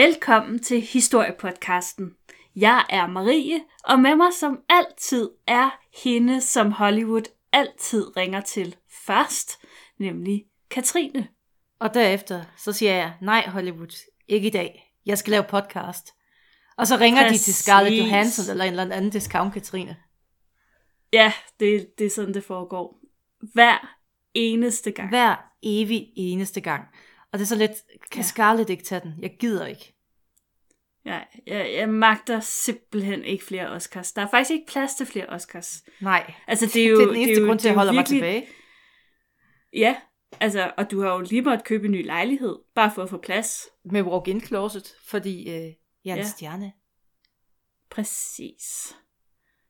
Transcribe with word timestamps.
Velkommen 0.00 0.58
til 0.58 0.80
Historiepodcasten. 0.80 2.10
Jeg 2.56 2.84
er 2.90 3.06
Marie, 3.06 3.60
og 3.84 4.00
med 4.00 4.16
mig 4.16 4.32
som 4.40 4.60
altid 4.68 5.30
er 5.46 5.70
hende, 6.04 6.40
som 6.40 6.72
Hollywood 6.72 7.22
altid 7.52 8.16
ringer 8.16 8.40
til 8.40 8.76
først, 9.06 9.58
nemlig 9.98 10.44
Katrine. 10.70 11.28
Og 11.80 11.94
derefter, 11.94 12.44
så 12.56 12.72
siger 12.72 12.92
jeg, 12.92 13.12
nej 13.22 13.48
Hollywood, 13.48 14.10
ikke 14.28 14.48
i 14.48 14.50
dag. 14.50 14.94
Jeg 15.06 15.18
skal 15.18 15.30
lave 15.30 15.44
podcast. 15.48 16.14
Og 16.76 16.86
så 16.86 16.96
ringer 16.96 17.22
Præcis. 17.22 17.40
de 17.40 17.44
til 17.44 17.54
Scarlett 17.54 17.98
Johansson 17.98 18.50
eller 18.50 18.64
en 18.64 18.70
eller 18.70 18.96
anden 18.96 19.10
discount 19.10 19.54
Katrine. 19.54 19.96
Ja, 21.12 21.32
det, 21.60 21.86
det 21.98 22.06
er 22.06 22.10
sådan, 22.10 22.34
det 22.34 22.44
foregår. 22.44 23.00
Hver 23.52 23.96
eneste 24.34 24.90
gang. 24.90 25.08
Hver 25.08 25.36
evig 25.62 26.12
eneste 26.16 26.60
gang. 26.60 26.84
Og 27.32 27.38
det 27.38 27.44
er 27.44 27.46
så 27.48 27.56
lidt, 27.56 27.70
kan 28.10 28.22
ja. 28.22 28.26
Scarlett 28.26 28.70
ikke 28.70 28.84
tage 28.84 29.00
den? 29.00 29.14
Jeg 29.18 29.36
gider 29.40 29.66
ikke. 29.66 29.96
Ja, 31.04 31.20
jeg, 31.46 31.72
jeg 31.74 31.88
magter 31.88 32.40
simpelthen 32.40 33.24
ikke 33.24 33.44
flere 33.44 33.68
Oscars. 33.68 34.12
Der 34.12 34.22
er 34.22 34.30
faktisk 34.30 34.50
ikke 34.50 34.66
plads 34.66 34.94
til 34.94 35.06
flere 35.06 35.26
Oscars. 35.26 35.84
Nej, 36.00 36.34
altså, 36.46 36.66
det 36.74 36.84
er 36.84 36.88
jo, 36.88 36.96
det 36.96 37.02
er 37.02 37.06
den 37.06 37.16
eneste 37.16 37.34
det 37.34 37.38
er 37.38 37.42
jo, 37.42 37.46
grund 37.48 37.58
til, 37.58 37.68
at 37.68 37.70
jeg 37.70 37.76
holder 37.78 37.92
virkelig... 37.92 38.20
mig 38.22 38.32
tilbage. 38.34 38.48
Ja, 39.72 39.96
altså, 40.40 40.72
og 40.76 40.90
du 40.90 41.00
har 41.00 41.12
jo 41.12 41.20
lige 41.20 41.42
måttet 41.42 41.64
købe 41.66 41.84
en 41.86 41.92
ny 41.92 42.06
lejlighed, 42.06 42.58
bare 42.74 42.92
for 42.94 43.02
at 43.02 43.10
få 43.10 43.18
plads. 43.18 43.66
Med 43.84 44.02
walk-in 44.02 44.40
closet, 44.40 44.94
fordi 45.04 45.40
øh, 45.50 45.72
jeg 46.04 46.10
er 46.10 46.14
en 46.14 46.18
Ja. 46.18 46.26
stjerne. 46.28 46.72
Præcis. 47.90 48.96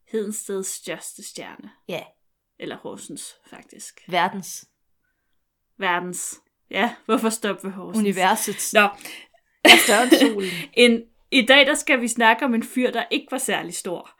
Hedensteds 0.08 0.66
største 0.66 1.22
stjerne. 1.28 1.70
Ja, 1.88 2.02
Eller 2.58 2.76
Horsens, 2.76 3.34
faktisk. 3.50 4.00
verdens, 4.08 4.68
Verdens. 5.78 6.40
Ja, 6.70 6.94
hvorfor 7.06 7.28
stoppe 7.28 7.64
ved 7.64 7.72
Horsens? 7.72 7.98
universets, 7.98 8.74
Nå, 8.74 8.88
er 9.64 9.76
større 9.84 10.02
end 10.02 10.10
solen. 10.10 10.50
en, 10.84 11.02
i 11.30 11.46
dag 11.46 11.66
der 11.66 11.74
skal 11.74 12.00
vi 12.00 12.08
snakke 12.08 12.44
om 12.44 12.54
en 12.54 12.62
fyr, 12.62 12.90
der 12.90 13.04
ikke 13.10 13.26
var 13.30 13.38
særlig 13.38 13.74
stor. 13.74 14.10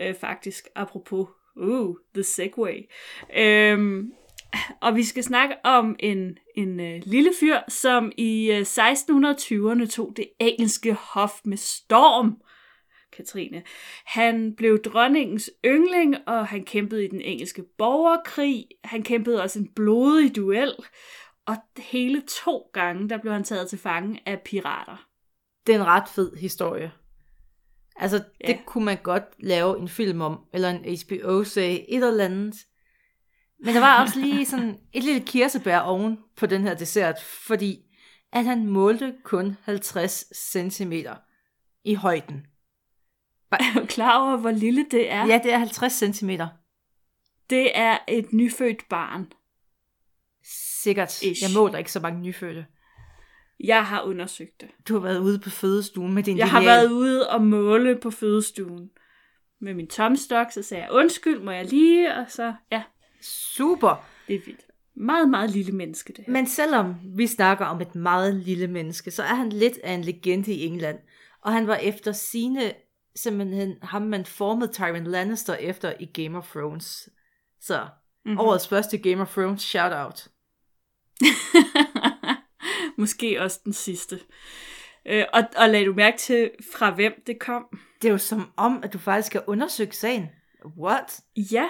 Øh, 0.00 0.14
faktisk, 0.20 0.66
apropos. 0.74 1.28
Uh, 1.56 1.96
the 2.14 2.22
segway. 2.22 2.88
Øhm, 3.36 4.12
og 4.80 4.96
vi 4.96 5.04
skal 5.04 5.24
snakke 5.24 5.54
om 5.64 5.96
en, 5.98 6.38
en 6.56 6.80
øh, 6.80 7.02
lille 7.04 7.32
fyr, 7.40 7.58
som 7.68 8.12
i 8.16 8.50
øh, 8.50 8.60
1620'erne 8.60 9.86
tog 9.86 10.12
det 10.16 10.28
engelske 10.38 10.92
hof 10.92 11.40
med 11.44 11.56
storm. 11.56 12.36
Katrine. 13.16 13.62
Han 14.04 14.54
blev 14.56 14.82
dronningens 14.82 15.50
yndling, 15.64 16.16
og 16.26 16.46
han 16.46 16.64
kæmpede 16.64 17.04
i 17.04 17.08
den 17.08 17.20
engelske 17.20 17.62
borgerkrig. 17.78 18.66
Han 18.84 19.02
kæmpede 19.02 19.42
også 19.42 19.58
en 19.58 19.68
blodig 19.76 20.36
duel. 20.36 20.72
Og 21.46 21.56
hele 21.78 22.22
to 22.44 22.70
gange, 22.72 23.08
der 23.08 23.18
blev 23.18 23.32
han 23.32 23.44
taget 23.44 23.68
til 23.68 23.78
fange 23.78 24.22
af 24.26 24.40
pirater. 24.40 25.06
Det 25.66 25.74
er 25.74 25.78
en 25.80 25.86
ret 25.86 26.08
fed 26.08 26.36
historie. 26.36 26.92
Altså, 27.96 28.16
det 28.18 28.24
Ja. 28.48 28.58
kunne 28.66 28.84
man 28.84 28.98
godt 29.02 29.24
lave 29.38 29.78
en 29.78 29.88
film 29.88 30.20
om, 30.20 30.40
eller 30.52 30.70
en 30.70 30.98
HBO-serie, 30.98 31.90
et 31.90 32.04
eller 32.04 32.24
andet. 32.24 32.54
Men 33.64 33.74
der 33.74 33.80
var 33.80 34.02
også 34.02 34.20
lige 34.20 34.46
sådan 34.52 34.78
et 34.92 35.04
lille 35.04 35.20
kirsebær 35.26 35.78
oven 35.78 36.18
på 36.36 36.46
den 36.46 36.62
her 36.62 36.74
dessert, 36.74 37.22
fordi 37.22 37.82
at 38.32 38.44
han 38.44 38.66
målte 38.66 39.14
kun 39.24 39.56
50 39.62 40.24
cm 40.72 40.92
i 41.84 41.94
højden. 41.94 42.46
Er 43.52 43.80
du 43.80 43.86
klar 43.86 44.18
over, 44.26 44.36
hvor 44.36 44.50
lille 44.50 44.86
det 44.90 45.10
er? 45.10 45.26
Ja, 45.26 45.40
det 45.42 45.52
er 45.52 45.58
50 45.58 45.92
cm. 46.16 46.30
Det 47.50 47.78
er 47.78 47.98
et 48.08 48.32
nyfødt 48.32 48.88
barn. 48.88 49.32
Sikkert. 50.82 51.22
Ish. 51.22 51.42
Jeg 51.42 51.50
måler 51.54 51.78
ikke 51.78 51.92
så 51.92 52.00
mange 52.00 52.20
nyfødte. 52.20 52.66
Jeg 53.64 53.86
har 53.86 54.02
undersøgt 54.02 54.60
det. 54.60 54.68
Du 54.88 54.92
har 54.94 55.00
været 55.00 55.18
ude 55.18 55.38
på 55.38 55.50
fødestuen 55.50 56.12
med 56.14 56.22
din 56.22 56.38
Jeg 56.38 56.50
har 56.50 56.60
lineal. 56.60 56.76
været 56.78 56.90
ude 56.90 57.28
og 57.30 57.42
måle 57.44 57.98
på 58.02 58.10
fødestuen. 58.10 58.90
Med 59.60 59.74
min 59.74 59.86
tomstok, 59.86 60.52
så 60.52 60.62
sagde 60.62 60.82
jeg, 60.84 60.92
undskyld, 60.92 61.40
må 61.40 61.50
jeg 61.50 61.64
lige? 61.64 62.14
Og 62.14 62.24
så, 62.28 62.54
ja, 62.72 62.82
Super. 63.22 64.04
det 64.28 64.34
er 64.36 64.40
vildt. 64.46 64.60
Meget, 64.94 65.28
meget 65.30 65.50
lille 65.50 65.72
menneske, 65.72 66.12
det 66.12 66.24
her. 66.26 66.32
Men 66.32 66.46
selvom 66.46 66.94
vi 67.16 67.26
snakker 67.26 67.64
om 67.66 67.80
et 67.80 67.94
meget 67.94 68.34
lille 68.34 68.66
menneske, 68.66 69.10
så 69.10 69.22
er 69.22 69.34
han 69.34 69.48
lidt 69.52 69.78
af 69.84 69.92
en 69.92 70.00
legende 70.04 70.52
i 70.52 70.66
England. 70.66 70.98
Og 71.42 71.52
han 71.52 71.66
var 71.66 71.74
efter 71.76 72.12
sine 72.12 72.72
simpelthen 73.16 73.74
ham, 73.82 74.02
man 74.02 74.26
formede 74.26 74.72
Tyrion 74.72 75.04
Lannister 75.04 75.54
efter 75.54 75.92
i 76.00 76.04
Game 76.04 76.38
of 76.38 76.50
Thrones. 76.50 77.08
Så 77.60 77.80
Mhm. 77.80 77.88
mm-hmm. 78.24 78.40
årets 78.40 78.68
første 78.68 78.98
Game 78.98 79.22
of 79.22 79.32
Thrones 79.32 79.62
shout-out. 79.62 80.28
Måske 82.98 83.42
også 83.42 83.60
den 83.64 83.72
sidste. 83.72 84.20
Øh, 85.06 85.24
og, 85.32 85.42
og 85.56 85.68
lad 85.68 85.84
du 85.84 85.94
mærke 85.94 86.18
til, 86.18 86.50
fra 86.72 86.94
hvem 86.94 87.22
det 87.26 87.38
kom? 87.38 87.78
Det 88.02 88.08
er 88.08 88.12
jo 88.12 88.18
som 88.18 88.52
om, 88.56 88.80
at 88.82 88.92
du 88.92 88.98
faktisk 88.98 89.32
har 89.32 89.44
undersøgt 89.46 89.94
sagen. 89.94 90.28
What? 90.78 91.20
Ja, 91.36 91.68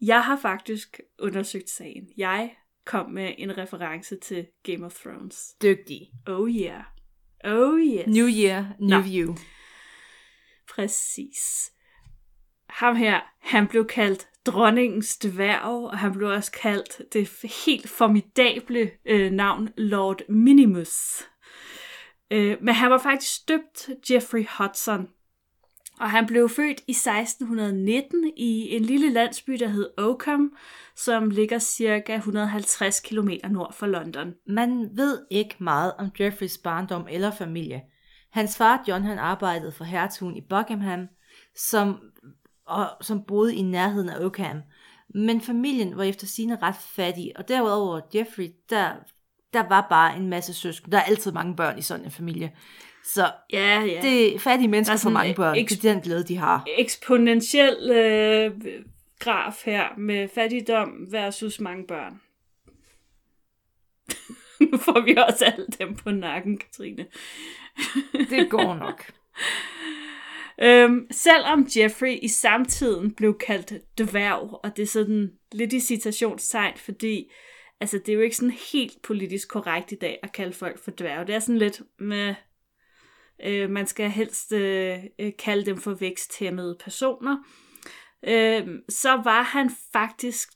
jeg 0.00 0.24
har 0.24 0.38
faktisk 0.38 1.00
undersøgt 1.18 1.70
sagen. 1.70 2.08
Jeg 2.16 2.54
kom 2.84 3.10
med 3.10 3.34
en 3.38 3.58
reference 3.58 4.16
til 4.16 4.46
Game 4.62 4.86
of 4.86 4.94
Thrones. 4.94 5.54
Dygtig. 5.62 6.10
Oh 6.26 6.50
yeah. 6.50 6.82
Oh 7.44 7.80
yes. 7.80 8.06
New 8.06 8.26
year, 8.28 8.64
new 8.78 9.00
Nå. 9.00 9.06
you. 9.06 9.36
Præcis. 10.74 11.72
Ham 12.68 12.96
her, 12.96 13.20
han 13.40 13.68
blev 13.68 13.86
kaldt 13.86 14.28
dronningens 14.50 15.16
dværg, 15.16 15.62
og 15.62 15.98
han 15.98 16.12
blev 16.12 16.28
også 16.28 16.52
kaldt 16.52 17.12
det 17.12 17.52
helt 17.66 17.88
formidable 17.88 18.90
øh, 19.06 19.32
navn 19.32 19.68
Lord 19.76 20.20
Minimus. 20.28 21.22
Øh, 22.30 22.56
men 22.60 22.74
han 22.74 22.90
var 22.90 22.98
faktisk 22.98 23.48
døbt 23.48 23.90
Jeffrey 24.10 24.46
Hudson, 24.58 25.08
og 26.00 26.10
han 26.10 26.26
blev 26.26 26.48
født 26.48 26.80
i 26.86 26.90
1619 26.90 28.32
i 28.36 28.76
en 28.76 28.82
lille 28.82 29.10
landsby, 29.10 29.52
der 29.52 29.68
hed 29.68 29.90
Oakham, 29.98 30.52
som 30.96 31.30
ligger 31.30 31.58
cirka 31.58 32.14
150 32.14 33.00
km 33.00 33.30
nord 33.50 33.74
for 33.74 33.86
London. 33.86 34.34
Man 34.46 34.90
ved 34.92 35.18
ikke 35.30 35.56
meget 35.58 35.92
om 35.98 36.10
Jeffreys 36.20 36.58
barndom 36.58 37.06
eller 37.10 37.30
familie. 37.30 37.82
Hans 38.30 38.56
far 38.56 38.84
John 38.88 39.02
han 39.02 39.18
arbejdede 39.18 39.72
for 39.72 39.84
hertugen 39.84 40.36
i 40.36 40.40
Buckingham, 40.50 41.06
som, 41.56 42.00
og, 42.68 43.04
som 43.04 43.22
boede 43.24 43.54
i 43.54 43.62
nærheden 43.62 44.08
af 44.08 44.24
Oakham. 44.24 44.60
Men 45.14 45.40
familien 45.40 45.96
var 45.96 46.02
efter 46.04 46.26
sine 46.26 46.58
ret 46.62 46.74
fattig, 46.80 47.32
og 47.36 47.48
derudover 47.48 48.00
Jeffrey, 48.14 48.48
der, 48.70 48.90
der 49.52 49.68
var 49.68 49.86
bare 49.90 50.16
en 50.16 50.28
masse 50.30 50.54
søskende. 50.54 50.92
Der 50.96 50.98
er 51.02 51.04
altid 51.04 51.32
mange 51.32 51.56
børn 51.56 51.78
i 51.78 51.82
sådan 51.82 52.04
en 52.04 52.10
familie. 52.10 52.52
Så 53.04 53.30
Ja, 53.52 53.80
ja. 53.80 54.00
det 54.02 54.34
er 54.34 54.38
fattige 54.38 54.68
mennesker 54.68 54.94
er 54.94 54.98
for 54.98 55.10
mange 55.10 55.34
børn. 55.34 55.56
eks- 55.56 55.82
Det 55.82 55.84
er 55.84 55.92
den 55.92 56.02
glæde, 56.02 56.24
de 56.24 56.36
har. 56.36 56.64
eksponentiel 56.78 57.90
øh, 57.90 58.52
graf 59.18 59.62
her 59.64 59.84
med 59.98 60.28
fattigdom 60.34 61.06
versus 61.12 61.60
mange 61.60 61.86
børn. 61.86 62.20
nu 64.72 64.78
får 64.78 65.00
vi 65.00 65.16
også 65.28 65.44
alle 65.44 65.66
dem 65.78 65.94
på 65.96 66.10
nakken, 66.10 66.58
Katrine. 66.58 67.06
Det 68.30 68.50
går 68.50 68.74
nok. 68.74 69.04
Øhm, 70.62 71.06
selvom 71.10 71.66
Jeffrey 71.76 72.18
i 72.22 72.28
samtiden 72.28 73.14
blev 73.14 73.38
kaldt 73.38 73.72
dværg, 73.98 74.60
og 74.64 74.76
det 74.76 74.82
er 74.82 74.86
sådan 74.86 75.32
lidt 75.52 75.72
i 75.72 75.80
citationstegn, 75.80 76.76
fordi 76.76 77.30
altså, 77.80 77.98
det 77.98 78.08
er 78.08 78.16
jo 78.16 78.20
ikke 78.20 78.36
sådan 78.36 78.56
helt 78.72 79.02
politisk 79.02 79.48
korrekt 79.48 79.92
i 79.92 79.94
dag 79.94 80.18
at 80.22 80.32
kalde 80.32 80.52
folk 80.52 80.78
for 80.84 80.90
dværg. 80.90 81.26
Det 81.26 81.34
er 81.34 81.38
sådan 81.38 81.58
lidt 81.58 81.82
med, 81.98 82.34
øh, 83.44 83.70
man 83.70 83.86
skal 83.86 84.10
helst 84.10 84.52
øh, 84.52 84.98
øh, 85.18 85.32
kalde 85.38 85.66
dem 85.66 85.76
for 85.76 85.94
væksthæmmede 85.94 86.76
personer. 86.80 87.36
Øh, 88.22 88.68
så 88.88 89.10
var 89.10 89.42
han 89.42 89.70
faktisk 89.92 90.48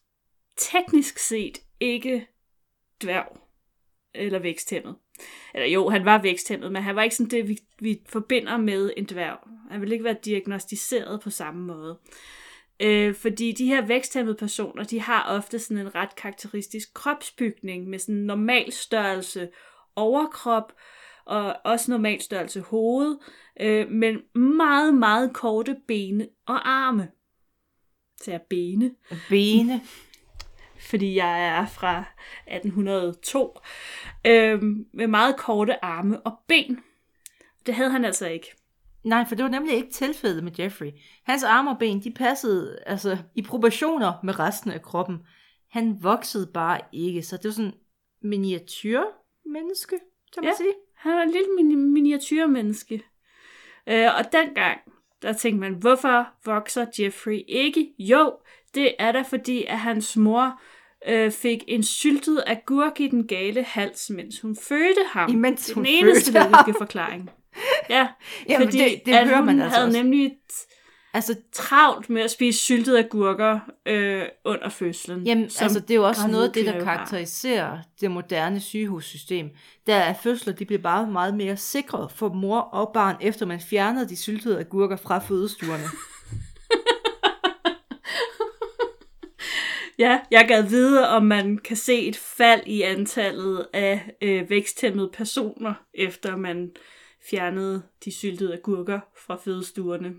teknisk 0.56 1.19
set 1.19 1.58
ikke 1.81 2.26
dværg 3.02 3.38
eller 4.14 4.38
væksthæmmet. 4.38 4.96
Eller 5.54 5.68
jo, 5.68 5.88
han 5.88 6.04
var 6.04 6.22
væksthæmmet, 6.22 6.72
men 6.72 6.82
han 6.82 6.96
var 6.96 7.02
ikke 7.02 7.16
sådan 7.16 7.30
det, 7.30 7.48
vi, 7.48 7.58
vi 7.80 8.00
forbinder 8.08 8.56
med 8.56 8.92
en 8.96 9.04
dværg. 9.04 9.38
Han 9.70 9.80
ville 9.80 9.94
ikke 9.94 10.04
være 10.04 10.16
diagnostiseret 10.24 11.20
på 11.20 11.30
samme 11.30 11.66
måde. 11.66 11.98
Øh, 12.80 13.14
fordi 13.14 13.52
de 13.52 13.66
her 13.66 13.86
væksthæmmede 13.86 14.36
personer, 14.36 14.84
de 14.84 15.00
har 15.00 15.26
ofte 15.28 15.58
sådan 15.58 15.86
en 15.86 15.94
ret 15.94 16.16
karakteristisk 16.16 16.94
kropsbygning 16.94 17.88
med 17.88 17.98
sådan 17.98 18.14
en 18.14 18.26
normal 18.26 18.72
størrelse 18.72 19.48
overkrop, 19.96 20.72
og 21.24 21.56
også 21.64 21.90
normal 21.90 22.20
størrelse 22.20 22.60
hoved, 22.60 23.16
øh, 23.60 23.90
men 23.90 24.18
meget, 24.34 24.94
meget 24.94 25.32
korte 25.32 25.76
bene 25.88 26.28
og 26.46 26.70
arme. 26.70 27.08
Så 28.22 28.30
jeg 28.30 28.40
bene 28.50 28.90
Bene 29.28 29.80
fordi 30.82 31.14
jeg 31.17 31.46
er 31.49 31.67
fra 31.67 32.05
1802, 32.46 33.58
øhm, 34.26 34.87
med 34.94 35.06
meget 35.06 35.37
korte 35.37 35.84
arme 35.84 36.20
og 36.20 36.38
ben. 36.49 36.79
Det 37.67 37.75
havde 37.75 37.90
han 37.90 38.05
altså 38.05 38.29
ikke. 38.29 38.55
Nej, 39.05 39.25
for 39.29 39.34
det 39.34 39.43
var 39.43 39.50
nemlig 39.50 39.75
ikke 39.75 39.90
tilfældet 39.90 40.44
med 40.44 40.52
Jeffrey. 40.58 40.90
Hans 41.25 41.44
arme 41.44 41.70
og 41.70 41.79
ben, 41.79 42.05
de 42.05 42.11
passede 42.11 42.79
altså 42.87 43.19
i 43.34 43.43
proportioner 43.43 44.12
med 44.25 44.38
resten 44.38 44.70
af 44.70 44.82
kroppen. 44.82 45.19
Han 45.70 45.96
voksede 46.02 46.50
bare 46.55 46.81
ikke, 46.93 47.23
så 47.23 47.37
det 47.37 47.44
var 47.44 47.50
sådan 47.50 47.73
en 48.23 48.29
miniatyr 48.31 49.00
menneske, 49.52 49.99
kan 50.34 50.43
man 50.43 50.50
Ja. 50.50 50.56
sige. 50.56 50.73
Han 50.96 51.12
var 51.12 51.23
et 51.23 51.31
lille 51.31 51.49
mini- 51.58 51.76
miniatyrmenneske. 51.93 53.02
Øh, 53.87 54.06
og 54.19 54.32
dengang, 54.32 54.79
der 55.23 55.32
tænkte 55.32 55.61
man, 55.61 55.75
hvorfor 55.75 56.26
vokser 56.44 56.87
Jeffrey 57.00 57.40
ikke? 57.49 57.94
Jo, 57.99 58.32
det 58.75 58.94
er 58.99 59.12
da 59.12 59.23
fordi, 59.23 59.64
at 59.64 59.79
hans 59.79 60.17
mor 60.17 60.61
øh, 61.08 61.31
fik 61.32 61.64
en 61.69 61.82
syltet 61.82 62.43
agurk 62.46 63.00
i 63.00 63.08
den 63.08 63.26
gale 63.26 63.62
hals, 63.62 64.10
mens 64.10 64.40
hun 64.40 64.56
fødte 64.62 65.00
ham. 65.12 65.31
Imens 65.31 65.72
hun 65.72 65.84
den 65.84 65.93
eneste 65.94 66.32
logiske 66.32 66.75
forklaring. 66.78 67.31
Ja, 67.90 68.08
Jamen, 68.49 68.69
fordi 68.69 68.78
det- 68.78 69.02
det 69.06 69.14
at 69.14 69.26
hører 69.26 69.37
hun 69.37 69.46
man 69.46 69.60
altså 69.60 69.76
havde 69.76 69.87
også. 69.88 69.99
nemlig 70.02 70.32
Altså, 71.14 71.34
travlt 71.52 72.10
med 72.10 72.22
at 72.22 72.31
spise 72.31 72.58
syltede 72.64 72.99
agurker 72.99 73.58
øh, 73.87 74.22
under 74.44 74.69
fødslen. 74.69 75.26
Jamen, 75.26 75.44
altså, 75.60 75.81
det 75.81 75.90
er 75.90 75.94
jo 75.94 76.06
også 76.06 76.26
noget 76.28 76.46
af 76.49 76.52
det, 76.52 76.66
der 76.66 76.84
karakteriserer 76.84 77.78
det 78.00 78.10
moderne 78.10 78.60
sygehussystem. 78.60 79.50
Der 79.87 79.94
er 79.94 80.14
fødsler, 80.22 80.52
de 80.52 80.64
bliver 80.64 80.82
bare 80.82 81.06
meget 81.06 81.34
mere 81.34 81.56
sikre 81.56 82.08
for 82.14 82.28
mor 82.28 82.58
og 82.60 82.90
barn, 82.94 83.16
efter 83.20 83.46
man 83.46 83.60
fjernede 83.60 84.08
de 84.08 84.16
syltede 84.16 84.58
agurker 84.60 84.96
fra 84.96 85.19
fødestuerne. 85.19 85.84
Ja, 89.98 90.20
jeg 90.30 90.44
gad 90.48 90.62
vide, 90.62 91.08
om 91.08 91.24
man 91.24 91.58
kan 91.58 91.76
se 91.76 92.06
et 92.06 92.16
fald 92.16 92.62
i 92.66 92.82
antallet 92.82 93.66
af 93.72 94.14
øh, 94.22 94.50
væksthæmmede 94.50 95.10
personer, 95.12 95.74
efter 95.94 96.36
man 96.36 96.70
fjernede 97.30 97.82
de 98.04 98.12
syltede 98.12 98.52
agurker 98.52 99.00
fra 99.16 99.36
fødestuerne. 99.36 100.14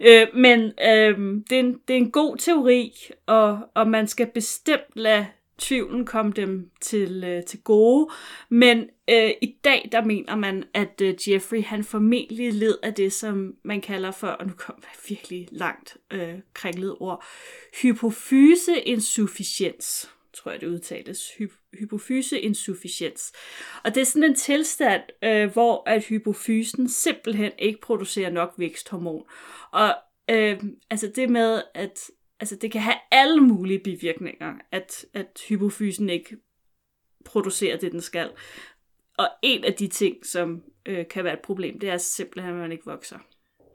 Øh, 0.00 0.26
men 0.34 0.60
øh, 0.60 1.18
det, 1.50 1.52
er 1.52 1.60
en, 1.60 1.80
det 1.88 1.94
er 1.94 1.98
en 1.98 2.10
god 2.10 2.36
teori, 2.36 2.92
og, 3.26 3.58
og 3.74 3.88
man 3.88 4.08
skal 4.08 4.30
bestemt 4.34 4.96
lade 4.96 5.26
tvivlen 5.58 6.06
komme 6.06 6.32
dem 6.32 6.70
til, 6.80 7.24
øh, 7.24 7.44
til 7.44 7.62
gode. 7.62 8.08
Men 8.48 8.88
øh, 9.12 9.30
i 9.42 9.56
dag, 9.64 9.88
der 9.92 10.04
mener 10.04 10.36
man, 10.36 10.64
at 10.74 11.00
øh, 11.02 11.14
Jeffrey 11.28 11.62
han 11.62 11.84
formentlig 11.84 12.52
led 12.52 12.78
af 12.82 12.94
det, 12.94 13.12
som 13.12 13.54
man 13.64 13.80
kalder 13.80 14.10
for, 14.10 14.28
og 14.28 14.46
nu 14.46 14.52
kom 14.56 14.74
jeg 14.82 14.90
virkelig 15.08 15.48
langt 15.50 15.96
øh, 16.10 16.34
kringlet 16.54 16.96
ord, 17.00 17.24
hypofyseinsufficiens, 17.82 20.10
tror 20.34 20.50
jeg 20.50 20.60
det 20.60 20.66
udtales. 20.66 21.30
Hy- 21.40 21.68
hypofyseinsufficiens. 21.78 23.32
Og 23.84 23.94
det 23.94 24.00
er 24.00 24.04
sådan 24.04 24.30
en 24.30 24.34
tilstand, 24.34 25.02
øh, 25.24 25.52
hvor 25.52 25.88
at 25.88 26.04
hypofysen 26.04 26.88
simpelthen 26.88 27.52
ikke 27.58 27.80
producerer 27.80 28.30
nok 28.30 28.54
væksthormon. 28.56 29.24
Og 29.72 29.94
øh, 30.30 30.58
altså 30.90 31.12
det 31.16 31.30
med, 31.30 31.62
at 31.74 32.10
altså 32.40 32.56
det 32.56 32.72
kan 32.72 32.80
have 32.80 32.96
alle 33.10 33.40
mulige 33.40 33.78
bivirkninger, 33.78 34.54
at, 34.72 35.04
at 35.14 35.42
hypofysen 35.48 36.10
ikke 36.10 36.36
producerer 37.24 37.76
det, 37.76 37.92
den 37.92 38.00
skal. 38.00 38.30
Og 39.18 39.28
en 39.42 39.64
af 39.64 39.74
de 39.74 39.88
ting, 39.88 40.26
som 40.26 40.62
øh, 40.86 41.08
kan 41.10 41.24
være 41.24 41.32
et 41.32 41.40
problem, 41.40 41.78
det 41.78 41.88
er 41.88 41.96
simpelthen, 41.96 42.54
at 42.54 42.60
man 42.60 42.72
ikke 42.72 42.86
vokser. 42.86 43.18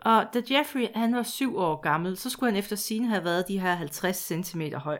Og 0.01 0.25
da 0.33 0.41
Jeffrey 0.51 0.87
han 0.95 1.15
var 1.15 1.23
syv 1.23 1.57
år 1.57 1.81
gammel, 1.81 2.17
så 2.17 2.29
skulle 2.29 2.51
han 2.51 2.59
efter 2.59 2.75
sine 2.75 3.07
have 3.07 3.23
været 3.23 3.47
de 3.47 3.59
her 3.59 3.75
50 3.75 4.17
cm 4.17 4.61
høj. 4.61 4.97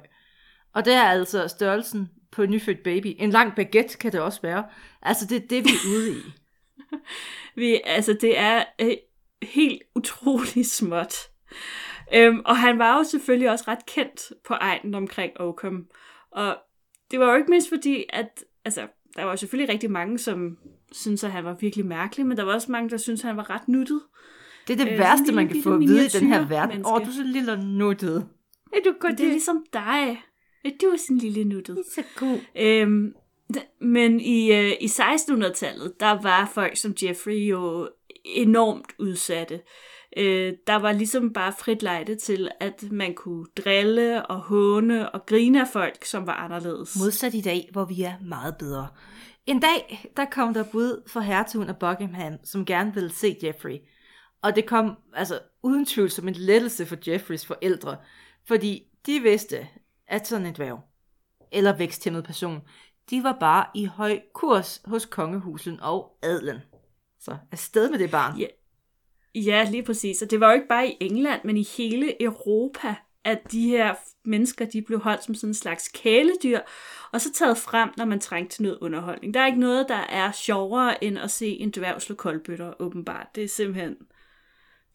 Og 0.73 0.85
det 0.85 0.93
er 0.93 1.03
altså 1.03 1.47
størrelsen 1.47 2.09
på 2.31 2.43
en 2.43 2.49
nyfødt 2.49 2.83
baby. 2.83 3.15
En 3.19 3.29
lang 3.29 3.55
baguette 3.55 3.97
kan 3.97 4.11
det 4.11 4.19
også 4.19 4.41
være. 4.41 4.65
Altså 5.01 5.25
det 5.25 5.35
er 5.43 5.47
det, 5.47 5.63
vi 5.63 5.69
er 5.69 5.89
ude 5.95 6.11
i. 6.11 6.21
Vi, 7.55 7.81
altså, 7.85 8.17
det 8.21 8.39
er 8.39 8.63
øh, 8.81 8.93
helt 9.41 9.81
utrolig 9.95 10.65
småt. 10.77 11.13
Øhm, 12.13 12.41
og 12.45 12.57
han 12.57 12.79
var 12.79 12.97
jo 12.97 13.03
selvfølgelig 13.03 13.51
også 13.51 13.65
ret 13.67 13.85
kendt 13.85 14.33
på 14.47 14.53
egnen 14.53 14.95
omkring 14.95 15.31
Oakham. 15.39 15.87
Og 16.31 16.57
det 17.11 17.19
var 17.19 17.31
jo 17.31 17.37
ikke 17.37 17.49
mindst 17.49 17.69
fordi, 17.69 18.05
at 18.09 18.43
altså, 18.65 18.87
der 19.17 19.23
var 19.25 19.35
selvfølgelig 19.35 19.73
rigtig 19.73 19.91
mange, 19.91 20.19
som 20.19 20.57
synes 20.91 21.23
at 21.23 21.31
han 21.31 21.43
var 21.43 21.53
virkelig 21.59 21.85
mærkelig, 21.85 22.25
men 22.25 22.37
der 22.37 22.43
var 22.43 22.53
også 22.53 22.71
mange, 22.71 22.89
der 22.89 22.97
synes 22.97 23.21
at 23.23 23.27
han 23.27 23.37
var 23.37 23.49
ret 23.49 23.67
nuttet. 23.67 24.01
Det 24.67 24.79
er 24.81 24.85
det 24.85 24.93
Øh, 24.93 24.99
værste, 24.99 25.31
man 25.31 25.47
kan 25.47 25.63
få 25.63 25.73
at 25.73 25.79
vide 25.79 26.05
i 26.05 26.07
den 26.07 26.27
her 26.27 26.47
verden. 26.47 26.85
Åh, 26.85 26.93
oh, 26.93 26.99
du 27.01 27.05
er 27.09 27.13
så 27.13 27.23
lille 27.23 27.51
og 27.51 27.59
nuttet. 27.59 28.27
Er 28.73 28.77
du 28.85 28.93
godt 28.99 29.17
Det 29.17 29.25
er 29.25 29.29
ligesom 29.29 29.65
dig. 29.73 30.21
Du 30.81 30.85
er 30.87 30.97
sådan 30.97 31.17
lille 31.17 31.43
nuttet. 31.43 31.77
så 31.91 32.03
god. 32.19 32.39
Øhm, 32.59 33.13
men 33.81 34.19
i, 34.19 34.51
øh, 34.53 34.71
i 34.81 34.85
1600-tallet, 34.85 35.93
der 35.99 36.21
var 36.21 36.51
folk 36.53 36.77
som 36.77 36.93
Jeffrey 37.03 37.49
jo 37.49 37.89
enormt 38.25 38.93
udsatte. 38.99 39.59
Øh, 40.17 40.53
der 40.67 40.75
var 40.75 40.91
ligesom 40.91 41.33
bare 41.33 41.53
frit 41.59 41.83
lejde 41.83 42.15
til, 42.15 42.49
at 42.59 42.83
man 42.91 43.13
kunne 43.13 43.45
drille 43.57 44.25
og 44.25 44.39
håne 44.39 45.11
og 45.11 45.25
grine 45.25 45.61
af 45.61 45.67
folk, 45.67 46.05
som 46.05 46.27
var 46.27 46.33
anderledes. 46.33 46.99
Modsat 46.99 47.33
i 47.33 47.41
dag, 47.41 47.69
hvor 47.71 47.85
vi 47.85 48.01
er 48.01 48.13
meget 48.21 48.57
bedre. 48.57 48.87
En 49.45 49.59
dag, 49.59 50.11
der 50.17 50.25
kom 50.25 50.53
der 50.53 50.63
bud 50.71 51.09
for 51.09 51.19
hertugen 51.19 51.69
af 51.69 51.77
Buckingham, 51.77 52.33
som 52.43 52.65
gerne 52.65 52.93
ville 52.93 53.13
se 53.13 53.37
Jeffrey. 53.43 53.77
Og 54.41 54.55
det 54.55 54.65
kom 54.65 54.97
altså 55.13 55.39
uden 55.63 55.85
tvivl 55.85 56.09
som 56.09 56.27
en 56.27 56.33
lettelse 56.33 56.85
for 56.85 56.97
Jeffreys 57.07 57.45
forældre, 57.45 57.97
fordi 58.47 58.83
de 59.05 59.19
vidste, 59.19 59.67
at 60.07 60.27
sådan 60.27 60.45
en 60.45 60.53
dværg, 60.53 60.79
eller 61.51 61.77
væksthæmmet 61.77 62.23
person, 62.23 62.61
de 63.09 63.23
var 63.23 63.37
bare 63.39 63.65
i 63.75 63.85
høj 63.85 64.19
kurs 64.33 64.81
hos 64.85 65.05
kongehusen 65.05 65.79
og 65.79 66.17
adlen. 66.23 66.57
Så 67.19 67.37
afsted 67.51 67.89
med 67.89 67.99
det 67.99 68.11
barn. 68.11 68.37
Ja. 68.39 68.45
Ja, 69.35 69.67
lige 69.71 69.83
præcis. 69.83 70.21
Og 70.21 70.31
det 70.31 70.39
var 70.39 70.47
jo 70.49 70.53
ikke 70.55 70.67
bare 70.67 70.87
i 70.87 70.97
England, 70.99 71.41
men 71.43 71.57
i 71.57 71.63
hele 71.77 72.21
Europa, 72.23 72.95
at 73.23 73.51
de 73.51 73.67
her 73.69 73.95
mennesker, 74.25 74.65
de 74.65 74.81
blev 74.81 74.99
holdt 74.99 75.23
som 75.23 75.35
sådan 75.35 75.49
en 75.49 75.53
slags 75.53 75.87
kæledyr, 75.87 76.59
og 77.11 77.21
så 77.21 77.33
taget 77.33 77.57
frem, 77.57 77.89
når 77.97 78.05
man 78.05 78.19
trængte 78.19 78.55
til 78.55 78.63
noget 78.63 78.77
underholdning. 78.81 79.33
Der 79.33 79.39
er 79.39 79.45
ikke 79.47 79.59
noget, 79.59 79.85
der 79.89 79.95
er 80.09 80.31
sjovere, 80.31 81.03
end 81.03 81.19
at 81.19 81.31
se 81.31 81.47
en 81.47 81.71
dværg 81.71 82.01
slå 82.01 82.15
koldbøtter, 82.15 82.73
åbenbart. 82.81 83.27
Det 83.35 83.43
er 83.43 83.47
simpelthen... 83.47 83.95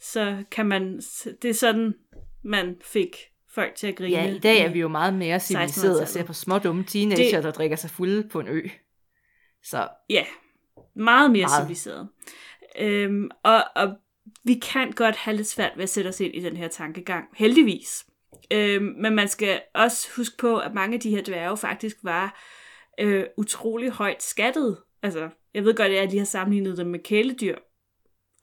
Så 0.01 0.43
kan 0.51 0.67
man... 0.67 1.01
Det 1.43 1.45
er 1.51 1.55
sådan, 1.55 1.95
man 2.45 2.77
fik 2.85 3.17
folk 3.55 3.75
til 3.75 3.87
at 3.87 3.97
grine. 3.97 4.11
Ja, 4.17 4.31
i 4.35 4.39
dag 4.39 4.61
er 4.61 4.69
vi 4.73 4.81
jo 4.81 4.89
meget 4.89 5.15
mere 5.15 5.41
civiliserede 5.41 5.91
og 5.91 5.95
1600-tallet. 6.03 6.09
ser 6.09 6.25
på 6.25 6.33
små 6.33 6.59
dumme 6.59 6.85
teenager, 6.85 7.35
Det- 7.37 7.45
der 7.45 7.51
drikker 7.51 7.77
sig 7.77 7.91
fulde 7.91 8.29
på 8.29 8.41
en 8.41 8.49
ø. 8.49 8.61
Så 9.65 9.89
Ja, 10.11 10.25
meget 10.97 11.31
mere 11.31 11.43
meget. 11.47 11.63
civiliseret. 11.63 12.09
Øhm, 12.79 13.31
og, 13.43 13.65
og 13.77 13.95
vi 14.45 14.55
kan 14.55 14.93
godt 14.93 15.17
have 15.17 15.37
lidt 15.37 15.49
svært 15.49 15.73
ved 15.77 15.83
at 15.83 15.89
sætte 15.89 16.09
os 16.09 16.21
ind 16.21 16.35
i 16.35 16.41
den 16.41 16.57
her 16.57 16.69
tankegang, 16.69 17.29
heldigvis. 17.37 18.07
Øh, 18.53 18.83
men 18.83 19.15
man 19.15 19.29
skal 19.29 19.63
også 19.75 20.09
huske 20.17 20.37
på, 20.37 20.59
at 20.59 20.75
mange 20.75 20.95
af 20.95 21.01
de 21.01 21.11
her 21.11 21.23
dværge 21.23 21.57
faktisk 21.57 21.97
var 22.03 22.43
øh, 23.01 23.25
utrolig 23.37 23.91
højt 23.91 24.23
skattet. 24.23 24.79
Altså, 25.03 25.31
jeg 25.55 25.65
ved 25.65 25.75
godt, 25.77 25.89
at 25.89 25.95
jeg 25.95 26.07
lige 26.07 26.19
har 26.19 26.27
sammenlignet 26.27 26.79
dem 26.79 26.87
med 26.87 26.99
kæledyr. 26.99 27.57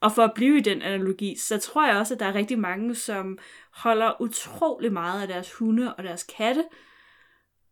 Og 0.00 0.12
for 0.12 0.22
at 0.22 0.34
blive 0.34 0.58
i 0.58 0.60
den 0.60 0.82
analogi, 0.82 1.36
så 1.36 1.58
tror 1.58 1.86
jeg 1.86 1.96
også, 1.96 2.14
at 2.14 2.20
der 2.20 2.26
er 2.26 2.34
rigtig 2.34 2.58
mange, 2.58 2.94
som 2.94 3.38
holder 3.72 4.20
utrolig 4.20 4.92
meget 4.92 5.22
af 5.22 5.28
deres 5.28 5.52
hunde 5.52 5.94
og 5.94 6.04
deres 6.04 6.22
katte. 6.22 6.64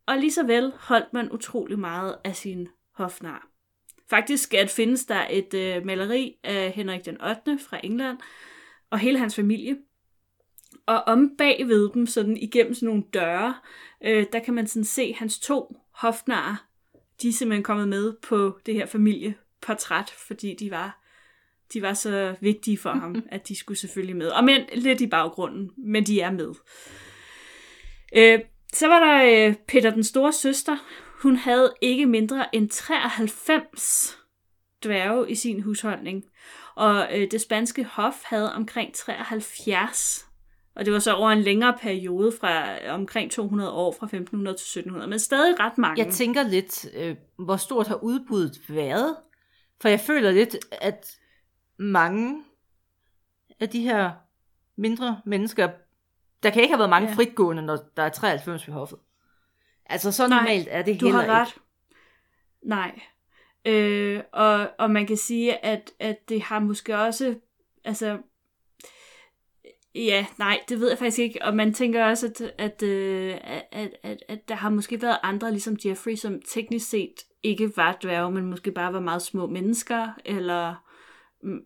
Og 0.07 0.19
lige 0.19 0.33
så 0.33 0.47
vel 0.47 0.73
holdt 0.77 1.13
man 1.13 1.33
utrolig 1.33 1.79
meget 1.79 2.17
af 2.25 2.37
sin 2.37 2.69
hofnar. 2.95 3.48
Faktisk 4.11 4.55
at 4.55 4.71
findes 4.71 5.05
der 5.05 5.27
et 5.31 5.55
øh, 5.55 5.87
maleri 5.87 6.37
af 6.45 6.71
Henrik 6.71 7.05
den 7.05 7.21
8. 7.23 7.59
fra 7.69 7.81
England, 7.83 8.19
og 8.91 8.99
hele 8.99 9.19
hans 9.19 9.37
familie. 9.37 9.77
Og 10.87 11.03
om 11.03 11.31
bagved 11.39 11.91
dem, 11.95 12.07
sådan 12.07 12.37
igennem 12.37 12.75
sådan 12.75 12.87
nogle 12.87 13.03
døre, 13.15 13.55
øh, 14.05 14.27
der 14.33 14.39
kan 14.39 14.55
man 14.55 14.67
sådan 14.67 14.85
se 14.85 15.15
hans 15.19 15.39
to 15.39 15.77
hofnarer. 15.95 16.67
De 17.23 17.29
er 17.29 17.33
simpelthen 17.33 17.63
kommet 17.63 17.89
med 17.89 18.13
på 18.23 18.59
det 18.67 18.75
her 18.75 18.87
familieportræt, 18.87 20.11
fordi 20.11 20.55
de 20.55 20.71
var, 20.71 21.05
de 21.73 21.83
var 21.83 21.95
så 21.95 22.35
vigtige 22.41 22.79
for 22.79 22.91
ham, 22.91 23.23
at 23.31 23.49
de 23.49 23.57
skulle 23.57 23.79
selvfølgelig 23.79 24.17
med. 24.17 24.29
Og 24.29 24.45
men 24.45 24.61
lidt 24.75 25.01
i 25.01 25.07
baggrunden, 25.07 25.71
men 25.77 26.07
de 26.07 26.21
er 26.21 26.31
med. 26.31 26.55
Øh, 28.17 28.41
så 28.73 28.89
var 28.89 28.99
der 28.99 29.49
øh, 29.49 29.55
Peter 29.69 29.91
den 29.91 30.05
store 30.05 30.33
søster. 30.33 30.77
Hun 31.23 31.37
havde 31.37 31.75
ikke 31.81 32.07
mindre 32.07 32.55
end 32.55 32.69
93 32.71 34.19
dværge 34.85 35.31
i 35.31 35.35
sin 35.35 35.63
husholdning. 35.63 36.25
Og 36.75 37.09
øh, 37.19 37.31
det 37.31 37.41
spanske 37.41 37.85
hof 37.85 38.15
havde 38.25 38.53
omkring 38.53 38.95
73. 38.95 40.25
Og 40.75 40.85
det 40.85 40.93
var 40.93 40.99
så 40.99 41.15
over 41.15 41.31
en 41.31 41.41
længere 41.41 41.79
periode 41.81 42.33
fra 42.41 42.75
øh, 42.75 42.95
omkring 42.95 43.31
200 43.31 43.71
år, 43.73 43.93
fra 43.93 44.07
1500 44.07 44.57
til 44.57 44.63
1700. 44.63 45.11
Men 45.11 45.19
stadig 45.19 45.61
ret 45.61 45.79
mange. 45.79 46.05
jeg 46.05 46.13
tænker 46.13 46.43
lidt, 46.43 46.87
øh, 46.95 47.17
hvor 47.39 47.57
stort 47.57 47.89
har 47.89 47.99
udbuddet 48.03 48.61
været? 48.69 49.17
For 49.81 49.89
jeg 49.89 50.01
føler 50.01 50.31
lidt, 50.31 50.57
at 50.73 51.19
mange 51.79 52.45
af 53.61 53.69
de 53.69 53.81
her 53.81 54.11
mindre 54.77 55.21
mennesker, 55.25 55.69
der 56.43 56.51
kan 56.51 56.63
ikke 56.63 56.73
have 56.73 56.79
været 56.79 56.91
mange 56.91 57.09
Ja. 57.09 57.11
ja. 57.11 57.17
fritgående, 57.17 57.63
når 57.63 57.79
der 57.97 58.03
er 58.03 58.09
93 58.09 58.69
ved 58.69 58.75
hoffet. 58.75 58.99
Altså 59.89 60.13
så 60.13 60.29
Nej, 60.29 60.39
normalt 60.39 60.69
er 60.71 60.83
det 60.83 61.01
Du 61.01 61.07
heller 61.07 61.21
har 61.21 61.41
ret. 61.41 61.49
ikke. 61.49 61.61
Nej. 62.63 63.01
Øh, 63.65 64.23
og, 64.33 64.71
og 64.79 64.91
man 64.91 65.07
kan 65.07 65.17
sige, 65.17 65.65
at, 65.65 65.91
at 65.99 66.29
det 66.29 66.43
har 66.43 66.59
måske 66.59 66.99
også, 66.99 67.35
altså, 67.85 68.19
ja, 69.95 70.27
nej, 70.39 70.61
det 70.69 70.81
ved 70.81 70.89
jeg 70.89 70.99
faktisk 70.99 71.19
ikke. 71.19 71.43
Og 71.43 71.57
man 71.57 71.75
tænker 71.75 72.05
også, 72.05 72.27
at, 72.27 72.41
at, 72.59 72.83
øh, 72.83 73.37
at, 73.73 73.91
at, 74.03 74.19
at, 74.29 74.49
der 74.49 74.55
har 74.55 74.71
måske 74.71 75.03
været 75.03 75.19
andre, 75.23 75.51
ligesom 75.51 75.77
Jeffrey, 75.85 76.17
som 76.17 76.43
teknisk 76.43 76.91
set 76.91 77.15
ikke 77.43 77.77
var 77.77 77.99
dværge, 78.03 78.33
men 78.33 78.47
måske 78.47 78.73
bare 78.73 78.93
var 78.93 79.01
meget 79.01 79.23
små 79.23 79.47
mennesker, 79.47 80.09
eller 80.25 80.75
mm, 81.43 81.61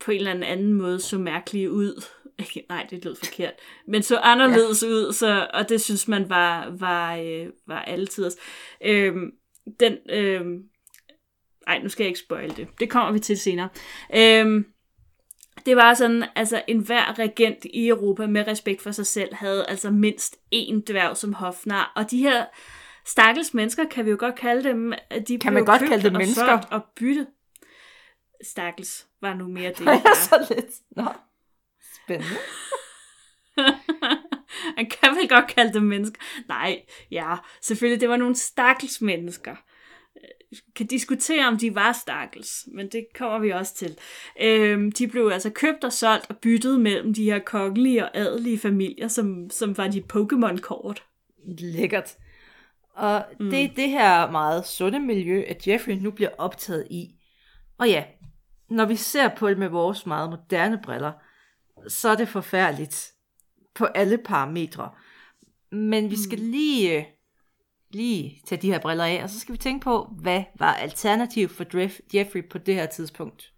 på 0.00 0.10
en 0.10 0.16
eller 0.16 0.46
anden 0.46 0.72
måde 0.72 1.00
så 1.00 1.18
mærkelige 1.18 1.70
ud. 1.70 2.04
Nej, 2.68 2.86
det 2.90 3.04
lød 3.04 3.16
forkert. 3.16 3.52
Men 3.88 4.02
så 4.02 4.18
anderledes 4.18 4.82
ja. 4.82 4.88
ud, 4.88 5.12
så, 5.12 5.48
og 5.54 5.68
det 5.68 5.80
synes 5.80 6.08
man 6.08 6.28
var, 6.28 6.70
var, 6.78 7.16
øh, 7.16 7.46
var 7.66 7.82
altid. 7.82 8.30
Øhm, 8.84 9.30
den, 9.80 9.96
øhm, 10.10 10.62
ej, 11.66 11.78
nu 11.82 11.88
skal 11.88 12.04
jeg 12.04 12.08
ikke 12.08 12.20
spoil 12.20 12.56
det. 12.56 12.68
Det 12.80 12.90
kommer 12.90 13.12
vi 13.12 13.18
til 13.18 13.38
senere. 13.38 13.68
Øhm, 14.16 14.66
det 15.66 15.76
var 15.76 15.94
sådan, 15.94 16.24
altså 16.36 16.62
enhver 16.68 17.18
regent 17.18 17.64
i 17.64 17.88
Europa 17.88 18.26
med 18.26 18.46
respekt 18.46 18.82
for 18.82 18.90
sig 18.90 19.06
selv 19.06 19.34
havde 19.34 19.66
altså 19.66 19.90
mindst 19.90 20.36
én 20.54 20.82
dværg 20.86 21.16
som 21.16 21.32
hofnar. 21.32 21.92
Og 21.96 22.10
de 22.10 22.18
her 22.18 22.44
stakkels 23.06 23.54
mennesker, 23.54 23.84
kan 23.84 24.04
vi 24.04 24.10
jo 24.10 24.16
godt 24.20 24.34
kalde 24.34 24.68
dem, 24.68 24.92
de 25.28 25.38
kan 25.38 25.52
man 25.52 25.64
godt 25.64 25.82
kalde 25.82 26.04
dem 26.04 26.12
mennesker? 26.12 26.58
Og 26.70 26.80
bytte. 26.96 27.26
Stakkels 28.42 29.06
var 29.20 29.34
nu 29.34 29.48
mere 29.48 29.68
det. 29.68 29.78
Det 29.86 29.86
er 29.86 30.14
så 30.14 30.54
lidt. 30.54 30.74
Nå, 30.96 31.04
spændende. 32.04 32.36
Man 34.76 34.90
kan 34.90 35.16
vel 35.16 35.28
godt 35.28 35.46
kalde 35.46 35.72
dem 35.72 35.82
mennesker. 35.82 36.20
Nej, 36.48 36.82
ja, 37.10 37.36
selvfølgelig, 37.60 38.00
det 38.00 38.08
var 38.08 38.16
nogle 38.16 38.36
stakkels 38.36 39.00
mennesker 39.00 39.56
kan 40.76 40.86
diskutere, 40.86 41.48
om 41.48 41.58
de 41.58 41.74
var 41.74 41.92
stakkels, 41.92 42.68
men 42.72 42.88
det 42.88 43.06
kommer 43.14 43.38
vi 43.38 43.50
også 43.50 43.74
til. 43.74 43.98
Øhm, 44.40 44.92
de 44.92 45.08
blev 45.08 45.30
altså 45.32 45.50
købt 45.50 45.84
og 45.84 45.92
solgt 45.92 46.26
og 46.30 46.36
byttet 46.36 46.80
mellem 46.80 47.14
de 47.14 47.24
her 47.24 47.38
kongelige 47.38 48.04
og 48.04 48.16
adelige 48.16 48.58
familier, 48.58 49.08
som, 49.08 49.50
som 49.50 49.78
var 49.78 49.88
de 49.88 50.04
Pokémon-kort. 50.12 51.02
Lækkert. 51.46 52.16
Og 52.94 53.24
mm. 53.40 53.50
det 53.50 53.64
er 53.64 53.68
det 53.76 53.88
her 53.88 54.30
meget 54.30 54.66
sunde 54.66 55.00
miljø, 55.00 55.42
at 55.48 55.68
Jeffrey 55.68 55.94
nu 55.94 56.10
bliver 56.10 56.30
optaget 56.38 56.86
i. 56.90 57.14
Og 57.78 57.88
ja, 57.88 58.04
når 58.70 58.84
vi 58.84 58.96
ser 58.96 59.28
på 59.28 59.48
det 59.48 59.58
med 59.58 59.68
vores 59.68 60.06
meget 60.06 60.30
moderne 60.30 60.80
briller, 60.84 61.12
så 61.88 62.08
er 62.08 62.14
det 62.14 62.28
forfærdeligt 62.28 63.12
på 63.74 63.84
alle 63.84 64.18
parametre. 64.18 64.90
Men 65.72 66.10
vi 66.10 66.16
skal 66.22 66.38
mm. 66.38 66.50
lige 66.50 67.06
lige 67.90 68.40
tage 68.46 68.62
de 68.62 68.72
her 68.72 68.78
briller 68.78 69.04
af, 69.04 69.22
og 69.22 69.30
så 69.30 69.40
skal 69.40 69.52
vi 69.52 69.58
tænke 69.58 69.84
på, 69.84 70.08
hvad 70.20 70.44
var 70.58 70.74
alternativ 70.74 71.48
for 71.48 71.64
Jeffrey 72.14 72.48
på 72.48 72.58
det 72.58 72.74
her 72.74 72.86
tidspunkt? 72.86 73.52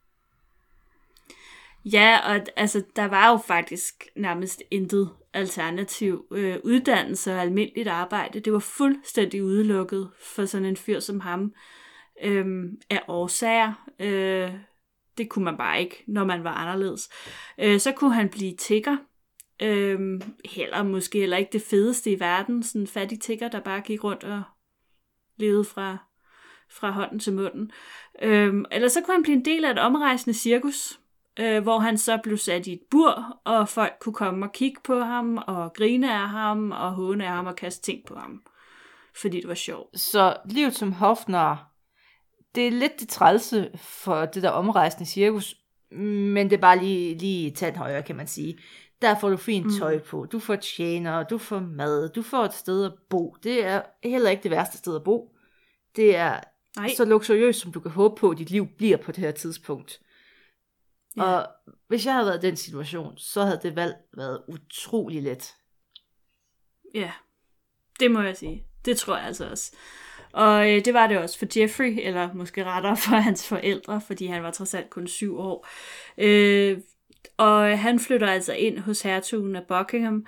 Ja, 1.85 2.19
og 2.25 2.47
altså, 2.57 2.83
der 2.97 3.05
var 3.05 3.31
jo 3.31 3.37
faktisk 3.37 4.05
nærmest 4.17 4.63
intet 4.71 5.11
alternativ 5.33 6.27
øh, 6.31 6.57
uddannelse 6.65 7.35
og 7.35 7.41
almindeligt 7.41 7.89
arbejde. 7.89 8.41
Det 8.41 8.53
var 8.53 8.59
fuldstændig 8.59 9.45
udelukket 9.45 10.11
for 10.21 10.45
sådan 10.45 10.67
en 10.67 10.77
fyr 10.77 11.01
som 11.01 11.21
ham 11.21 11.55
øh, 12.23 12.65
af 12.91 13.03
årsager. 13.09 13.73
Øh, 14.01 14.51
det 15.19 15.29
kunne 15.29 15.45
man 15.45 15.57
bare 15.57 15.81
ikke, 15.81 16.05
når 16.07 16.25
man 16.25 16.45
var 16.45 16.55
anderledes. 16.55 17.09
Øh, 17.59 17.81
så 17.81 17.93
kunne 17.93 18.15
han 18.15 18.29
blive 18.29 18.57
tigger, 18.57 18.97
Øh, 19.63 20.21
heller 20.45 20.83
måske 20.83 21.19
heller 21.19 21.37
ikke 21.37 21.53
det 21.53 21.63
fedeste 21.63 22.11
i 22.11 22.21
verden, 22.21 22.63
sådan 22.63 22.81
en 22.81 22.87
fattig 22.87 23.21
tigger, 23.21 23.49
der 23.49 23.61
bare 23.61 23.81
gik 23.81 24.05
rundt 24.05 24.25
og 24.25 24.43
levede 25.37 25.65
fra, 25.65 25.97
fra 26.71 26.91
hånden 26.91 27.19
til 27.19 27.33
munden. 27.33 27.71
Øh, 28.23 28.55
eller 28.71 28.89
så 28.89 29.01
kunne 29.01 29.15
han 29.15 29.23
blive 29.23 29.37
en 29.37 29.45
del 29.45 29.65
af 29.65 29.71
et 29.71 29.79
omrejsende 29.79 30.39
cirkus, 30.39 31.01
øh, 31.41 31.63
hvor 31.63 31.79
han 31.79 31.99
så 31.99 32.19
blev 32.23 32.37
sat 32.39 32.67
i 32.67 32.73
et 32.73 32.83
bur, 32.91 33.41
og 33.45 33.69
folk 33.69 33.93
kunne 34.01 34.15
komme 34.15 34.47
og 34.47 34.53
kigge 34.53 34.81
på 34.85 35.01
ham, 35.01 35.39
og 35.47 35.73
grine 35.75 36.13
af 36.13 36.29
ham, 36.29 36.71
og 36.71 36.93
håne 36.93 37.27
af 37.27 37.33
ham, 37.33 37.47
og 37.47 37.57
kaste 37.57 37.83
ting 37.83 38.07
på 38.07 38.15
ham, 38.15 38.43
fordi 39.21 39.41
det 39.41 39.49
var 39.49 39.55
sjovt. 39.55 40.01
Så 40.01 40.37
livet 40.51 40.75
som 40.75 40.93
hofnar, 40.93 41.71
det 42.57 42.67
er 42.67 42.71
lidt 42.71 43.01
det 43.01 43.09
trælse 43.09 43.71
for 43.77 44.27
det 44.27 44.43
der 44.43 44.51
omrejsende 44.51 45.07
cirkus, 45.07 45.55
men 45.91 46.51
det 46.51 46.57
er 46.57 46.61
bare 46.61 46.79
lige, 46.79 47.19
lige 47.19 47.51
tand 47.51 47.77
højere, 47.77 48.03
kan 48.03 48.17
man 48.17 48.27
sige. 48.27 48.59
Der 49.03 49.19
får 49.19 49.31
du 49.31 49.37
fint 49.37 49.67
mm. 49.67 49.79
tøj 49.79 49.99
på, 49.99 50.27
du 50.33 50.39
får 50.39 50.57
tjener, 50.57 51.23
du 51.23 51.39
får 51.39 51.61
mad, 51.61 52.09
du 52.09 52.23
får 52.23 52.45
et 52.45 52.55
sted 52.55 52.85
at 52.85 52.93
bo. 53.11 53.37
Det 53.43 53.65
er 53.65 53.83
heller 54.03 54.31
ikke 54.31 54.43
det 54.43 54.51
værste 54.51 54.79
sted 54.79 54.97
at 54.97 55.05
bo. 55.05 55.37
Det 55.97 56.17
er 56.17 56.41
Nej. 56.77 56.89
så 56.97 57.05
luksuriøst, 57.05 57.61
som 57.61 57.73
du 57.73 57.81
kan 57.81 57.91
håbe 57.91 58.21
på, 58.21 58.31
at 58.31 58.39
dit 58.39 58.51
liv 58.51 58.67
bliver 58.79 58.97
på 58.97 59.13
det 59.13 59.19
her 59.19 59.31
tidspunkt. 59.31 60.01
Ja. 61.17 61.23
Og 61.23 61.49
hvis 61.89 62.07
jeg 62.07 62.15
havde 62.15 62.27
været 62.27 62.45
i 62.45 62.47
den 62.47 62.57
situation, 62.57 63.19
så 63.19 63.45
havde 63.45 63.61
det 63.63 63.77
valg 63.77 63.95
været 64.17 64.43
utrolig 64.49 65.23
let. 65.23 65.55
Ja, 66.95 67.13
det 68.01 68.11
må 68.11 68.21
jeg 68.21 68.37
sige. 68.37 68.67
Det 68.85 68.99
tror 68.99 69.17
jeg 69.17 69.27
altså 69.27 69.51
også. 69.51 69.77
Og 70.37 70.73
øh, 70.73 70.85
det 70.85 70.95
var 70.95 71.07
det 71.07 71.19
også 71.19 71.39
for 71.39 71.47
Jeffrey, 71.57 71.99
eller 72.03 72.33
måske 72.35 72.65
rettere 72.65 72.97
for 72.97 73.17
hans 73.29 73.49
forældre, 73.49 74.01
fordi 74.01 74.27
han 74.27 74.43
var 74.43 74.51
trods 74.51 74.75
alt 74.75 74.91
kun 74.91 75.07
syv 75.07 75.39
år. 75.39 75.69
Øh, 76.19 76.79
og 77.37 77.79
han 77.79 78.01
flytter 78.01 78.27
altså 78.27 78.53
ind 78.53 78.79
hos 78.79 79.03
hertugen 79.03 79.57
af 79.57 79.63
Buckingham 79.69 80.27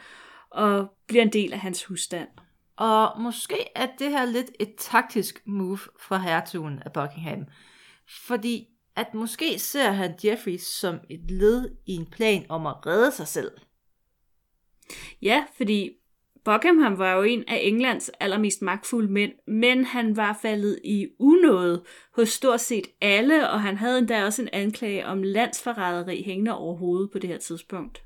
og 0.50 0.88
bliver 1.06 1.22
en 1.22 1.32
del 1.32 1.52
af 1.52 1.58
hans 1.58 1.84
husstand. 1.84 2.28
Og 2.76 3.20
måske 3.20 3.56
er 3.74 3.88
det 3.98 4.10
her 4.10 4.24
lidt 4.24 4.50
et 4.60 4.74
taktisk 4.78 5.42
move 5.46 5.78
fra 6.00 6.18
hertugen 6.18 6.82
af 6.84 6.92
Buckingham. 6.92 7.44
Fordi 8.26 8.66
at 8.96 9.14
måske 9.14 9.58
ser 9.58 9.90
han 9.90 10.14
Jeffrey 10.24 10.56
som 10.56 11.00
et 11.10 11.30
led 11.30 11.70
i 11.86 11.94
en 11.94 12.06
plan 12.06 12.46
om 12.48 12.66
at 12.66 12.86
redde 12.86 13.12
sig 13.12 13.28
selv. 13.28 13.50
Ja, 15.22 15.44
fordi 15.56 15.90
Buckingham 16.52 16.98
var 16.98 17.12
jo 17.12 17.22
en 17.22 17.44
af 17.48 17.60
Englands 17.62 18.08
allermest 18.20 18.62
magtfulde 18.62 19.12
mænd, 19.12 19.32
men 19.48 19.84
han 19.84 20.16
var 20.16 20.38
faldet 20.42 20.78
i 20.84 21.06
unåde 21.18 21.84
hos 22.16 22.28
stort 22.28 22.60
set 22.60 22.86
alle, 23.00 23.50
og 23.50 23.62
han 23.62 23.76
havde 23.76 23.98
endda 23.98 24.24
også 24.24 24.42
en 24.42 24.48
anklage 24.52 25.06
om 25.06 25.22
landsforræderi 25.22 26.22
hængende 26.22 26.58
over 26.58 26.76
hovedet 26.76 27.10
på 27.12 27.18
det 27.18 27.30
her 27.30 27.38
tidspunkt. 27.38 28.02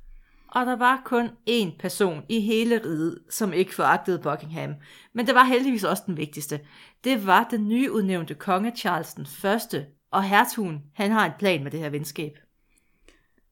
Og 0.49 0.67
der 0.67 0.77
var 0.77 1.03
kun 1.05 1.29
én 1.51 1.79
person 1.79 2.23
i 2.29 2.41
hele 2.41 2.81
riget, 2.85 3.19
som 3.31 3.53
ikke 3.53 3.75
foragtede 3.75 4.19
Buckingham. 4.19 4.75
Men 5.15 5.27
det 5.27 5.35
var 5.35 5.45
heldigvis 5.45 5.85
også 5.85 6.03
den 6.07 6.17
vigtigste. 6.17 6.61
Det 7.05 7.27
var 7.27 7.49
den 7.51 7.69
nyudnævnte 7.69 8.35
konge 8.35 8.73
Charles 8.77 9.15
den 9.15 9.27
1., 9.75 9.87
og 10.13 10.23
hertugen, 10.23 10.83
han 10.95 11.11
har 11.11 11.27
en 11.27 11.33
plan 11.39 11.63
med 11.63 11.71
det 11.71 11.81
her 11.81 11.91
venskab. 11.91 12.33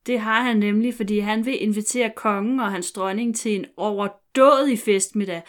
Det 0.07 0.21
har 0.21 0.43
han 0.43 0.57
nemlig, 0.57 0.95
fordi 0.95 1.19
han 1.19 1.47
vil 1.47 1.63
invitere 1.63 2.13
kongen 2.17 2.61
og 2.61 2.71
hans 2.71 2.93
dronning 2.93 3.37
til 3.37 3.57
en 3.57 3.67
overdådig 3.77 4.79
festmiddag. 4.79 5.43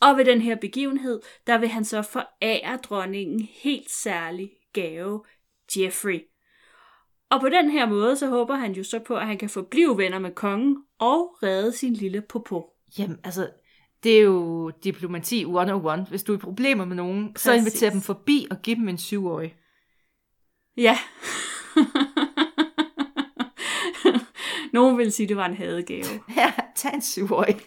Og 0.00 0.16
ved 0.16 0.24
den 0.24 0.40
her 0.40 0.56
begivenhed, 0.56 1.20
der 1.46 1.58
vil 1.58 1.68
han 1.68 1.84
så 1.84 2.02
forære 2.02 2.76
dronningen 2.76 3.48
helt 3.62 3.90
særlig 3.90 4.50
gave, 4.72 5.24
Jeffrey. 5.76 6.20
Og 7.30 7.40
på 7.40 7.48
den 7.48 7.70
her 7.70 7.86
måde, 7.86 8.16
så 8.16 8.26
håber 8.26 8.54
han 8.54 8.72
jo 8.72 8.84
så 8.84 8.98
på, 8.98 9.16
at 9.16 9.26
han 9.26 9.38
kan 9.38 9.48
få 9.48 9.62
blive 9.62 9.98
venner 9.98 10.18
med 10.18 10.34
kongen 10.34 10.76
og 10.98 11.36
redde 11.42 11.72
sin 11.72 11.92
lille 11.92 12.22
popo. 12.28 12.64
Jamen, 12.98 13.18
altså, 13.24 13.50
det 14.02 14.16
er 14.16 14.22
jo 14.22 14.70
diplomati 14.84 15.40
101. 15.40 16.06
Hvis 16.08 16.22
du 16.22 16.32
er 16.32 16.36
i 16.36 16.40
problemer 16.40 16.84
med 16.84 16.96
nogen, 16.96 17.32
Præcis. 17.32 17.42
så 17.42 17.52
inviter 17.52 17.90
dem 17.90 18.00
forbi 18.00 18.46
og 18.50 18.56
giv 18.62 18.76
dem 18.76 18.88
en 18.88 18.98
syvårig. 18.98 19.56
Ja. 20.76 20.98
Nogen 24.72 24.98
vil 24.98 25.12
sige, 25.12 25.24
at 25.24 25.28
det 25.28 25.36
var 25.36 25.46
en 25.46 25.56
hadegave. 25.56 26.04
Ja, 26.36 26.52
tag 26.76 26.94
en 26.94 27.02
syvårig. 27.02 27.56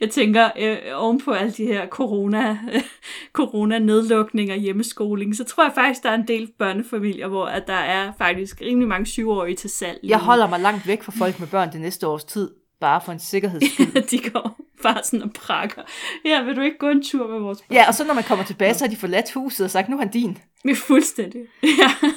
Jeg 0.00 0.10
tænker, 0.10 0.50
øh, 0.58 0.76
ovenpå 0.94 1.32
alle 1.32 1.52
de 1.52 1.66
her 1.66 1.86
corona, 1.86 2.58
øh, 2.72 2.82
corona-nedlukninger, 3.32 4.54
hjemmeskoling, 4.54 5.36
så 5.36 5.44
tror 5.44 5.64
jeg 5.64 5.72
faktisk, 5.74 6.02
der 6.02 6.10
er 6.10 6.14
en 6.14 6.28
del 6.28 6.50
børnefamilier, 6.58 7.28
hvor 7.28 7.46
at 7.46 7.66
der 7.66 7.74
er 7.74 8.12
faktisk 8.18 8.60
rimelig 8.60 8.88
mange 8.88 9.06
syvårige 9.06 9.56
til 9.56 9.70
salg. 9.70 10.00
Jeg 10.02 10.18
holder 10.18 10.48
mig 10.48 10.60
langt 10.60 10.86
væk 10.86 11.02
fra 11.02 11.12
folk 11.18 11.40
med 11.40 11.48
børn 11.48 11.72
det 11.72 11.80
næste 11.80 12.06
års 12.06 12.24
tid, 12.24 12.50
bare 12.80 13.00
for 13.04 13.12
en 13.12 13.18
sikkerheds 13.18 13.72
skyld. 13.72 14.02
de 14.10 14.30
går 14.30 14.56
bare 14.82 15.02
sådan 15.04 15.22
og 15.22 15.32
prakker. 15.32 15.82
Ja, 16.24 16.42
vil 16.42 16.56
du 16.56 16.60
ikke 16.60 16.78
gå 16.78 16.88
en 16.88 17.02
tur 17.02 17.28
med 17.28 17.38
vores 17.38 17.58
børn? 17.58 17.74
Ja, 17.76 17.88
og 17.88 17.94
så 17.94 18.04
når 18.04 18.14
man 18.14 18.24
kommer 18.24 18.44
tilbage, 18.44 18.74
så 18.74 18.84
har 18.84 18.90
de 18.90 18.96
forladt 18.96 19.32
huset 19.32 19.64
og 19.64 19.70
sagt, 19.70 19.88
nu 19.88 19.96
er 19.96 20.00
han 20.00 20.10
din. 20.10 20.38
er 20.68 20.74
fuldstændig. 20.74 21.40
Ja. 21.62 22.08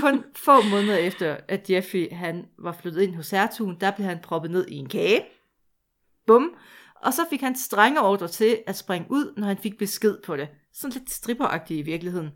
Kun 0.00 0.24
få 0.36 0.62
måneder 0.62 0.96
efter, 0.96 1.36
at 1.48 1.70
Jeffrey 1.70 2.12
han 2.12 2.46
var 2.58 2.72
flyttet 2.72 3.02
ind 3.02 3.14
hos 3.14 3.30
hertugen, 3.30 3.76
der 3.80 3.90
blev 3.90 4.06
han 4.06 4.18
proppet 4.22 4.50
ned 4.50 4.66
i 4.68 4.74
en 4.74 4.88
kage. 4.88 5.24
Bum. 6.26 6.54
Og 7.02 7.12
så 7.12 7.22
fik 7.30 7.40
han 7.40 7.56
strenge 7.56 8.00
ordre 8.00 8.28
til 8.28 8.58
at 8.66 8.76
springe 8.76 9.06
ud, 9.10 9.34
når 9.36 9.46
han 9.46 9.58
fik 9.58 9.78
besked 9.78 10.16
på 10.24 10.36
det. 10.36 10.48
Sådan 10.72 10.92
lidt 10.98 11.10
stripperagtigt 11.10 11.78
i 11.78 11.82
virkeligheden. 11.82 12.30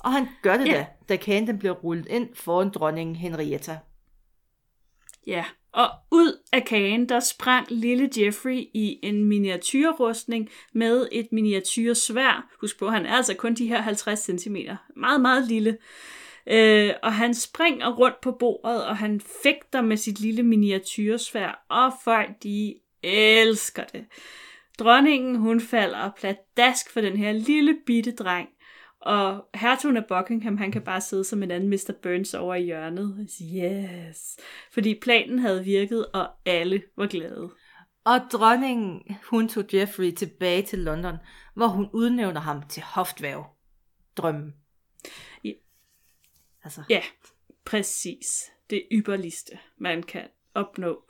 Og 0.00 0.12
han 0.12 0.28
gør 0.42 0.56
det 0.56 0.66
ja. 0.66 0.72
da, 0.72 0.86
da 1.08 1.16
kagen 1.16 1.46
den 1.46 1.58
bliver 1.58 1.74
rullet 1.74 2.06
ind 2.10 2.28
foran 2.34 2.70
dronningen 2.70 3.16
Henrietta. 3.16 3.78
Ja, 5.26 5.44
og 5.72 5.88
ud 6.10 6.38
af 6.52 6.64
kagen, 6.64 7.08
der 7.08 7.20
sprang 7.20 7.66
lille 7.70 8.10
Jeffrey 8.18 8.58
i 8.74 8.98
en 9.02 9.24
miniatyrrustning 9.24 10.48
med 10.72 11.08
et 11.12 11.28
miniatyrsvær. 11.32 12.50
Husk 12.60 12.78
på, 12.78 12.88
han 12.88 13.06
er 13.06 13.14
altså 13.14 13.34
kun 13.34 13.54
de 13.54 13.66
her 13.66 13.80
50 13.80 14.20
cm. 14.20 14.56
Meget, 14.96 15.20
meget 15.20 15.48
lille. 15.48 15.78
Øh, 16.46 16.90
og 17.02 17.12
han 17.12 17.34
springer 17.34 17.92
rundt 17.96 18.20
på 18.20 18.32
bordet, 18.32 18.86
og 18.86 18.96
han 18.96 19.20
fægter 19.42 19.80
med 19.80 19.96
sit 19.96 20.20
lille 20.20 20.42
miniatyrsvær, 20.42 21.64
og 21.68 21.92
folk 22.04 22.30
de 22.42 22.74
elsker 23.02 23.84
det. 23.84 24.04
Dronningen, 24.78 25.36
hun 25.36 25.60
falder 25.60 26.10
pladask 26.16 26.92
for 26.92 27.00
den 27.00 27.16
her 27.16 27.32
lille 27.32 27.76
bitte 27.86 28.12
dreng, 28.12 28.48
og 29.00 29.44
hertugen 29.54 29.96
af 29.96 30.04
Buckingham, 30.08 30.56
han 30.56 30.72
kan 30.72 30.82
bare 30.82 31.00
sidde 31.00 31.24
som 31.24 31.42
en 31.42 31.50
anden 31.50 31.70
Mr. 31.70 31.92
Burns 32.02 32.34
over 32.34 32.54
i 32.54 32.64
hjørnet 32.64 33.16
og 33.20 33.26
sige, 33.28 33.70
yes. 34.08 34.36
Fordi 34.72 34.98
planen 35.02 35.38
havde 35.38 35.64
virket, 35.64 36.06
og 36.06 36.28
alle 36.46 36.82
var 36.96 37.06
glade. 37.06 37.50
Og 38.04 38.20
dronningen, 38.32 39.16
hun 39.30 39.48
tog 39.48 39.64
Jeffrey 39.74 40.12
tilbage 40.12 40.62
til 40.62 40.78
London, 40.78 41.16
hvor 41.54 41.66
hun 41.66 41.88
udnævner 41.92 42.40
ham 42.40 42.62
til 42.68 42.82
hofdværv. 42.82 43.46
Drømmen. 44.16 44.54
Ja. 46.62 46.66
Altså, 46.66 46.82
Ja, 46.88 47.02
præcis. 47.64 48.50
Det 48.70 48.82
ypperligste, 48.92 49.58
man 49.78 50.02
kan 50.02 50.22
opnå. 50.54 51.02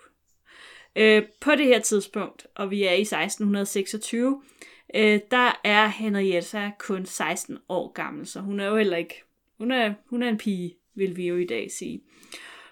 Øh, 0.96 1.22
på 1.40 1.50
det 1.50 1.66
her 1.66 1.80
tidspunkt, 1.80 2.46
og 2.54 2.70
vi 2.70 2.82
er 2.84 2.92
i 2.92 3.00
1626, 3.00 4.42
øh, 4.94 5.20
der 5.30 5.60
er 5.64 5.86
Henrietta 5.86 6.70
kun 6.78 7.06
16 7.06 7.58
år 7.68 7.92
gammel, 7.92 8.26
så 8.26 8.40
hun 8.40 8.60
er 8.60 8.66
jo 8.66 8.76
heller 8.76 8.96
ikke... 8.96 9.22
Hun 9.58 9.70
er, 9.72 9.94
hun 10.06 10.22
er 10.22 10.28
en 10.28 10.38
pige, 10.38 10.76
vil 10.94 11.16
vi 11.16 11.26
jo 11.28 11.36
i 11.36 11.46
dag 11.46 11.70
sige. 11.70 12.00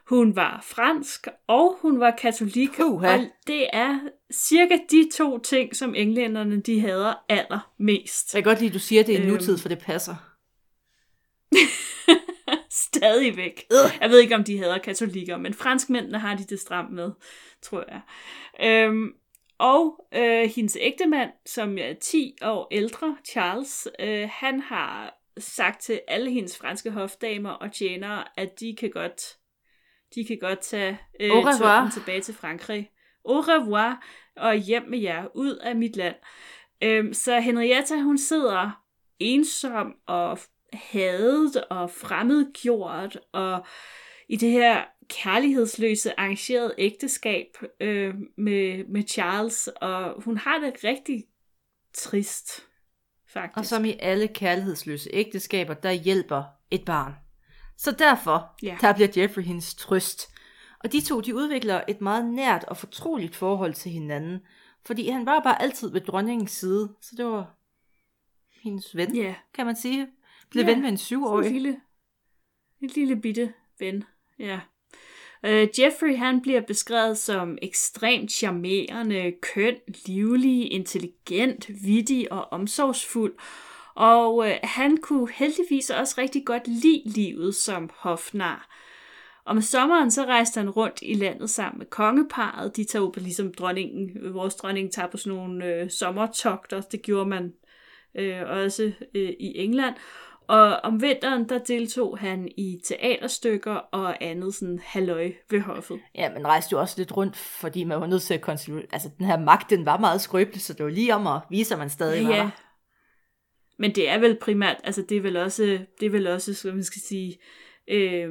Hun 0.06 0.36
var 0.36 0.64
fransk, 0.66 1.26
og 1.46 1.78
hun 1.80 2.00
var 2.00 2.10
katolik, 2.10 2.70
Puha. 2.76 3.14
og 3.14 3.20
det 3.46 3.66
er 3.72 4.00
cirka 4.32 4.78
de 4.90 5.10
to 5.14 5.38
ting, 5.38 5.76
som 5.76 5.94
englænderne 5.94 6.60
de 6.60 6.80
hader 6.80 7.14
allermest. 7.28 8.34
jeg 8.34 8.42
kan 8.44 8.50
godt 8.50 8.58
lide, 8.60 8.68
at 8.70 8.74
du 8.74 8.78
siger, 8.78 9.00
at 9.00 9.06
det 9.06 9.14
er 9.16 9.20
Øhm. 9.22 9.30
nutid, 9.30 9.58
for 9.58 9.68
det 9.68 9.78
passer. 9.78 10.14
Stadigvæk. 13.00 13.66
Jeg 14.00 14.10
ved 14.10 14.18
ikke, 14.18 14.34
om 14.34 14.44
de 14.44 14.58
hader 14.58 14.78
katolikker, 14.78 15.36
men 15.36 15.54
franskmændene 15.54 16.18
har 16.18 16.36
de 16.36 16.44
det 16.44 16.60
stramt 16.60 16.92
med, 16.92 17.10
tror 17.62 17.84
jeg. 17.88 18.00
Øhm, 18.62 19.12
og 19.58 20.06
øh, 20.14 20.50
hendes 20.56 20.78
ægtemand, 20.80 21.30
som 21.46 21.78
er 21.78 21.92
10 21.92 22.36
år 22.42 22.68
ældre, 22.70 23.16
Charles, 23.24 23.88
øh, 24.00 24.28
han 24.32 24.60
har 24.60 25.18
sagt 25.38 25.80
til 25.80 26.00
alle 26.08 26.30
hendes 26.30 26.58
franske 26.58 26.90
hofdamer 26.90 27.50
og 27.50 27.72
tjenere, 27.72 28.24
at 28.36 28.60
de 28.60 28.76
kan 28.80 28.90
godt, 28.90 29.22
de 30.14 30.24
kan 30.24 30.38
godt 30.40 30.60
tage 30.60 30.98
øh, 31.20 31.30
turen 31.30 31.90
tilbage 31.90 32.20
til 32.20 32.34
Frankrig. 32.34 32.90
Au 33.24 33.40
revoir, 33.40 34.04
og 34.36 34.56
hjem 34.56 34.82
med 34.88 34.98
jer, 34.98 35.26
ud 35.34 35.56
af 35.56 35.76
mit 35.76 35.96
land. 35.96 36.16
Øhm, 36.82 37.12
så 37.12 37.40
Henrietta, 37.40 37.96
hun 37.96 38.18
sidder 38.18 38.82
ensom 39.18 39.94
og 40.06 40.38
hadet 40.72 41.64
og 41.70 41.90
fremmedgjort 41.90 43.18
og 43.32 43.66
i 44.28 44.36
det 44.36 44.50
her 44.50 44.84
kærlighedsløse 45.08 46.20
arrangerede 46.20 46.74
ægteskab 46.78 47.46
øh, 47.80 48.14
med, 48.36 48.84
med 48.88 49.02
Charles, 49.08 49.68
og 49.80 50.22
hun 50.22 50.36
har 50.36 50.58
det 50.58 50.84
rigtig 50.84 51.24
trist, 51.94 52.66
faktisk. 53.32 53.58
Og 53.58 53.66
som 53.66 53.84
i 53.84 53.96
alle 54.00 54.28
kærlighedsløse 54.28 55.10
ægteskaber, 55.12 55.74
der 55.74 55.92
hjælper 55.92 56.44
et 56.70 56.84
barn. 56.84 57.12
Så 57.76 57.90
derfor, 57.92 58.54
Ja. 58.62 58.76
der 58.80 58.92
bliver 58.94 59.08
Jeffrey 59.16 59.42
hendes 59.42 59.74
trøst. 59.74 60.28
Og 60.84 60.92
de 60.92 61.00
to, 61.00 61.20
de 61.20 61.34
udvikler 61.36 61.80
et 61.88 62.00
meget 62.00 62.24
nært 62.26 62.64
og 62.64 62.76
fortroligt 62.76 63.36
forhold 63.36 63.74
til 63.74 63.92
hinanden. 63.92 64.40
Fordi 64.86 65.08
han 65.08 65.26
var 65.26 65.40
bare 65.40 65.62
altid 65.62 65.90
ved 65.92 66.00
dronningens 66.00 66.50
side. 66.50 66.94
Så 67.00 67.14
det 67.16 67.24
var 67.26 67.54
hendes 68.62 68.96
ven, 68.96 69.16
Ja, 69.16 69.34
kan 69.54 69.66
man 69.66 69.76
sige. 69.76 70.08
Blev 70.50 70.64
Ja, 70.64 70.70
ven 70.70 70.80
med 70.80 70.88
en 70.88 70.98
syvårig. 70.98 71.46
en 71.46 71.52
lille, 71.52 71.80
en 72.80 72.90
lille 72.94 73.16
bitte 73.16 73.52
ven, 73.78 74.04
ja. 74.38 74.60
Uh, 75.46 75.80
Jeffrey 75.80 76.16
han 76.16 76.42
bliver 76.42 76.60
beskrevet 76.60 77.18
som 77.18 77.58
ekstremt 77.62 78.32
charmerende, 78.32 79.32
køn, 79.42 79.76
livlig, 80.06 80.72
intelligent, 80.72 81.70
vittig 81.84 82.32
og 82.32 82.52
omsorgsfuld. 82.52 83.34
Og 83.94 84.36
uh, 84.36 84.46
han 84.62 84.96
kunne 84.96 85.28
heldigvis 85.32 85.90
også 85.90 86.14
rigtig 86.18 86.46
godt 86.46 86.68
lide 86.68 87.02
livet 87.04 87.54
som 87.54 87.90
hofnar. 87.94 88.76
Om 89.44 89.60
sommeren 89.62 90.10
så 90.10 90.24
rejste 90.24 90.60
han 90.60 90.70
rundt 90.70 90.98
i 91.02 91.14
landet 91.14 91.50
sammen 91.50 91.78
med 91.78 91.86
kongeparet. 91.86 92.76
De 92.76 92.84
tager 92.84 93.02
jo 93.02 93.10
på 93.10 93.20
ligesom 93.20 93.54
dronningen, 93.54 94.34
vores 94.34 94.54
dronning 94.54 94.92
tager 94.92 95.08
på 95.08 95.16
sådan 95.16 95.38
nogle 95.38 95.66
øh, 95.66 95.90
sommertogter. 95.90 96.80
Det 96.80 97.02
gjorde 97.02 97.28
man 97.28 97.52
øh, 98.14 98.42
også 98.46 98.92
øh, 99.14 99.30
i 99.40 99.58
England. 99.58 99.94
Og 100.50 100.80
om 100.82 101.02
vinteren, 101.02 101.48
der 101.48 101.58
deltog 101.58 102.18
han 102.18 102.48
i 102.56 102.80
teaterstykker 102.84 103.74
og 103.74 104.24
andet 104.24 104.54
sådan 104.54 104.80
halløj 104.84 105.32
ved 105.50 105.60
hoffet. 105.60 106.00
Ja, 106.14 106.32
men 106.32 106.46
rejste 106.46 106.72
jo 106.72 106.80
også 106.80 106.94
lidt 106.98 107.16
rundt, 107.16 107.36
fordi 107.36 107.84
man 107.84 108.00
var 108.00 108.06
nødt 108.06 108.22
til 108.22 108.34
at 108.34 108.40
konstituere... 108.40 108.86
Altså, 108.92 109.10
den 109.18 109.26
her 109.26 109.38
magt, 109.38 109.70
den 109.70 109.86
var 109.86 109.98
meget 109.98 110.20
skrøbelig, 110.20 110.60
så 110.60 110.72
det 110.72 110.84
var 110.84 110.90
lige 110.90 111.14
om 111.14 111.26
at 111.26 111.40
vise, 111.50 111.74
at 111.74 111.78
man 111.78 111.90
stadig 111.90 112.28
var 112.28 112.34
der. 112.34 112.50
Men 113.78 113.94
det 113.94 114.08
er 114.08 114.18
vel 114.18 114.38
primært, 114.40 114.76
altså 114.84 115.02
det 115.08 115.16
er 115.16 115.20
vel 115.20 115.36
også, 115.36 115.78
det 116.00 116.06
er 116.06 116.10
vel 116.10 116.26
også, 116.26 116.58
hvad 116.62 116.72
man 116.72 116.84
skal 116.84 117.02
sige, 117.02 117.38
øh, 117.88 118.30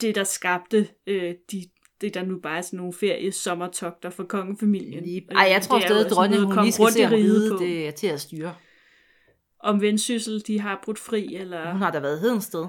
det 0.00 0.14
der 0.14 0.24
skabte 0.24 0.88
øh, 1.06 1.34
de, 1.52 1.64
det 2.00 2.14
der 2.14 2.24
nu 2.24 2.38
bare 2.40 2.58
er 2.58 2.62
sådan 2.62 2.76
nogle 2.76 2.92
ferie 2.92 3.32
sommertogter 3.32 4.10
for 4.10 4.24
kongefamilien. 4.24 5.04
Lige... 5.04 5.26
Ej, 5.30 5.48
jeg 5.50 5.62
tror 5.62 5.80
stadig, 5.80 6.04
også 6.04 6.14
dronningen, 6.14 6.48
at 6.48 6.54
hun 6.54 6.64
lige 6.64 6.72
skal 6.72 6.92
se 6.92 7.10
riget 7.10 7.42
ride, 7.42 7.50
på. 7.50 7.58
det 7.58 7.86
er 7.86 7.90
til 7.90 8.06
at 8.06 8.20
styre. 8.20 8.54
Om 9.66 9.80
vendsyssel, 9.80 10.42
de 10.46 10.60
har 10.60 10.80
brudt 10.84 10.98
fri, 10.98 11.34
eller 11.34 11.72
Hun 11.72 11.80
har 11.82 11.90
da 11.90 12.00
været 12.00 12.20
Hedensted. 12.20 12.66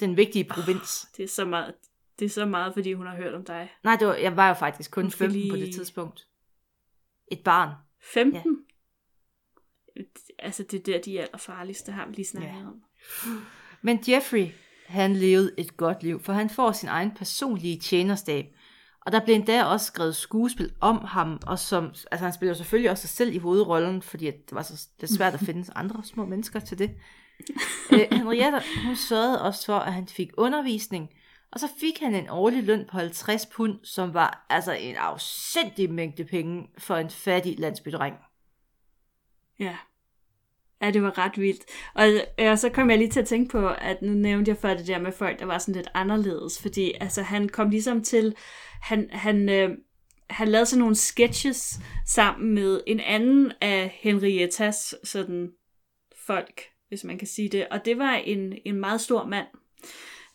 Den 0.00 0.16
vigtige 0.16 0.44
provins. 0.44 1.06
det 1.16 1.22
er 1.24 1.28
så 1.28 1.44
meget, 1.44 1.74
det 2.18 2.24
er 2.24 2.28
så 2.30 2.46
meget, 2.46 2.74
fordi 2.74 2.92
hun 2.92 3.06
har 3.06 3.16
hørt 3.16 3.34
om 3.34 3.44
dig. 3.44 3.70
Nej, 3.84 3.96
det 3.96 4.06
var, 4.08 4.14
jeg 4.14 4.36
var 4.36 4.48
jo 4.48 4.54
faktisk 4.54 4.90
kun 4.90 5.04
Hun 5.04 5.10
skal 5.10 5.18
15 5.30 5.50
på 5.50 5.56
lige- 5.56 5.66
det 5.66 5.74
tidspunkt. 5.74 6.28
Et 7.32 7.40
barn. 7.44 7.74
15? 8.12 8.64
Ja. 9.96 10.02
Altså, 10.38 10.62
det 10.62 10.78
er 10.78 10.82
der, 10.92 11.00
de 11.02 11.18
er 11.18 11.22
allerfarligste, 11.22 11.92
har 11.92 12.06
vi 12.06 12.12
lige 12.14 12.26
snakket 12.26 12.50
Ja. 12.60 12.66
om. 12.66 12.82
Men 13.82 13.98
Jeffrey, 14.08 14.46
han 14.86 15.16
levede 15.16 15.54
et 15.58 15.76
godt 15.76 16.02
liv, 16.02 16.20
for 16.20 16.32
han 16.32 16.50
får 16.50 16.72
sin 16.72 16.88
egen 16.88 17.10
personlige 17.14 17.80
tjenerstab. 17.80 18.46
Og 19.06 19.12
der 19.12 19.24
blev 19.24 19.34
endda 19.34 19.64
også 19.64 19.86
skrevet 19.86 20.16
skuespil 20.16 20.72
om 20.80 21.04
ham, 21.04 21.40
og 21.46 21.58
som, 21.58 21.84
altså 21.84 22.24
han 22.24 22.32
spiller 22.32 22.54
selvfølgelig 22.54 22.90
også 22.90 23.00
sig 23.00 23.10
selv 23.10 23.34
i 23.34 23.38
hovedrollen, 23.38 24.02
fordi 24.02 24.24
det 24.24 24.52
var 24.52 24.62
så 24.62 24.88
det 25.00 25.10
er 25.10 25.14
svært 25.14 25.34
at 25.34 25.40
finde 25.46 25.72
andre 25.74 26.04
små 26.04 26.26
mennesker 26.26 26.60
til 26.60 26.78
det. 26.78 26.90
øh, 27.92 28.18
Henriette, 28.18 28.62
hun 28.86 28.96
sørgede 28.96 29.42
også 29.42 29.66
for, 29.66 29.78
at 29.78 29.92
han 29.92 30.06
fik 30.06 30.30
undervisning, 30.36 31.10
og 31.52 31.60
så 31.60 31.68
fik 31.80 32.00
han 32.00 32.14
en 32.14 32.28
årlig 32.30 32.62
løn 32.62 32.86
på 32.90 32.98
50 32.98 33.46
pund, 33.46 33.78
som 33.84 34.14
var 34.14 34.46
altså 34.50 34.72
en 34.72 34.96
afsindig 34.96 35.92
mængde 35.92 36.24
penge 36.24 36.68
for 36.78 36.96
en 36.96 37.10
fattig 37.10 37.58
landsbydreng. 37.58 38.14
Ja. 39.58 39.76
Ja, 40.84 40.90
det 40.90 41.02
var 41.02 41.18
ret 41.18 41.40
vildt. 41.40 41.64
Og, 41.94 42.08
øh, 42.40 42.50
og 42.50 42.58
så 42.58 42.68
kom 42.68 42.90
jeg 42.90 42.98
lige 42.98 43.10
til 43.10 43.20
at 43.20 43.26
tænke 43.26 43.50
på, 43.50 43.68
at 43.68 44.02
nu 44.02 44.12
nævnte 44.12 44.48
jeg 44.48 44.58
før 44.58 44.74
det 44.74 44.86
der 44.86 44.98
med 44.98 45.12
folk, 45.12 45.38
der 45.38 45.46
var 45.46 45.58
sådan 45.58 45.74
lidt 45.74 45.88
anderledes, 45.94 46.62
fordi 46.62 46.92
altså, 47.00 47.22
han 47.22 47.48
kom 47.48 47.70
ligesom 47.70 48.02
til, 48.02 48.34
han, 48.82 49.08
han, 49.12 49.48
øh, 49.48 49.70
han 50.30 50.48
lavede 50.48 50.66
sådan 50.66 50.80
nogle 50.80 50.94
sketches 50.94 51.80
sammen 52.06 52.54
med 52.54 52.80
en 52.86 53.00
anden 53.00 53.52
af 53.60 53.98
Henriettas 54.00 54.94
sådan 55.04 55.50
folk, 56.26 56.62
hvis 56.88 57.04
man 57.04 57.18
kan 57.18 57.28
sige 57.28 57.48
det, 57.48 57.68
og 57.70 57.84
det 57.84 57.98
var 57.98 58.14
en, 58.14 58.58
en 58.64 58.80
meget 58.80 59.00
stor 59.00 59.26
mand. 59.26 59.46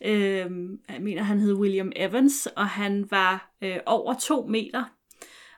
Øh, 0.04 0.50
jeg 0.88 1.00
mener, 1.00 1.22
han 1.22 1.38
hed 1.38 1.54
William 1.54 1.92
Evans, 1.96 2.48
og 2.56 2.66
han 2.66 3.06
var 3.10 3.52
øh, 3.62 3.78
over 3.86 4.14
to 4.14 4.46
meter. 4.46 4.84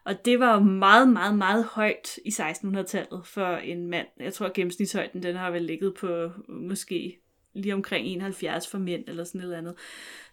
Og 0.04 0.24
det 0.24 0.40
var 0.40 0.54
jo 0.54 0.60
meget, 0.60 1.08
meget, 1.08 1.38
meget 1.38 1.64
højt 1.64 2.18
i 2.24 2.28
1600-tallet 2.28 3.26
for 3.26 3.56
en 3.56 3.86
mand. 3.86 4.06
Jeg 4.20 4.34
tror, 4.34 4.46
at 4.46 4.52
gennemsnitshøjden 4.52 5.22
den 5.22 5.36
har 5.36 5.50
vel 5.50 5.62
ligget 5.62 5.94
på 5.94 6.30
måske 6.48 7.18
lige 7.54 7.74
omkring 7.74 8.06
71 8.06 8.68
for 8.68 8.78
mænd 8.78 9.04
eller 9.08 9.24
sådan 9.24 9.40
noget 9.40 9.54
andet. 9.54 9.74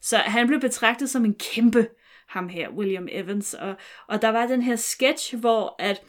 Så 0.01 0.17
han 0.17 0.47
blev 0.47 0.59
betragtet 0.59 1.09
som 1.09 1.25
en 1.25 1.35
kæmpe, 1.35 1.87
ham 2.27 2.49
her, 2.49 2.69
William 2.69 3.07
Evans. 3.11 3.53
Og, 3.53 3.75
og 4.07 4.21
der 4.21 4.29
var 4.29 4.47
den 4.47 4.61
her 4.61 4.75
sketch, 4.75 5.37
hvor 5.37 5.75
at 5.79 6.03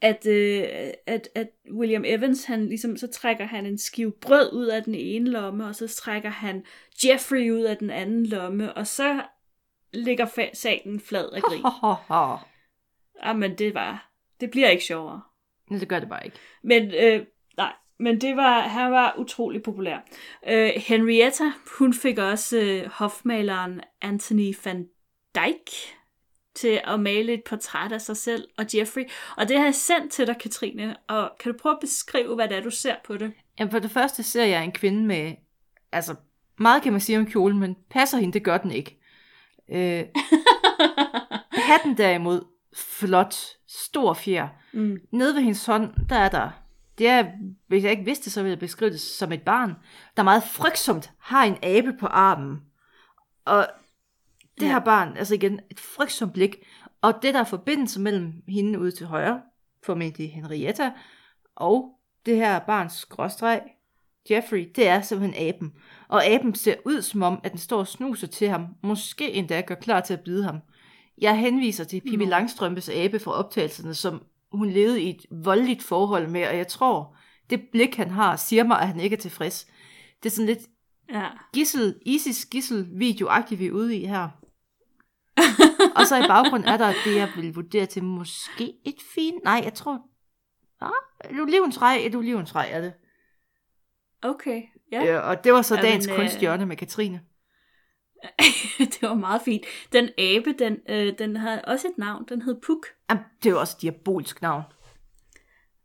at, 0.00 0.26
øh, 0.26 0.64
at, 1.06 1.28
at 1.34 1.48
William 1.72 2.04
Evans, 2.06 2.44
han 2.44 2.66
ligesom, 2.66 2.96
så 2.96 3.06
trækker 3.06 3.44
han 3.44 3.66
en 3.66 3.78
skive 3.78 4.12
brød 4.12 4.52
ud 4.52 4.66
af 4.66 4.82
den 4.82 4.94
ene 4.94 5.30
lomme, 5.30 5.66
og 5.66 5.74
så 5.74 5.88
trækker 5.88 6.30
han 6.30 6.64
Jeffrey 7.04 7.50
ud 7.50 7.62
af 7.62 7.76
den 7.76 7.90
anden 7.90 8.26
lomme, 8.26 8.74
og 8.74 8.86
så 8.86 9.22
ligger 9.92 10.26
fa- 10.26 10.54
salen 10.54 11.00
flad 11.00 11.30
af 11.32 11.42
grin. 11.42 11.62
Jamen, 13.24 13.58
det 13.58 13.74
var, 13.74 14.10
det 14.40 14.50
bliver 14.50 14.68
ikke 14.68 14.84
sjovere. 14.84 15.20
Nej, 15.70 15.78
det 15.78 15.88
gør 15.88 15.98
det 16.00 16.08
bare 16.08 16.24
ikke. 16.24 16.36
Men, 16.62 16.82
øh, 16.94 17.26
nej, 17.56 17.72
men 17.98 18.20
det 18.20 18.36
var, 18.36 18.60
han 18.60 18.92
var 18.92 19.14
utrolig 19.18 19.62
populær. 19.62 19.98
Øh, 20.48 20.70
Henrietta, 20.76 21.44
hun 21.78 21.94
fik 21.94 22.18
også 22.18 22.58
øh, 22.58 22.90
hofmaleren 22.90 23.80
Anthony 24.00 24.54
van 24.64 24.88
Dyck 25.36 25.70
til 26.54 26.80
at 26.84 27.00
male 27.00 27.32
et 27.32 27.42
portræt 27.44 27.92
af 27.92 28.00
sig 28.00 28.16
selv 28.16 28.48
og 28.58 28.64
Jeffrey. 28.74 29.04
Og 29.36 29.48
det 29.48 29.56
har 29.56 29.64
jeg 29.64 29.74
sendt 29.74 30.12
til 30.12 30.26
dig, 30.26 30.36
Katrine. 30.38 30.96
Og 31.08 31.30
kan 31.40 31.52
du 31.52 31.58
prøve 31.58 31.72
at 31.72 31.80
beskrive, 31.80 32.34
hvad 32.34 32.48
det 32.48 32.56
er, 32.56 32.60
du 32.60 32.70
ser 32.70 32.94
på 33.04 33.16
det? 33.16 33.32
Jamen 33.58 33.70
for 33.70 33.78
det 33.78 33.90
første 33.90 34.22
ser 34.22 34.44
jeg 34.44 34.64
en 34.64 34.72
kvinde 34.72 35.06
med, 35.06 35.34
altså 35.92 36.14
meget 36.58 36.82
kan 36.82 36.92
man 36.92 37.00
sige 37.00 37.18
om 37.18 37.26
kjolen, 37.26 37.58
men 37.58 37.76
passer 37.90 38.18
hende, 38.18 38.32
det 38.32 38.44
gør 38.44 38.58
den 38.58 38.70
ikke. 38.70 38.97
Øh, 39.72 40.04
hatten 41.70 41.96
derimod 41.96 42.44
flot, 42.76 43.34
stor 43.66 44.14
fjer. 44.14 44.48
Mm. 44.72 44.98
Nede 45.12 45.34
ved 45.34 45.42
hendes 45.42 45.66
hånd, 45.66 45.94
der 46.08 46.16
er 46.16 46.28
der, 46.28 46.50
det 46.98 47.08
er, 47.08 47.24
hvis 47.68 47.82
jeg 47.84 47.90
ikke 47.90 48.04
vidste 48.04 48.30
så 48.30 48.42
ville 48.42 48.50
jeg 48.52 48.58
beskrive 48.58 48.90
det 48.90 49.00
som 49.00 49.32
et 49.32 49.42
barn, 49.42 49.74
der 50.16 50.22
meget 50.22 50.42
frygtsomt 50.42 51.10
har 51.20 51.44
en 51.44 51.56
abe 51.62 51.92
på 52.00 52.06
armen. 52.06 52.60
Og 53.44 53.66
det 54.60 54.66
Ja. 54.66 54.72
her 54.72 54.78
barn, 54.78 55.16
altså 55.16 55.34
igen, 55.34 55.60
et 55.70 55.80
frygtsomt 55.80 56.32
blik, 56.32 56.56
og 57.02 57.14
det 57.22 57.34
der 57.34 57.40
er 57.40 57.44
forbindelse 57.44 58.00
mellem 58.00 58.32
hende 58.48 58.78
ude 58.78 58.90
til 58.90 59.06
højre, 59.06 59.42
formentlig 59.84 60.32
Henrietta, 60.32 60.92
og 61.56 61.90
det 62.26 62.36
her 62.36 62.58
barns 62.58 62.92
skråstreg, 62.92 63.62
Jeffrey, 64.30 64.72
det 64.76 64.88
er 64.88 65.00
simpelthen 65.00 65.48
aben. 65.48 65.72
Og 66.08 66.26
aben 66.26 66.54
ser 66.54 66.74
ud 66.84 67.02
som 67.02 67.22
om, 67.22 67.40
at 67.44 67.50
den 67.50 67.58
står 67.58 67.78
og 67.78 67.88
snuser 67.88 68.26
til 68.26 68.48
ham, 68.48 68.66
måske 68.82 69.32
endda 69.32 69.60
gør 69.60 69.74
klar 69.74 70.00
til 70.00 70.14
at 70.14 70.20
bide 70.20 70.44
ham. 70.44 70.58
Jeg 71.20 71.38
henviser 71.38 71.84
til 71.84 72.00
Pippi 72.00 72.24
Nå. 72.24 72.30
Langstrømpes 72.30 72.88
abe 72.88 73.18
fra 73.18 73.32
optagelserne, 73.32 73.94
som 73.94 74.22
hun 74.52 74.70
levede 74.70 75.02
i 75.02 75.10
et 75.10 75.26
voldeligt 75.30 75.82
forhold 75.82 76.28
med, 76.28 76.46
og 76.48 76.56
jeg 76.56 76.68
tror, 76.68 77.16
det 77.50 77.62
blik, 77.72 77.96
han 77.96 78.10
har, 78.10 78.36
siger 78.36 78.64
mig, 78.64 78.80
at 78.80 78.88
han 78.88 79.00
ikke 79.00 79.16
er 79.16 79.20
tilfreds. 79.20 79.66
Det 80.22 80.28
er 80.28 80.34
sådan 80.34 80.46
lidt 80.46 80.68
Ja. 81.12 81.28
gissel, 81.52 81.98
ISIS 82.06 82.46
gissel 82.46 82.88
videoagtigt 82.92 83.60
vi 83.60 83.66
er 83.66 83.72
ude 83.72 83.96
i 83.96 84.06
her. 84.06 84.28
og 85.96 86.06
så 86.06 86.16
i 86.24 86.26
baggrunden 86.28 86.68
er 86.68 86.76
der 86.76 86.92
det, 87.04 87.16
jeg 87.16 87.30
vil 87.36 87.54
vurdere 87.54 87.86
til 87.86 88.04
måske 88.04 88.74
et 88.84 88.96
fint... 89.14 89.44
Nej, 89.44 89.60
jeg 89.64 89.74
tror... 89.74 90.08
Ah, 90.80 91.30
et 91.30 91.40
oliventræ, 91.40 92.06
et 92.06 92.14
oliventræ 92.14 92.70
er 92.70 92.80
det. 92.80 92.92
Okay, 94.22 94.62
ja. 94.92 95.04
Ja. 95.04 95.18
og 95.18 95.44
det 95.44 95.52
var 95.52 95.62
så 95.62 95.74
Ja, 95.76 95.82
dagens 95.82 96.06
men, 96.06 96.14
øh, 96.14 96.20
kunsthjørne 96.20 96.66
med 96.66 96.76
Katrine. 96.76 97.20
det 98.78 99.02
var 99.02 99.14
meget 99.14 99.42
fint. 99.44 99.64
Den 99.92 100.08
abe, 100.18 100.52
den, 100.58 100.76
øh, 100.88 101.18
den 101.18 101.36
har 101.36 101.60
også 101.60 101.88
et 101.88 101.98
navn. 101.98 102.24
Den 102.28 102.42
hed 102.42 102.56
Puk. 102.66 102.86
Jamen, 103.10 103.24
det 103.42 103.48
er 103.48 103.50
jo 103.52 103.60
også 103.60 103.76
et 103.78 103.82
diabolsk 103.82 104.42
navn. 104.42 104.62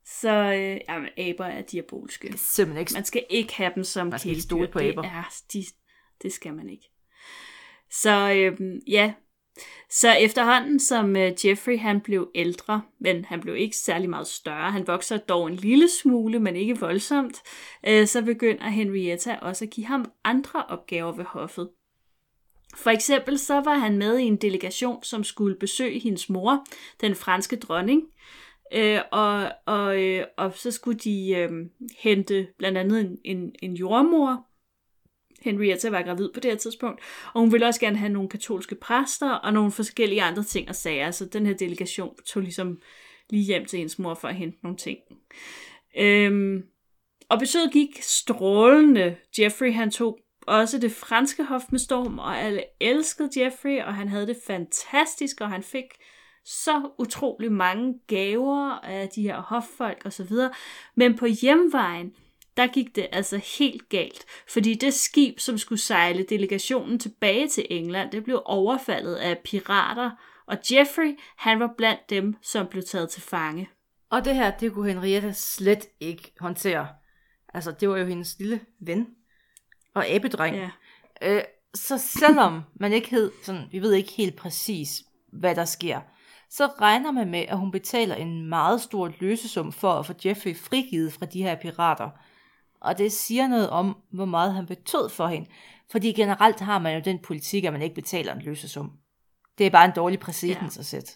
Så 0.05 0.29
øh, 0.29 0.79
jamen, 0.89 1.09
aber 1.17 1.45
er 1.45 1.61
diabolske. 1.61 2.27
Det 2.27 2.33
er 2.33 2.37
simpelthen 2.37 2.81
ikke... 2.81 2.93
Man 2.93 3.05
skal 3.05 3.25
ikke 3.29 3.55
have 3.55 3.71
dem 3.75 3.83
som 3.83 4.07
Man 4.07 4.19
skal 4.19 4.29
ikke 4.29 4.41
kæledyr. 4.41 4.47
stole 4.47 4.67
på 4.67 4.79
det 4.79 4.89
aber. 4.91 5.03
Er, 5.03 5.23
de, 5.53 5.63
det 6.23 6.33
skal 6.33 6.53
man 6.53 6.69
ikke. 6.69 6.89
Så 7.91 8.31
øhm, 8.35 8.79
ja, 8.87 9.13
så 9.89 10.11
efterhånden 10.11 10.79
som 10.79 11.15
øh, 11.15 11.31
Jeffrey 11.45 11.77
han 11.79 12.01
blev 12.01 12.31
ældre, 12.35 12.81
men 12.99 13.25
han 13.25 13.41
blev 13.41 13.55
ikke 13.55 13.77
særlig 13.77 14.09
meget 14.09 14.27
større, 14.27 14.71
han 14.71 14.87
vokser 14.87 15.17
dog 15.17 15.47
en 15.47 15.55
lille 15.55 15.89
smule, 16.01 16.39
men 16.39 16.55
ikke 16.55 16.79
voldsomt, 16.79 17.41
øh, 17.87 18.07
så 18.07 18.21
begynder 18.21 18.69
Henrietta 18.69 19.37
også 19.41 19.65
at 19.65 19.71
give 19.71 19.87
ham 19.87 20.11
andre 20.23 20.65
opgaver 20.65 21.11
ved 21.11 21.25
hoffet. 21.25 21.69
For 22.75 22.89
eksempel 22.89 23.39
så 23.39 23.53
var 23.53 23.77
han 23.77 23.97
med 23.97 24.17
i 24.17 24.23
en 24.23 24.35
delegation, 24.35 25.03
som 25.03 25.23
skulle 25.23 25.55
besøge 25.55 25.99
hendes 25.99 26.29
mor, 26.29 26.65
den 27.01 27.15
franske 27.15 27.55
dronning, 27.55 28.03
øh, 28.73 28.99
og, 29.11 29.51
og, 29.65 30.01
øh, 30.01 30.25
og 30.37 30.53
så 30.55 30.71
skulle 30.71 30.99
de 30.99 31.35
øh, 31.35 31.51
hente 31.99 32.47
blandt 32.57 32.77
andet 32.77 32.99
en, 32.99 33.17
en, 33.25 33.51
en 33.61 33.73
jordmor. 33.73 34.47
Henrietta 35.43 35.89
var 35.89 36.01
gravid 36.01 36.29
på 36.34 36.39
det 36.39 36.51
her 36.51 36.58
tidspunkt, 36.58 37.01
og 37.34 37.41
hun 37.41 37.51
ville 37.51 37.67
også 37.67 37.79
gerne 37.79 37.97
have 37.97 38.12
nogle 38.12 38.29
katolske 38.29 38.75
præster 38.75 39.32
og 39.32 39.53
nogle 39.53 39.71
forskellige 39.71 40.21
andre 40.21 40.43
ting 40.43 40.69
og 40.69 40.75
sager, 40.75 41.12
så 41.12 41.25
den 41.25 41.45
her 41.45 41.53
delegation 41.53 42.15
tog 42.25 42.43
ligesom 42.43 42.82
lige 43.29 43.43
hjem 43.43 43.65
til 43.65 43.77
hendes 43.77 43.99
mor 43.99 44.13
for 44.13 44.27
at 44.27 44.36
hente 44.36 44.58
nogle 44.63 44.77
ting. 44.77 44.97
Øhm, 45.97 46.63
og 47.29 47.39
besøget 47.39 47.71
gik 47.71 47.99
strålende. 48.01 49.15
Jeffrey 49.39 49.73
han 49.73 49.91
tog 49.91 50.19
også 50.47 50.77
det 50.77 50.91
franske 50.91 51.43
hof 51.43 51.63
med 51.71 51.79
storm, 51.79 52.19
og 52.19 52.39
alle 52.39 52.63
elskede 52.79 53.29
Jeffrey, 53.38 53.82
og 53.82 53.95
han 53.95 54.08
havde 54.08 54.27
det 54.27 54.38
fantastisk, 54.47 55.41
og 55.41 55.49
han 55.49 55.63
fik 55.63 55.86
så 56.45 56.89
utrolig 56.99 57.51
mange 57.51 57.93
gaver 58.08 58.79
af 58.79 59.10
de 59.10 59.21
her 59.21 59.41
hoffolk 59.41 60.01
og 60.06 60.13
så 60.13 60.23
videre. 60.23 60.51
Men 60.95 61.15
på 61.17 61.25
hjemvejen, 61.25 62.13
der 62.57 62.67
gik 62.67 62.95
det 62.95 63.07
altså 63.11 63.41
helt 63.59 63.89
galt, 63.89 64.25
fordi 64.49 64.73
det 64.73 64.93
skib, 64.93 65.39
som 65.39 65.57
skulle 65.57 65.81
sejle 65.81 66.25
delegationen 66.29 66.99
tilbage 66.99 67.47
til 67.47 67.65
England, 67.69 68.11
det 68.11 68.23
blev 68.23 68.41
overfaldet 68.45 69.15
af 69.15 69.37
pirater, 69.37 70.11
og 70.45 70.57
Jeffrey, 70.71 71.19
han 71.37 71.59
var 71.59 71.73
blandt 71.77 72.09
dem, 72.09 72.35
som 72.41 72.67
blev 72.67 72.83
taget 72.83 73.09
til 73.09 73.21
fange. 73.21 73.69
Og 74.09 74.25
det 74.25 74.35
her, 74.35 74.51
det 74.51 74.73
kunne 74.73 74.89
Henrietta 74.89 75.31
slet 75.31 75.87
ikke 75.99 76.33
håndtere. 76.39 76.87
Altså, 77.53 77.71
det 77.71 77.89
var 77.89 77.97
jo 77.97 78.05
hendes 78.05 78.35
lille 78.39 78.59
ven 78.79 79.07
og 79.95 80.07
abedreng. 80.09 80.55
Ja. 80.55 80.69
Øh, 81.21 81.43
så 81.73 81.97
selvom 81.97 82.61
man 82.75 82.93
ikke 82.93 83.09
hed, 83.09 83.31
sådan, 83.43 83.67
vi 83.71 83.79
ved 83.79 83.93
ikke 83.93 84.11
helt 84.11 84.35
præcis, 84.35 85.03
hvad 85.31 85.55
der 85.55 85.65
sker, 85.65 86.01
så 86.49 86.67
regner 86.67 87.11
man 87.11 87.29
med, 87.29 87.39
at 87.39 87.57
hun 87.57 87.71
betaler 87.71 88.15
en 88.15 88.49
meget 88.49 88.81
stor 88.81 89.11
løsesum 89.19 89.71
for 89.71 89.93
at 89.93 90.05
få 90.05 90.13
Jeffrey 90.25 90.55
frigivet 90.57 91.13
fra 91.13 91.25
de 91.25 91.43
her 91.43 91.55
pirater. 91.55 92.09
Og 92.84 92.98
det 92.98 93.12
siger 93.12 93.48
noget 93.48 93.69
om, 93.69 93.98
hvor 94.12 94.26
meget 94.26 94.54
han 94.54 94.65
betød 94.65 95.10
for 95.10 95.28
hende. 95.28 95.50
Fordi 95.91 96.12
generelt 96.12 96.60
har 96.60 96.80
man 96.80 96.96
jo 96.96 97.02
den 97.06 97.19
politik, 97.19 97.63
at 97.63 97.74
man 97.74 97.82
ikke 97.82 97.96
betaler 97.96 98.34
en 98.34 98.41
løsesum. 98.41 98.91
Det 99.58 99.65
er 99.65 99.72
bare 99.72 99.86
en 99.86 99.96
dårlig 99.96 100.19
præcedens 100.19 100.78
ja. 100.78 100.80
at 100.80 100.86
sætte. 100.86 101.12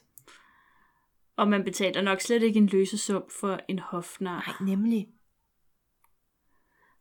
Og 1.36 1.48
man 1.48 1.64
betaler 1.64 2.02
nok 2.02 2.22
slet 2.22 2.44
ikke 2.44 2.58
en 2.58 2.68
løsesum 2.68 3.24
for 3.40 3.60
en 3.68 3.80
hofnar. 3.80 4.56
Nej, 4.62 4.76
nemlig. 4.76 5.08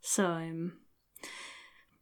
Så, 0.02 0.28
øhm. 0.28 0.85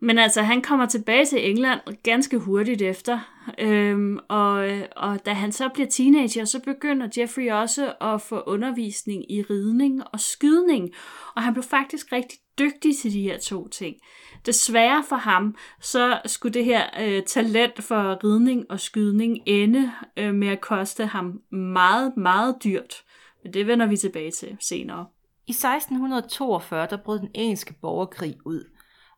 Men 0.04 0.18
altså, 0.18 0.42
han 0.42 0.62
kommer 0.62 0.86
tilbage 0.86 1.26
til 1.26 1.50
England 1.50 1.80
ganske 2.02 2.38
hurtigt 2.38 2.82
efter, 2.82 3.18
øhm, 3.58 4.18
og, 4.28 4.68
og 4.96 5.26
da 5.26 5.32
han 5.32 5.52
så 5.52 5.68
bliver 5.68 5.88
teenager, 5.90 6.44
så 6.44 6.60
begynder 6.60 7.08
Jeffrey 7.18 7.50
også 7.50 7.92
at 8.00 8.20
få 8.20 8.40
undervisning 8.40 9.32
i 9.32 9.42
ridning 9.42 10.02
og 10.12 10.20
skydning, 10.20 10.90
og 11.36 11.42
han 11.42 11.52
blev 11.52 11.62
faktisk 11.62 12.12
rigtig 12.12 12.38
dygtig 12.58 12.96
til 12.96 13.12
de 13.12 13.22
her 13.22 13.38
to 13.38 13.68
ting. 13.68 13.96
Desværre 14.46 15.04
for 15.08 15.16
ham, 15.16 15.56
så 15.80 16.20
skulle 16.26 16.54
det 16.54 16.64
her 16.64 16.82
øh, 17.00 17.22
talent 17.22 17.82
for 17.82 18.24
ridning 18.24 18.64
og 18.70 18.80
skydning 18.80 19.38
ende 19.46 19.92
øh, 20.16 20.34
med 20.34 20.48
at 20.48 20.60
koste 20.60 21.06
ham 21.06 21.40
meget, 21.52 22.16
meget 22.16 22.56
dyrt. 22.64 22.94
Men 23.42 23.54
det 23.54 23.66
vender 23.66 23.86
vi 23.86 23.96
tilbage 23.96 24.30
til 24.30 24.56
senere. 24.60 25.06
I 25.46 25.50
1642 25.50 26.86
der 26.90 26.96
brød 26.96 27.18
den 27.18 27.30
engelske 27.34 27.74
borgerkrig 27.82 28.36
ud. 28.44 28.73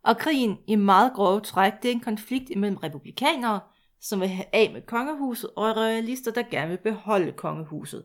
Og 0.06 0.18
krigen 0.18 0.58
i 0.66 0.74
meget 0.74 1.12
grove 1.12 1.40
træk, 1.40 1.72
det 1.82 1.88
er 1.88 1.92
en 1.92 2.00
konflikt 2.00 2.50
imellem 2.50 2.76
republikanere, 2.76 3.60
som 4.00 4.20
vil 4.20 4.28
have 4.28 4.44
af 4.52 4.70
med 4.72 4.82
kongehuset, 4.82 5.50
og 5.56 5.76
royalister, 5.76 6.30
der 6.30 6.42
gerne 6.50 6.68
vil 6.68 6.78
beholde 6.78 7.32
kongehuset. 7.32 8.04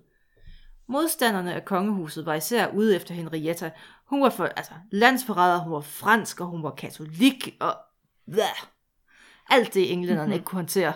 Modstanderne 0.87 1.53
af 1.53 1.65
kongehuset 1.65 2.25
var 2.25 2.33
især 2.33 2.67
ude 2.67 2.95
efter 2.95 3.13
Henrietta. 3.13 3.71
Hun 4.05 4.21
var 4.21 4.29
for, 4.29 4.45
altså, 4.45 4.71
landsforræder, 4.91 5.59
hun 5.59 5.73
var 5.73 5.81
fransk, 5.81 6.41
og 6.41 6.47
hun 6.47 6.63
var 6.63 6.71
katolik, 6.71 7.57
og 7.59 7.75
blah. 8.31 8.47
alt 9.49 9.73
det 9.73 9.91
englænderne 9.93 10.27
Mhm. 10.27 10.33
ikke 10.33 10.45
kunne 10.45 10.57
håndtere. 10.57 10.93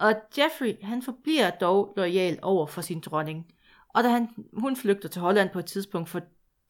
Og 0.00 0.14
Jeffrey, 0.38 0.74
han 0.82 1.02
forbliver 1.02 1.50
dog 1.50 1.92
lojal 1.96 2.38
over 2.42 2.66
for 2.66 2.80
sin 2.80 3.00
dronning. 3.00 3.46
Og 3.94 4.04
da 4.04 4.08
han, 4.08 4.28
hun 4.52 4.76
flygter 4.76 5.08
til 5.08 5.20
Holland 5.22 5.50
på 5.50 5.58
et 5.58 5.66
tidspunkt, 5.66 6.08
for 6.08 6.20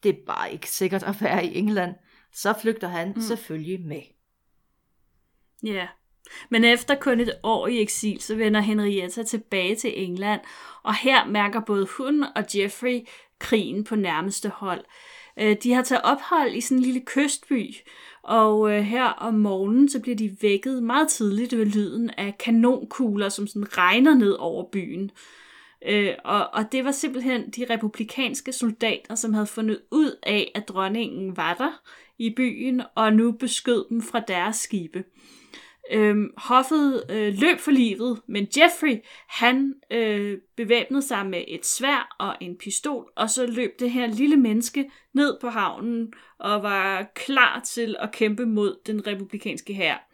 det 0.03 0.09
er 0.09 0.19
bare 0.27 0.51
ikke 0.51 0.69
sikkert 0.69 1.03
at 1.03 1.21
være 1.21 1.45
i 1.45 1.57
England, 1.57 1.95
så 2.33 2.53
flygter 2.61 2.87
han 2.87 3.13
mm. 3.15 3.21
selvfølgelig 3.21 3.81
med. 3.81 4.01
Ja. 5.63 5.87
Men 6.49 6.63
efter 6.63 6.95
kun 6.95 7.19
et 7.19 7.31
år 7.43 7.67
i 7.67 7.81
eksil, 7.81 8.21
så 8.21 8.35
vender 8.35 8.59
Henrietta 8.59 9.23
tilbage 9.23 9.75
til 9.75 10.03
England, 10.03 10.41
og 10.83 10.95
her 10.95 11.25
mærker 11.25 11.59
både 11.59 11.87
hun 11.97 12.23
og 12.23 12.45
Jeffrey 12.55 13.07
krigen 13.39 13.83
på 13.83 13.95
nærmeste 13.95 14.49
hold. 14.49 14.85
Øh, 15.39 15.57
De 15.63 15.73
har 15.73 15.83
taget 15.83 16.01
ophold 16.03 16.53
i 16.53 16.61
sådan 16.61 16.77
en 16.77 16.83
lille 16.83 17.01
kystby, 17.05 17.75
og 18.23 18.71
øh, 18.71 18.83
her 18.83 19.05
om 19.05 19.33
morgenen, 19.33 19.89
så 19.89 19.99
bliver 19.99 20.15
de 20.15 20.37
vækket 20.41 20.83
meget 20.83 21.09
tidligt 21.09 21.57
ved 21.57 21.65
lyden 21.65 22.09
af 22.09 22.37
kanonkugler, 22.37 23.29
som 23.29 23.47
sådan 23.47 23.77
regner 23.77 24.13
ned 24.13 24.31
over 24.31 24.69
byen. 24.71 25.11
Øh, 25.85 26.13
og, 26.25 26.49
og 26.53 26.71
det 26.71 26.85
var 26.85 26.91
simpelthen 26.91 27.49
de 27.49 27.65
republikanske 27.69 28.53
soldater, 28.53 29.15
som 29.15 29.33
havde 29.33 29.47
fundet 29.47 29.81
ud 29.91 30.19
af, 30.23 30.51
at 30.55 30.69
dronningen 30.69 31.37
var 31.37 31.53
der 31.53 31.81
i 32.19 32.33
byen, 32.35 32.81
og 32.95 33.13
nu 33.13 33.31
beskød 33.31 33.85
dem 33.89 34.01
fra 34.01 34.19
deres 34.19 34.55
skibe. 34.55 35.03
Øhm, 35.91 36.33
hoffet 36.37 37.03
øh, 37.09 37.33
løb 37.33 37.59
for 37.59 37.71
livet, 37.71 38.21
men 38.27 38.47
Jeffrey, 38.57 38.97
han 39.29 39.73
øh, 39.91 40.37
bevæbnede 40.57 41.01
sig 41.01 41.25
med 41.25 41.43
et 41.47 41.65
svær 41.65 42.15
og 42.19 42.35
en 42.41 42.57
pistol, 42.57 43.11
og 43.15 43.29
så 43.29 43.45
løb 43.45 43.79
det 43.79 43.91
her 43.91 44.07
lille 44.07 44.37
menneske 44.37 44.91
ned 45.13 45.37
på 45.41 45.49
havnen 45.49 46.13
og 46.39 46.63
var 46.63 47.11
klar 47.15 47.61
til 47.65 47.95
at 47.99 48.11
kæmpe 48.11 48.45
mod 48.45 48.79
den 48.87 49.07
republikanske 49.07 49.73
hær. 49.73 50.09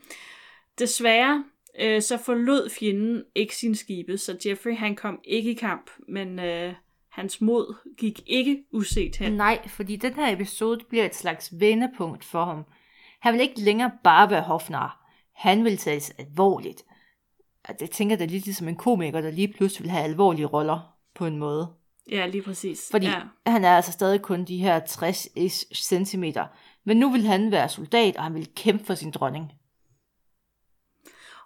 Desværre 0.79 1.43
øh, 1.81 2.01
så 2.01 2.17
forlod 2.17 2.69
fjenden 2.69 3.23
ikke 3.35 3.55
sin 3.55 3.75
skibe, 3.75 4.17
så 4.17 4.37
Jeffrey 4.45 4.75
han 4.75 4.95
kom 4.95 5.19
ikke 5.23 5.51
i 5.51 5.53
kamp, 5.53 5.91
men 6.07 6.39
øh, 6.39 6.73
hans 7.15 7.41
mod 7.41 7.75
gik 7.97 8.19
ikke 8.27 8.63
uset 8.71 9.15
hen. 9.15 9.33
Nej, 9.33 9.67
fordi 9.67 9.95
den 9.95 10.13
her 10.13 10.33
episode 10.33 10.85
bliver 10.89 11.05
et 11.05 11.15
slags 11.15 11.53
vendepunkt 11.59 12.23
for 12.23 12.45
ham. 12.45 12.65
Han 13.19 13.33
vil 13.33 13.41
ikke 13.41 13.61
længere 13.61 13.91
bare 14.03 14.29
være 14.29 14.41
hofnar. 14.41 15.11
Han 15.33 15.63
vil 15.63 15.77
tages 15.77 16.09
alvorligt. 16.09 16.83
Og 17.69 17.79
det 17.79 17.91
tænker 17.91 18.15
da 18.15 18.25
lidt 18.25 18.45
ligesom 18.45 18.67
en 18.67 18.75
komiker, 18.75 19.21
der 19.21 19.31
lige 19.31 19.47
pludselig 19.47 19.83
vil 19.83 19.91
have 19.91 20.03
alvorlige 20.03 20.45
roller. 20.45 20.95
på 21.15 21.25
en 21.25 21.37
måde. 21.37 21.67
Ja, 22.11 22.27
lige 22.27 22.41
præcis. 22.41 22.87
Fordi 22.91 23.05
ja. 23.05 23.19
han 23.47 23.65
er 23.65 23.75
altså 23.75 23.91
stadig 23.91 24.21
kun 24.21 24.43
de 24.43 24.57
her 24.57 24.79
60 24.79 25.27
cm. 25.73 26.23
Men 26.83 26.97
nu 26.97 27.11
vil 27.11 27.25
han 27.25 27.51
være 27.51 27.69
soldat, 27.69 28.17
og 28.17 28.23
han 28.23 28.33
vil 28.33 28.49
kæmpe 28.55 28.85
for 28.85 28.95
sin 28.95 29.11
dronning. 29.11 29.51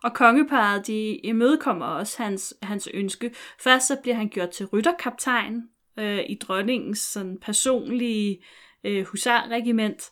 Og 0.04 0.14
kongeparet, 0.14 0.88
de 0.88 1.16
imødekommer 1.16 1.86
også 1.86 2.24
hans, 2.24 2.54
hans 2.64 2.90
ønske. 2.94 3.32
Først 3.60 3.88
så 3.88 3.98
bliver 4.02 4.16
han 4.16 4.30
gjort 4.30 4.50
til 4.50 4.66
rytterkaptajn 4.66 5.64
øh, 6.00 6.20
i 6.30 6.36
dronningens 6.36 7.00
sådan, 7.00 7.38
personlige 7.42 8.44
øh, 8.84 9.06
husarregiment. 9.06 10.10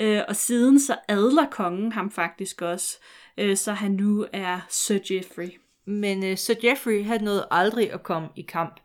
Øh, 0.00 0.22
og 0.28 0.36
siden 0.36 0.80
så 0.80 0.96
adler 1.08 1.46
kongen 1.50 1.92
ham 1.92 2.10
faktisk 2.10 2.62
også, 2.62 2.98
øh, 3.38 3.56
så 3.56 3.72
han 3.72 3.90
nu 3.90 4.26
er 4.32 4.60
Sir 4.68 4.98
Geoffrey. 5.08 5.50
Men 5.86 6.24
øh, 6.24 6.36
Sir 6.36 6.54
Geoffrey 6.60 7.04
havde 7.04 7.24
nået 7.24 7.44
aldrig 7.50 7.92
at 7.92 8.02
komme 8.02 8.28
i 8.36 8.42
kamp. 8.42 8.80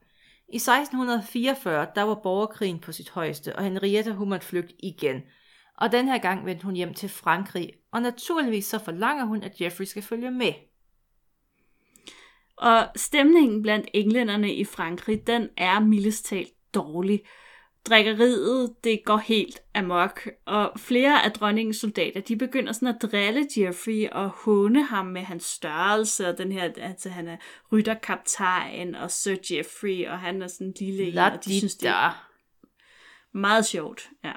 I 0.54 0.56
1644, 0.56 1.88
der 1.96 2.02
var 2.02 2.16
borgerkrigen 2.24 2.80
på 2.80 2.92
sit 2.92 3.10
højeste, 3.10 3.56
og 3.56 3.64
Henrietta 3.64 4.12
hun 4.12 4.30
måtte 4.30 4.46
flygte 4.46 4.86
igen. 4.86 5.22
Og 5.80 5.92
den 5.92 6.08
her 6.08 6.18
gang 6.18 6.46
vendte 6.46 6.66
hun 6.66 6.76
hjem 6.76 6.94
til 6.94 7.10
Frankrig, 7.10 7.74
og 7.92 8.02
naturligvis 8.02 8.66
så 8.66 8.80
forlanger 8.80 9.26
hun, 9.26 9.44
at 9.44 9.56
Geoffrey 9.56 9.86
skal 9.86 10.02
følge 10.02 10.32
med. 10.32 10.54
Og 12.58 12.88
stemningen 12.96 13.62
blandt 13.62 13.88
englænderne 13.94 14.54
i 14.54 14.66
Frankrig, 14.66 15.28
den 15.28 15.50
er 15.58 15.80
mildest 15.80 16.26
talt 16.26 16.54
dårlig. 16.74 17.22
Drikkeriet, 17.86 18.76
det 18.84 19.02
går 19.06 19.18
helt 19.18 19.62
amok, 19.76 20.30
og 20.46 20.72
flere 20.78 21.26
af 21.26 21.32
dronningens 21.32 21.78
soldater, 21.78 22.22
de 22.22 22.36
begynder 22.36 22.74
sådan 22.74 22.96
at 22.96 23.02
drille 23.02 23.48
Geoffrey 23.56 24.10
og 24.12 24.30
håne 24.30 24.84
ham 24.84 25.06
med 25.06 25.22
hans 25.22 25.44
størrelse, 25.44 26.28
og 26.28 26.38
den 26.38 26.52
her, 26.52 26.72
altså 26.78 27.10
han 27.10 27.28
er 27.28 27.38
rytterkaptajn 27.72 28.96
og 28.96 29.12
Sir 29.12 29.36
Geoffrey, 29.48 30.08
og 30.08 30.20
han 30.20 30.42
er 30.42 30.48
sådan 30.48 30.68
en 30.68 30.74
lille 30.80 31.04
en, 31.04 31.18
og 31.18 31.46
de 31.46 31.58
synes, 31.58 31.76
det 31.76 31.90
er 31.90 32.30
meget 33.32 33.66
sjovt, 33.66 34.10
ja. 34.24 34.32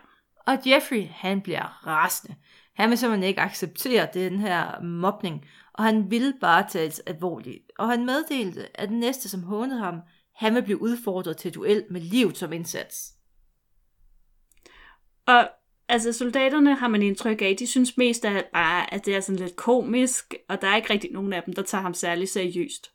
Og 0.47 0.59
Jeffrey, 0.67 1.07
han 1.07 1.41
bliver 1.41 1.87
rasende. 1.87 2.37
Han 2.75 2.91
vil 2.91 2.99
simpelthen 2.99 3.29
ikke 3.29 3.41
acceptere 3.41 4.09
den 4.15 4.41
her 4.41 4.81
mobning, 4.81 5.47
og 5.73 5.85
han 5.85 6.11
vil 6.11 6.35
bare 6.41 6.67
tages 6.69 6.99
alvorligt. 7.01 7.73
Og 7.79 7.89
han 7.89 8.07
meddelte, 8.07 8.81
at 8.81 8.89
den 8.89 8.99
næste, 8.99 9.29
som 9.29 9.43
hånede 9.43 9.81
ham, 9.81 10.01
han 10.35 10.55
vil 10.55 10.63
blive 10.63 10.83
udfordret 10.83 11.37
til 11.37 11.55
duel 11.55 11.85
med 11.91 12.01
liv 12.01 12.35
som 12.35 12.53
indsats. 12.53 13.13
Og 15.27 15.49
altså 15.89 16.13
soldaterne 16.13 16.75
har 16.75 16.89
man 16.89 17.03
indtryk 17.03 17.43
af, 17.43 17.57
de 17.59 17.67
synes 17.67 17.97
mest 17.97 18.25
af 18.25 18.45
bare, 18.53 18.95
at 18.95 19.07
det 19.07 19.17
er 19.17 19.21
sådan 19.21 19.41
lidt 19.41 19.57
komisk, 19.57 20.35
og 20.49 20.61
der 20.61 20.69
er 20.69 20.77
ikke 20.77 20.93
rigtig 20.93 21.13
nogen 21.13 21.33
af 21.33 21.43
dem, 21.43 21.55
der 21.55 21.63
tager 21.63 21.83
ham 21.83 21.95
særlig 21.95 22.29
seriøst. 22.29 22.93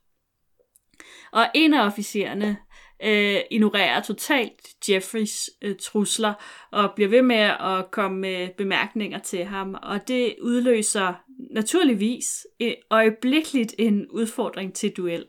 Og 1.32 1.46
en 1.54 1.74
af 1.74 1.86
officererne 1.86 2.58
øh, 3.04 3.42
ignorerer 3.52 4.02
totalt 4.02 4.90
Jeffreys 4.90 5.50
øh, 5.62 5.76
trusler 5.76 6.34
og 6.72 6.92
bliver 6.96 7.10
ved 7.10 7.22
med 7.22 7.52
at 7.60 7.92
komme 7.92 8.20
med 8.20 8.50
bemærkninger 8.58 9.20
til 9.20 9.46
ham, 9.46 9.76
og 9.84 10.08
det 10.08 10.36
udløser 10.42 11.14
naturligvis 11.52 12.48
øh, 12.60 12.74
øjeblikkeligt 12.90 13.76
en 13.78 14.08
udfordring 14.10 14.74
til 14.74 14.92
duel. 14.98 15.26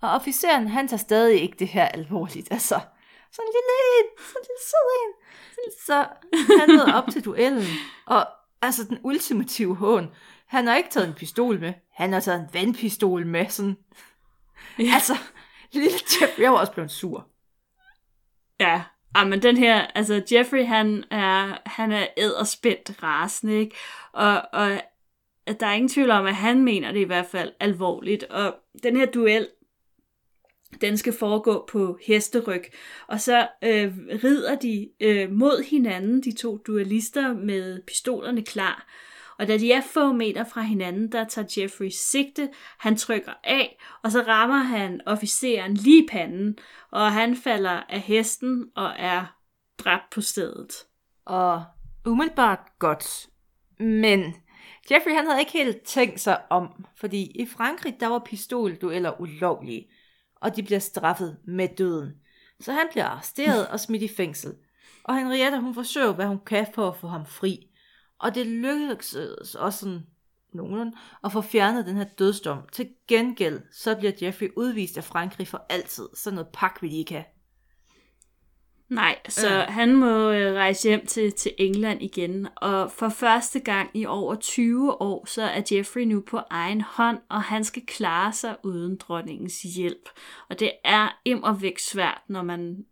Og 0.00 0.10
officeren, 0.10 0.68
han 0.68 0.88
tager 0.88 0.98
stadig 0.98 1.42
ikke 1.42 1.56
det 1.58 1.68
her 1.68 1.86
alvorligt, 1.86 2.48
altså 2.52 2.80
sådan 3.32 3.48
en 3.48 3.52
lille 3.52 4.00
en, 4.00 4.24
sådan 4.24 4.40
en 4.40 4.46
lille 4.48 4.62
sød 4.70 4.88
en. 5.02 5.12
Så 5.86 6.06
han 6.60 6.76
nåede 6.76 6.94
op 6.94 7.10
til 7.12 7.24
duellen, 7.24 7.66
og 8.06 8.26
altså 8.62 8.84
den 8.84 8.98
ultimative 9.04 9.76
hån, 9.76 10.10
han 10.46 10.66
har 10.66 10.76
ikke 10.76 10.90
taget 10.90 11.08
en 11.08 11.14
pistol 11.14 11.60
med, 11.60 11.72
han 11.94 12.12
har 12.12 12.20
taget 12.20 12.40
en 12.40 12.48
vandpistol 12.52 13.26
med, 13.26 13.48
sådan. 13.48 13.76
Ja. 14.78 14.90
Altså, 14.94 15.16
lille 15.72 15.98
Jeff, 16.20 16.38
jeg 16.38 16.52
var 16.52 16.58
også 16.58 16.72
blevet 16.72 16.90
sur. 16.90 17.26
Ja, 18.60 18.82
ah, 19.14 19.28
men 19.28 19.42
den 19.42 19.56
her, 19.56 19.86
altså 19.86 20.22
Jeffrey, 20.32 20.64
han 20.64 21.04
er, 21.10 21.58
han 21.66 21.92
er 21.92 22.06
æderspændt 22.16 23.02
rasende, 23.02 23.58
ikke? 23.58 23.76
Og, 24.12 24.42
og 24.52 24.80
der 25.60 25.66
er 25.66 25.72
ingen 25.72 25.88
tvivl 25.88 26.10
om, 26.10 26.26
at 26.26 26.34
han 26.34 26.64
mener 26.64 26.92
det 26.92 27.00
i 27.00 27.04
hvert 27.04 27.26
fald 27.26 27.52
alvorligt. 27.60 28.24
Og 28.24 28.54
den 28.82 28.96
her 28.96 29.06
duel, 29.06 29.48
den 30.80 30.98
skal 30.98 31.12
foregå 31.12 31.64
på 31.68 31.98
hesteryg. 32.06 32.64
Og 33.06 33.20
så 33.20 33.48
øh, 33.64 33.94
rider 34.24 34.54
de 34.54 34.90
øh, 35.00 35.32
mod 35.32 35.64
hinanden, 35.70 36.22
de 36.22 36.32
to 36.32 36.56
duelister, 36.56 37.34
med 37.34 37.82
pistolerne 37.86 38.42
klar. 38.42 38.86
Og 39.40 39.48
da 39.48 39.58
de 39.58 39.72
er 39.72 39.80
få 39.80 40.12
meter 40.12 40.44
fra 40.44 40.60
hinanden, 40.60 41.12
der 41.12 41.24
tager 41.24 41.48
Jeffrey 41.58 41.88
sigte, 41.88 42.48
han 42.78 42.96
trykker 42.96 43.32
af, 43.44 43.80
og 44.02 44.12
så 44.12 44.22
rammer 44.22 44.56
han 44.56 45.00
officeren 45.06 45.74
lige 45.74 46.04
i 46.04 46.06
panden, 46.10 46.58
og 46.90 47.12
han 47.12 47.36
falder 47.36 47.82
af 47.88 48.00
hesten 48.00 48.64
og 48.76 48.92
er 48.98 49.36
dræbt 49.78 50.10
på 50.10 50.20
stedet. 50.20 50.72
Og 51.24 51.64
umiddelbart 52.06 52.58
godt. 52.78 53.28
Men 53.78 54.34
Jeffrey 54.90 55.12
han 55.12 55.26
havde 55.26 55.40
ikke 55.40 55.52
helt 55.52 55.82
tænkt 55.82 56.20
sig 56.20 56.40
om, 56.50 56.84
fordi 56.96 57.32
i 57.34 57.46
Frankrig 57.46 57.96
der 58.00 58.06
var 58.06 58.18
pistoldueller 58.18 59.20
ulovlige 59.20 59.90
og 60.40 60.56
de 60.56 60.62
bliver 60.62 60.78
straffet 60.78 61.36
med 61.44 61.68
døden. 61.78 62.12
Så 62.60 62.72
han 62.72 62.86
bliver 62.90 63.04
arresteret 63.04 63.68
og 63.68 63.80
smidt 63.80 64.02
i 64.02 64.08
fængsel. 64.16 64.54
Og 65.04 65.18
Henrietta, 65.18 65.56
hun 65.58 65.74
forsøger, 65.74 66.12
hvad 66.12 66.26
hun 66.26 66.40
kan 66.46 66.66
for 66.74 66.88
at 66.88 66.96
få 66.96 67.08
ham 67.08 67.26
fri. 67.26 67.69
Og 68.20 68.34
det 68.34 68.46
lykkedes 68.46 69.54
også 69.54 69.78
sådan 69.78 70.06
nogenlunde 70.52 70.96
at 71.24 71.32
få 71.32 71.40
fjernet 71.40 71.86
den 71.86 71.96
her 71.96 72.04
dødsdom. 72.04 72.58
Til 72.72 72.88
gengæld, 73.08 73.60
så 73.72 73.96
bliver 73.96 74.12
Jeffrey 74.22 74.52
udvist 74.56 74.96
af 74.96 75.04
Frankrig 75.04 75.48
for 75.48 75.66
altid. 75.68 76.08
Sådan 76.14 76.34
noget 76.34 76.48
pak 76.52 76.80
de 76.80 76.98
ikke 76.98 77.14
have. 77.14 77.24
Nej, 78.88 79.18
så 79.28 79.56
øh. 79.56 79.66
han 79.68 79.96
må 79.96 80.30
øh, 80.30 80.54
rejse 80.54 80.88
hjem 80.88 81.06
til, 81.06 81.32
til 81.32 81.54
England 81.58 82.02
igen, 82.02 82.48
og 82.56 82.92
for 82.92 83.08
første 83.08 83.60
gang 83.60 83.90
i 83.94 84.06
over 84.06 84.34
20 84.34 85.02
år, 85.02 85.24
så 85.26 85.42
er 85.42 85.62
Jeffrey 85.72 86.02
nu 86.02 86.20
på 86.20 86.40
egen 86.50 86.80
hånd, 86.80 87.18
og 87.28 87.42
han 87.42 87.64
skal 87.64 87.86
klare 87.86 88.32
sig 88.32 88.56
uden 88.62 88.96
dronningens 88.96 89.62
hjælp. 89.62 90.08
Og 90.48 90.60
det 90.60 90.72
er 90.84 91.20
im 91.24 91.42
og 91.42 91.62
væk 91.62 91.78
svært, 91.78 92.22
når 92.28 92.42
man 92.42 92.84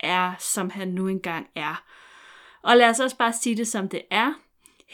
er, 0.00 0.32
som 0.38 0.70
han 0.70 0.88
nu 0.88 1.08
engang 1.08 1.46
er. 1.54 1.84
Og 2.62 2.76
lad 2.76 2.88
os 2.88 3.00
også 3.00 3.16
bare 3.16 3.32
sige 3.32 3.56
det, 3.56 3.68
som 3.68 3.88
det 3.88 4.02
er. 4.10 4.34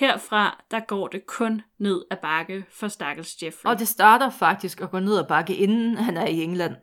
Herfra, 0.01 0.65
der 0.71 0.81
går 0.81 1.09
det 1.09 1.27
kun 1.27 1.63
ned 1.79 2.05
ad 2.11 2.17
bakke 2.23 2.65
for 2.71 2.89
stakkels 2.89 3.43
Jeffrey. 3.43 3.71
Og 3.71 3.79
det 3.79 3.89
starter 3.89 4.31
faktisk 4.31 4.81
at 4.81 4.91
gå 4.91 4.99
ned 4.99 5.19
ad 5.19 5.25
bakke, 5.29 5.57
inden 5.57 5.97
han 5.97 6.17
er 6.17 6.27
i 6.27 6.43
England. 6.43 6.77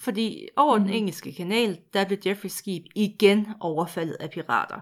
Fordi 0.00 0.48
over 0.56 0.78
mm. 0.78 0.84
den 0.84 0.92
engelske 0.92 1.34
kanal, 1.34 1.78
der 1.92 2.04
blev 2.04 2.18
Jeffreys 2.26 2.52
skib 2.52 2.84
igen 2.94 3.46
overfaldet 3.60 4.16
af 4.20 4.30
pirater. 4.30 4.80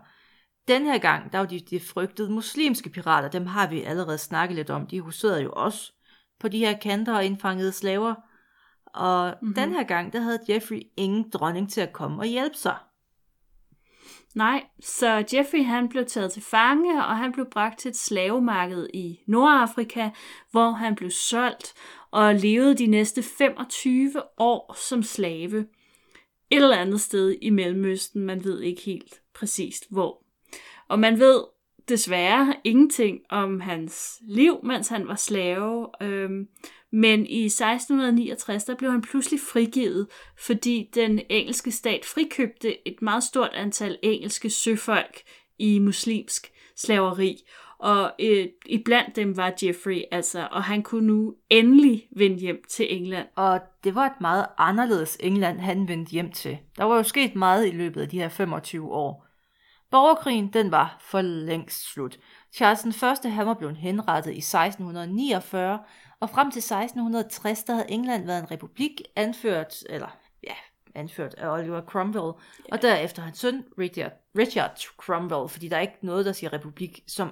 Den 0.68 0.87
her 0.87 0.99
gang, 0.99 1.33
der 1.33 1.38
var 1.38 1.47
de, 1.47 1.61
de 1.61 1.81
frygtede 1.81 2.31
muslimske 2.31 2.90
pirater, 2.90 3.29
dem 3.29 3.47
har 3.47 3.66
vi 3.66 3.83
allerede 3.83 4.18
snakket 4.18 4.57
lidt 4.57 4.70
om. 4.70 4.87
De 4.87 5.01
huserede 5.01 5.42
jo 5.42 5.53
også 5.53 5.92
på 6.40 6.49
de 6.49 6.59
her 6.59 6.79
kanter 6.79 7.14
og 7.14 7.25
indfangede 7.25 7.73
slaver. 7.73 8.14
Og 8.87 9.35
mm-hmm. 9.42 9.55
den 9.55 9.73
her 9.73 9.83
gang, 9.83 10.12
der 10.12 10.20
havde 10.20 10.38
Jeffrey 10.49 10.83
ingen 10.97 11.31
dronning 11.31 11.70
til 11.70 11.81
at 11.81 11.92
komme 11.92 12.18
og 12.18 12.27
hjælpe 12.27 12.57
sig. 12.57 12.77
Nej, 14.35 14.64
så 14.81 15.25
Jeffrey 15.35 15.64
han 15.64 15.88
blev 15.88 16.07
taget 16.07 16.33
til 16.33 16.42
fange, 16.42 17.05
og 17.05 17.16
han 17.16 17.33
blev 17.33 17.47
bragt 17.51 17.79
til 17.79 17.88
et 17.88 17.97
slavemarked 17.97 18.88
i 18.94 19.20
Nordafrika, 19.27 20.11
hvor 20.51 20.70
han 20.70 20.94
blev 20.94 21.11
solgt 21.11 21.75
og 22.11 22.35
levede 22.35 22.75
de 22.75 22.87
næste 22.87 23.23
25 23.23 24.23
år 24.38 24.77
som 24.88 25.03
slave. 25.03 25.59
Et 26.51 26.62
eller 26.62 26.77
andet 26.77 27.01
sted 27.01 27.37
i 27.42 27.51
Mellemøsten, 27.51 28.23
man 28.23 28.44
ved 28.44 28.61
ikke 28.61 28.83
helt 28.83 29.20
præcist 29.35 29.87
hvor. 29.90 30.25
Og 30.88 30.99
man 30.99 31.18
ved 31.18 31.44
desværre 31.88 32.55
ingenting 32.64 33.20
om 33.31 33.61
hans 33.61 34.18
liv, 34.29 34.61
mens 34.62 34.88
han 34.88 35.09
var 35.09 35.14
slave. 35.14 35.88
Øhm, 36.01 36.49
men 36.92 37.27
i 37.27 37.44
1669 37.44 38.64
der 38.64 38.75
blev 38.75 38.90
han 38.90 39.03
pludselig 39.03 39.40
frigivet, 39.40 40.07
fordi 40.38 40.90
den 40.94 41.20
engelske 41.29 41.70
stat 41.70 42.05
frikøbte 42.05 42.88
et 42.88 43.03
meget 43.03 43.23
stort 43.23 43.51
antal 43.55 43.99
engelske 44.03 44.51
søfolk 44.51 45.23
i 45.59 45.79
muslimsk 45.79 46.53
slaveri. 46.77 47.37
Og 47.79 48.12
øh, 48.20 48.49
iblandt 48.66 49.16
dem 49.16 49.37
var 49.37 49.53
Jeffrey, 49.62 50.03
altså, 50.11 50.49
og 50.51 50.62
han 50.62 50.83
kunne 50.83 51.07
nu 51.07 51.35
endelig 51.51 52.09
vende 52.16 52.37
hjem 52.37 52.62
til 52.68 52.97
England. 52.97 53.27
Og 53.37 53.61
det 53.85 53.94
var 53.94 54.07
et 54.07 54.20
meget 54.20 54.47
anderledes 54.59 55.16
England, 55.20 55.59
han 55.59 55.88
vendte 55.88 56.11
hjem 56.11 56.33
til. 56.33 56.59
Der 56.77 56.85
var 56.85 56.97
jo 56.97 57.03
sket 57.03 57.35
meget 57.35 57.66
i 57.66 57.70
løbet 57.70 58.01
af 58.01 58.09
de 58.09 58.18
her 58.18 58.29
25 58.29 58.92
år. 58.92 59.23
Borgerkrigen, 59.94 60.48
den 60.52 60.70
var 60.70 60.96
for 61.00 61.20
længst 61.20 61.92
slut. 61.92 62.18
Charles 62.52 62.80
den 62.80 62.92
første, 62.92 63.28
han 63.28 63.46
var 63.46 63.54
blevet 63.54 63.76
henrettet 63.76 64.30
i 64.30 64.38
1649, 64.38 65.78
og 66.20 66.30
frem 66.30 66.50
til 66.50 66.59
1660, 66.59 67.64
der 67.64 67.72
havde 67.72 67.90
England 67.90 68.26
været 68.26 68.42
en 68.42 68.50
republik 68.50 69.02
anført, 69.16 69.74
eller 69.88 70.16
ja, 70.44 70.54
anført 70.94 71.35
af 71.35 71.48
Oliver 71.48 71.83
Cromwell, 71.83 72.33
og 72.72 72.83
derefter 72.83 73.22
hans 73.22 73.38
søn 73.38 73.64
Richard, 73.78 74.12
Richard 74.38 74.78
Cromwell, 74.96 75.48
fordi 75.48 75.68
der 75.68 75.76
er 75.76 75.80
ikke 75.80 75.98
noget, 76.02 76.26
der 76.26 76.33
siger 76.33 76.52
republik 76.52 77.00
som 77.09 77.30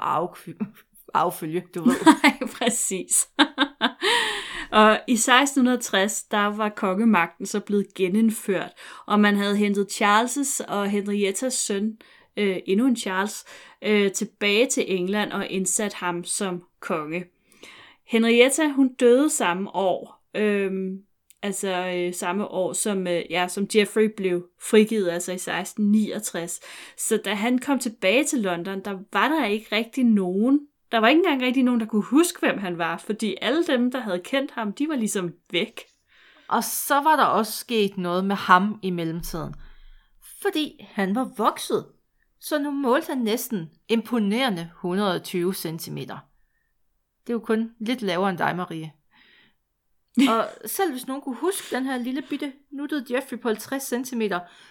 affølge, 1.15 1.65
du 1.75 1.85
ved. 1.85 1.95
Nej, 2.23 2.39
præcis. 2.59 3.29
Og 4.73 5.01
i 5.09 5.13
1660, 5.13 6.23
der 6.23 6.47
var 6.47 6.69
kongemagten 6.69 7.47
så 7.47 7.61
blevet 7.61 7.95
genindført, 7.95 8.73
og 9.07 9.21
man 9.21 9.37
havde 9.37 9.57
hentet 9.57 9.89
Charles' 9.93 10.65
og 10.69 10.91
Henriettas 10.91 11.55
søn, 11.55 11.99
øh, 12.37 12.57
endnu 12.67 12.87
en 12.87 12.97
Charles, 12.97 13.45
øh, 13.83 14.13
tilbage 14.13 14.67
til 14.67 14.85
England 14.89 15.33
og 15.33 15.49
indsat 15.49 15.95
ham 15.95 16.25
som 16.25 16.63
konge. 16.81 17.25
Henrietta, 18.07 18.69
hun 18.69 18.95
døde 18.95 19.31
samme 19.31 19.75
år, 19.75 20.29
øh, 20.37 20.73
altså 21.43 21.93
øh, 21.97 22.15
samme 22.15 22.49
år, 22.49 22.73
som, 22.73 23.07
øh, 23.07 23.23
ja, 23.31 23.49
som 23.49 23.67
Jeffrey 23.75 24.11
blev 24.17 24.47
frigivet, 24.63 25.11
altså 25.11 25.33
i 25.33 25.35
1669. 25.35 26.61
Så 26.97 27.17
da 27.17 27.35
han 27.35 27.59
kom 27.59 27.79
tilbage 27.79 28.25
til 28.25 28.39
London, 28.39 28.81
der 28.85 28.99
var 29.13 29.29
der 29.29 29.47
ikke 29.47 29.77
rigtig 29.77 30.05
nogen, 30.05 30.61
der 30.93 30.99
var 30.99 31.09
ikke 31.09 31.19
engang 31.19 31.43
rigtig 31.43 31.63
nogen, 31.63 31.81
der 31.81 31.87
kunne 31.87 32.05
huske, 32.05 32.41
hvem 32.41 32.59
han 32.59 32.79
var, 32.79 32.97
fordi 32.97 33.37
alle 33.41 33.67
dem, 33.67 33.91
der 33.91 34.01
havde 34.01 34.21
kendt 34.25 34.51
ham, 34.51 34.73
de 34.73 34.89
var 34.89 34.97
ligesom 34.97 35.33
væk. 35.51 35.81
Og 36.49 36.65
så 36.65 36.95
var 36.95 37.17
der 37.17 37.25
også 37.25 37.53
sket 37.53 37.99
noget 37.99 38.25
med 38.25 38.37
ham 38.37 38.79
i 38.83 38.91
mellemtiden. 38.91 39.55
Fordi 40.43 40.87
han 40.91 41.15
var 41.15 41.31
vokset. 41.37 41.87
Så 42.43 42.59
nu 42.59 42.71
målte 42.71 43.07
han 43.07 43.19
næsten 43.19 43.71
imponerende 43.89 44.71
120 44.77 45.55
cm. 45.55 45.97
Det 45.97 47.29
er 47.29 47.33
jo 47.33 47.39
kun 47.39 47.71
lidt 47.81 48.03
lavere 48.03 48.31
end 48.31 48.39
dig, 48.39 48.57
Marie. 48.57 48.93
Og 50.31 50.49
selv 50.67 50.91
hvis 50.91 51.07
nogen 51.07 51.23
kunne 51.23 51.37
huske 51.37 51.77
den 51.77 51.87
her 51.87 51.99
lille 51.99 52.23
bitte 52.23 52.53
nuttede 52.73 53.15
Jeffrey 53.15 53.41
på 53.41 53.49
50 53.49 53.83
cm, 53.83 54.23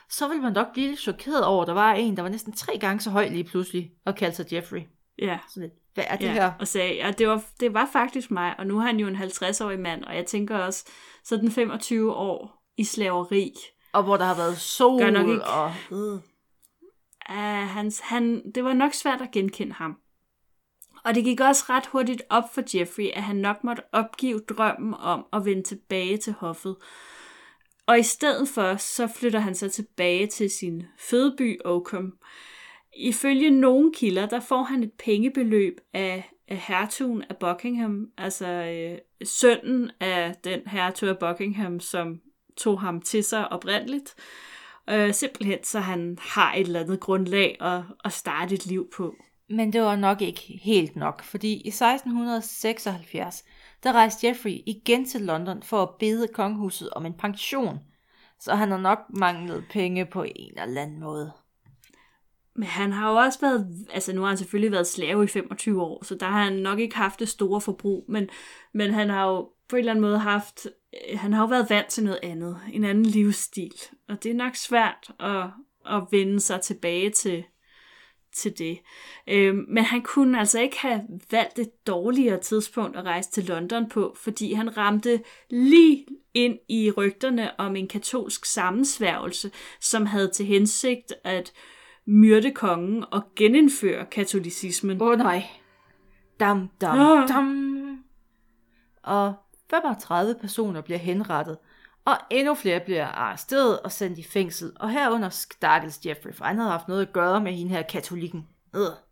så 0.09 0.27
ville 0.27 0.41
man 0.41 0.53
nok 0.53 0.73
blive 0.73 0.87
lidt 0.87 0.99
chokeret 0.99 1.45
over, 1.45 1.61
at 1.61 1.67
der 1.67 1.73
var 1.73 1.93
en, 1.93 2.15
der 2.15 2.21
var 2.21 2.29
næsten 2.29 2.53
tre 2.53 2.77
gange 2.77 3.01
så 3.01 3.09
høj 3.09 3.27
lige 3.27 3.43
pludselig, 3.43 3.91
og 4.05 4.15
kaldte 4.15 4.35
sig 4.35 4.53
Jeffrey. 4.53 4.81
Ja. 5.19 5.39
Sådan 5.49 5.63
lidt, 5.63 5.73
hvad 5.93 6.03
er 6.07 6.15
det 6.15 6.25
ja, 6.25 6.33
her? 6.33 6.51
og 6.59 6.67
sagde, 6.67 6.95
ja, 6.95 7.11
det 7.11 7.27
var, 7.27 7.43
det 7.59 7.73
var 7.73 7.89
faktisk 7.93 8.31
mig, 8.31 8.59
og 8.59 8.67
nu 8.67 8.77
er 8.77 8.81
han 8.81 8.99
jo 8.99 9.07
en 9.07 9.15
50-årig 9.15 9.79
mand, 9.79 10.03
og 10.03 10.15
jeg 10.15 10.25
tænker 10.25 10.57
også, 10.57 10.85
sådan 11.23 11.51
25 11.51 12.13
år 12.13 12.63
i 12.77 12.83
slaveri. 12.83 13.53
Og 13.93 14.03
hvor 14.03 14.17
der 14.17 14.25
har 14.25 14.35
været 14.35 14.57
sol 14.57 15.01
Gør 15.01 15.09
nok 15.09 15.27
ikke. 15.27 15.45
og... 15.45 15.73
Øh. 15.91 16.30
Uh, 17.31 17.67
hans, 17.67 17.99
han, 17.99 18.51
det 18.51 18.63
var 18.63 18.73
nok 18.73 18.93
svært 18.93 19.21
at 19.21 19.31
genkende 19.31 19.73
ham. 19.73 19.97
Og 21.03 21.15
det 21.15 21.23
gik 21.23 21.39
også 21.39 21.63
ret 21.69 21.85
hurtigt 21.85 22.21
op 22.29 22.53
for 22.53 22.77
Jeffrey, 22.77 23.09
at 23.13 23.23
han 23.23 23.35
nok 23.35 23.63
måtte 23.63 23.83
opgive 23.91 24.39
drømmen 24.39 24.93
om 24.93 25.25
at 25.33 25.45
vende 25.45 25.63
tilbage 25.63 26.17
til 26.17 26.33
hoffet. 26.33 26.75
Og 27.85 27.99
i 27.99 28.03
stedet 28.03 28.49
for, 28.49 28.75
så 28.75 29.07
flytter 29.07 29.39
han 29.39 29.55
sig 29.55 29.71
tilbage 29.71 30.27
til 30.27 30.49
sin 30.49 30.83
fødeby 30.99 31.59
Oakham. 31.65 32.17
Ifølge 32.97 33.49
nogle 33.49 33.93
kilder, 33.93 34.25
der 34.25 34.39
får 34.39 34.63
han 34.63 34.83
et 34.83 34.91
pengebeløb 35.05 35.79
af, 35.93 36.31
af 36.47 36.57
hertugen 36.57 37.23
af 37.29 37.37
Buckingham, 37.37 38.07
altså 38.17 38.47
øh, 38.47 38.97
sønnen 39.27 39.91
af 39.99 40.35
den 40.43 40.67
hertug 40.67 41.09
af 41.09 41.19
Buckingham, 41.19 41.79
som 41.79 42.21
tog 42.57 42.81
ham 42.81 43.01
til 43.01 43.23
sig 43.23 43.51
oprindeligt. 43.51 44.15
Øh, 44.89 45.13
simpelthen, 45.13 45.63
så 45.63 45.79
han 45.79 46.17
har 46.21 46.53
et 46.53 46.61
eller 46.61 46.79
andet 46.79 46.99
grundlag 46.99 47.57
at, 47.61 47.81
at 48.05 48.13
starte 48.13 48.55
et 48.55 48.65
liv 48.65 48.89
på. 48.95 49.15
Men 49.49 49.73
det 49.73 49.81
var 49.81 49.95
nok 49.95 50.21
ikke 50.21 50.59
helt 50.63 50.95
nok, 50.95 51.23
fordi 51.23 51.53
i 51.53 51.67
1676, 51.67 53.43
der 53.83 53.91
rejste 53.93 54.27
Jeffrey 54.27 54.61
igen 54.65 55.05
til 55.05 55.21
London 55.21 55.63
for 55.63 55.81
at 55.81 55.89
bede 55.99 56.27
kongehuset 56.27 56.89
om 56.89 57.05
en 57.05 57.13
pension. 57.13 57.79
Så 58.39 58.55
han 58.55 58.71
har 58.71 58.77
nok 58.77 58.99
manglet 59.09 59.63
penge 59.69 60.05
på 60.05 60.23
en 60.23 60.59
eller 60.59 60.81
anden 60.81 60.99
måde. 60.99 61.31
Men 62.55 62.63
han 62.67 62.91
har 62.91 63.11
jo 63.11 63.15
også 63.15 63.39
været, 63.41 63.85
altså 63.93 64.13
nu 64.13 64.21
har 64.21 64.27
han 64.27 64.37
selvfølgelig 64.37 64.71
været 64.71 64.87
slave 64.87 65.23
i 65.23 65.27
25 65.27 65.81
år, 65.81 66.05
så 66.05 66.15
der 66.15 66.25
har 66.25 66.43
han 66.43 66.53
nok 66.53 66.79
ikke 66.79 66.95
haft 66.95 67.19
det 67.19 67.29
store 67.29 67.61
forbrug, 67.61 68.05
men, 68.07 68.29
men 68.73 68.93
han 68.93 69.09
har 69.09 69.27
jo 69.27 69.49
på 69.71 69.75
en 69.75 69.79
eller 69.79 69.91
anden 69.91 70.01
måde 70.01 70.19
haft, 70.19 70.67
øh, 71.11 71.19
han 71.19 71.33
har 71.33 71.41
jo 71.43 71.47
været 71.47 71.69
vant 71.69 71.87
til 71.87 72.03
noget 72.03 72.19
andet, 72.23 72.59
en 72.73 72.83
anden 72.83 73.05
livsstil, 73.05 73.73
og 74.09 74.23
det 74.23 74.31
er 74.31 74.35
nok 74.35 74.55
svært 74.55 75.11
at, 75.19 75.45
at 75.95 76.03
vende 76.11 76.39
sig 76.39 76.61
tilbage 76.61 77.09
til, 77.09 77.43
til 78.35 78.57
det. 78.57 78.79
Øh, 79.27 79.55
men 79.55 79.83
han 79.83 80.01
kunne 80.01 80.39
altså 80.39 80.59
ikke 80.59 80.79
have 80.79 81.01
valgt 81.31 81.59
et 81.59 81.87
dårligere 81.87 82.39
tidspunkt 82.39 82.97
at 82.97 83.05
rejse 83.05 83.31
til 83.31 83.45
London 83.45 83.89
på, 83.89 84.15
fordi 84.17 84.53
han 84.53 84.77
ramte 84.77 85.21
lige 85.49 86.05
ind 86.33 86.59
i 86.69 86.91
rygterne 86.97 87.59
om 87.59 87.75
en 87.75 87.87
katolsk 87.87 88.45
sammensværgelse, 88.45 89.51
som 89.79 90.05
havde 90.05 90.27
til 90.33 90.45
hensigt 90.45 91.13
at 91.23 91.53
myrde 92.05 92.51
kongen 92.51 93.05
og 93.11 93.21
genindføre 93.35 94.05
katolicismen. 94.05 95.01
Åh 95.01 95.07
oh, 95.07 95.17
nej. 95.17 95.43
Dam, 96.39 96.69
dam, 96.81 96.99
Ah. 96.99 97.27
dam. 97.29 98.03
Og 99.03 99.33
35 99.71 100.35
personer 100.35 100.81
bliver 100.81 100.99
henrettet, 100.99 101.57
og 102.05 102.17
endnu 102.29 102.55
flere 102.55 102.79
bliver 102.79 103.05
arresteret 103.05 103.79
og 103.79 103.91
sendt 103.91 104.19
i 104.19 104.23
fængsel, 104.23 104.71
og 104.75 104.91
herunder 104.91 105.29
stakkels 105.29 106.05
Jeffrey, 106.05 106.33
for 106.33 106.45
han 106.45 106.57
havde 106.57 106.71
haft 106.71 106.87
noget 106.87 107.01
at 107.01 107.13
gøre 107.13 107.41
med 107.41 107.53
hende 107.53 107.71
her 107.71 107.81
katolikken. 107.81 108.47
Øh. 108.75 109.10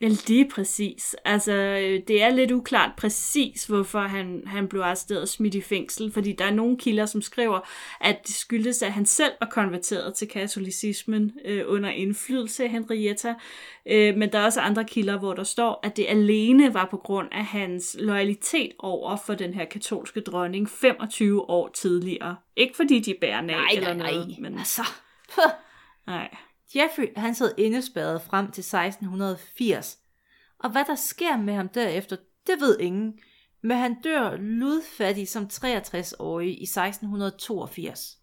Ja, 0.00 0.08
lige 0.08 0.48
præcis. 0.48 1.16
Altså, 1.24 1.52
øh, 1.52 2.00
det 2.08 2.22
er 2.22 2.30
lidt 2.30 2.50
uklart 2.50 2.90
præcis, 2.96 3.64
hvorfor 3.64 4.00
han, 4.00 4.42
han 4.46 4.68
blev 4.68 4.80
arresteret 4.80 5.22
og 5.22 5.28
smidt 5.28 5.54
i 5.54 5.60
fængsel, 5.60 6.12
fordi 6.12 6.32
der 6.32 6.44
er 6.44 6.50
nogle 6.50 6.78
kilder, 6.78 7.06
som 7.06 7.22
skriver, 7.22 7.60
at 8.00 8.26
det 8.26 8.34
skyldes, 8.34 8.82
at 8.82 8.92
han 8.92 9.06
selv 9.06 9.32
var 9.40 9.46
konverteret 9.50 10.14
til 10.14 10.28
katolicismen 10.28 11.32
øh, 11.44 11.64
under 11.66 11.90
indflydelse 11.90 12.64
af 12.64 12.70
Henrietta, 12.70 13.34
øh, 13.86 14.16
men 14.16 14.32
der 14.32 14.38
er 14.38 14.44
også 14.44 14.60
andre 14.60 14.84
kilder, 14.84 15.18
hvor 15.18 15.34
der 15.34 15.44
står, 15.44 15.80
at 15.82 15.96
det 15.96 16.06
alene 16.08 16.74
var 16.74 16.88
på 16.90 16.96
grund 16.96 17.28
af 17.32 17.44
hans 17.44 17.96
loyalitet 17.98 18.72
over 18.78 19.16
for 19.26 19.34
den 19.34 19.54
her 19.54 19.64
katolske 19.64 20.20
dronning 20.20 20.68
25 20.68 21.50
år 21.50 21.68
tidligere. 21.68 22.36
Ikke 22.56 22.76
fordi 22.76 23.00
de 23.00 23.14
bærer 23.20 23.38
af 23.38 23.44
Nej, 23.44 23.66
eller 23.74 23.94
nej, 23.94 24.12
noget, 24.12 24.28
nej. 24.28 24.36
men 24.40 24.58
Altså. 24.58 24.82
nej. 26.06 26.36
Jeffrey, 26.76 27.06
han 27.16 27.34
sad 27.34 27.52
indespærret 27.58 28.22
frem 28.22 28.50
til 28.50 28.60
1680. 28.60 29.98
Og 30.58 30.70
hvad 30.70 30.84
der 30.84 30.94
sker 30.94 31.36
med 31.36 31.54
ham 31.54 31.68
derefter, 31.68 32.16
det 32.46 32.60
ved 32.60 32.78
ingen. 32.80 33.18
Men 33.62 33.76
han 33.76 33.96
dør 34.04 34.36
ludfattig 34.36 35.28
som 35.28 35.44
63-årig 35.52 36.60
i 36.60 36.62
1682. 36.62 38.16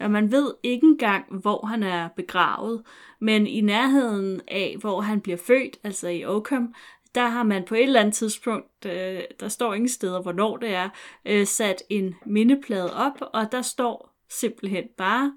Og 0.00 0.10
man 0.10 0.32
ved 0.32 0.54
ikke 0.62 0.86
engang, 0.86 1.40
hvor 1.40 1.66
han 1.66 1.82
er 1.82 2.08
begravet, 2.16 2.82
men 3.20 3.46
i 3.46 3.60
nærheden 3.60 4.40
af, 4.48 4.76
hvor 4.80 5.00
han 5.00 5.20
bliver 5.20 5.38
født, 5.38 5.76
altså 5.84 6.08
i 6.08 6.24
Oakham, 6.24 6.74
der 7.14 7.28
har 7.28 7.42
man 7.42 7.64
på 7.64 7.74
et 7.74 7.82
eller 7.82 8.00
andet 8.00 8.14
tidspunkt, 8.14 8.86
øh, 8.86 9.20
der 9.40 9.48
står 9.48 9.74
ingen 9.74 9.88
steder, 9.88 10.22
hvornår 10.22 10.56
det 10.56 10.74
er, 10.74 10.88
øh, 11.24 11.46
sat 11.46 11.82
en 11.88 12.14
mindeplade 12.26 12.94
op, 12.94 13.20
og 13.20 13.52
der 13.52 13.62
står 13.62 14.16
simpelthen 14.28 14.84
bare, 14.98 15.32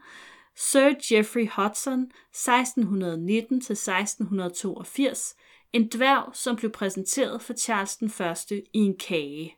Sir 0.55 0.93
Geoffrey 1.09 1.47
Hudson, 1.47 2.11
1619-1682, 2.35 5.35
en 5.73 5.87
dværg, 5.87 6.35
som 6.35 6.55
blev 6.55 6.71
præsenteret 6.71 7.41
for 7.41 7.53
Charles 7.53 7.97
den 7.97 8.09
Første 8.09 8.63
i 8.73 8.79
en 8.79 8.97
kage. 8.97 9.57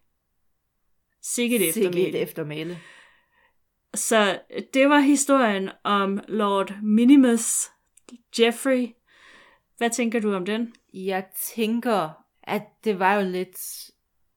Sikkert 1.21 1.61
eftermæle. 1.61 2.17
Så 3.93 4.39
det 4.73 4.89
var 4.89 4.99
historien 4.99 5.69
om 5.83 6.19
Lord 6.27 6.73
Minimus 6.83 7.69
Jeffrey. 8.39 8.87
Hvad 9.77 9.89
tænker 9.89 10.19
du 10.19 10.33
om 10.33 10.45
den? 10.45 10.75
Jeg 10.93 11.25
tænker, 11.55 12.09
at 12.43 12.63
det 12.83 12.99
var 12.99 13.13
jo 13.13 13.29
lidt 13.29 13.57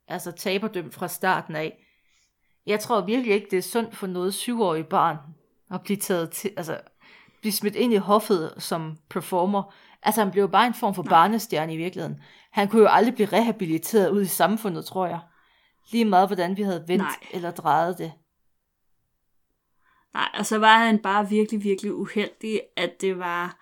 altså 0.08 0.32
taberdømt 0.32 0.94
fra 0.94 1.08
starten 1.08 1.56
af. 1.56 1.84
Jeg 2.66 2.80
tror 2.80 3.06
virkelig 3.06 3.34
ikke, 3.34 3.46
det 3.50 3.56
er 3.56 3.62
sundt 3.62 3.96
for 3.96 4.06
noget 4.06 4.34
syvårig 4.34 4.86
barn 4.86 5.16
at 5.70 5.82
blive 5.82 5.96
taget 5.96 6.30
til, 6.30 6.50
altså 6.56 6.80
blive 7.40 7.52
smidt 7.52 7.76
ind 7.76 7.92
i 7.92 7.96
hoffet 7.96 8.54
som 8.58 8.98
performer. 9.10 9.74
Altså 10.02 10.20
han 10.20 10.30
blev 10.30 10.42
jo 10.42 10.48
bare 10.48 10.66
en 10.66 10.74
form 10.74 10.94
for 10.94 11.02
Nej. 11.02 11.10
barnestjerne 11.10 11.74
i 11.74 11.76
virkeligheden. 11.76 12.22
Han 12.50 12.68
kunne 12.68 12.82
jo 12.82 12.88
aldrig 12.88 13.14
blive 13.14 13.28
rehabiliteret 13.32 14.10
ud 14.10 14.22
i 14.22 14.26
samfundet, 14.26 14.84
tror 14.84 15.06
jeg. 15.06 15.20
Lige 15.92 16.04
meget, 16.04 16.28
hvordan 16.28 16.56
vi 16.56 16.62
havde 16.62 16.84
vendt 16.88 17.02
Nej. 17.02 17.16
eller 17.30 17.50
drejet 17.50 17.98
det. 17.98 18.12
Nej, 20.14 20.28
og 20.38 20.46
så 20.46 20.58
var 20.58 20.78
han 20.78 20.98
bare 20.98 21.28
virkelig, 21.28 21.64
virkelig 21.64 21.94
uheldig, 21.94 22.60
at 22.76 23.00
det 23.00 23.18
var 23.18 23.56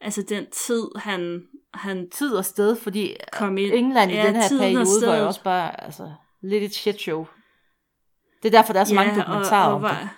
altså 0.00 0.22
den 0.28 0.46
tid, 0.50 0.88
han, 0.96 1.42
han 1.74 2.10
Tid 2.10 2.34
og 2.34 2.44
sted, 2.44 2.76
fordi 2.76 3.16
kom 3.32 3.58
ind. 3.58 3.72
England 3.74 4.10
i 4.10 4.14
Ja, 4.14 4.26
den 4.26 4.36
her 4.36 4.44
og 4.44 4.60
periode 4.60 5.06
var 5.06 5.16
jo 5.16 5.26
også 5.26 5.42
bare 5.42 5.84
altså, 5.84 6.12
lidt 6.40 6.64
et 6.64 6.74
shit 6.74 7.00
show. 7.00 7.26
Det 8.42 8.54
er 8.54 8.58
derfor, 8.58 8.72
der 8.72 8.80
er 8.80 8.84
så 8.84 8.94
mange 8.94 9.20
dokumentarer 9.20 9.72
om 9.72 9.82
det. 9.82 10.08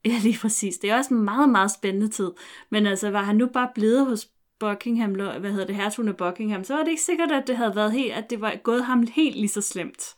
Ja, 0.06 0.18
lige 0.22 0.38
præcis. 0.40 0.78
Det 0.78 0.90
er 0.90 0.96
også 0.96 1.14
en 1.14 1.24
meget, 1.24 1.48
meget 1.48 1.70
spændende 1.70 2.08
tid. 2.08 2.30
Men 2.70 2.86
altså, 2.86 3.10
var 3.10 3.22
han 3.22 3.36
nu 3.36 3.46
bare 3.46 3.68
blevet 3.74 4.06
hos 4.06 4.28
Buckingham, 4.60 5.10
hvad 5.12 5.50
hedder 5.50 5.66
det, 5.66 5.76
hertugen 5.76 6.08
af 6.08 6.16
Buckingham, 6.16 6.64
så 6.64 6.74
var 6.74 6.82
det 6.82 6.90
ikke 6.90 7.02
sikkert, 7.02 7.32
at 7.32 7.46
det 7.46 7.56
havde 7.56 7.76
været 7.76 7.92
helt, 7.92 8.12
at 8.12 8.30
det 8.30 8.40
var 8.40 8.56
gået 8.62 8.84
ham 8.84 9.06
helt 9.12 9.36
lige 9.36 9.48
så 9.48 9.62
slemt 9.62 10.14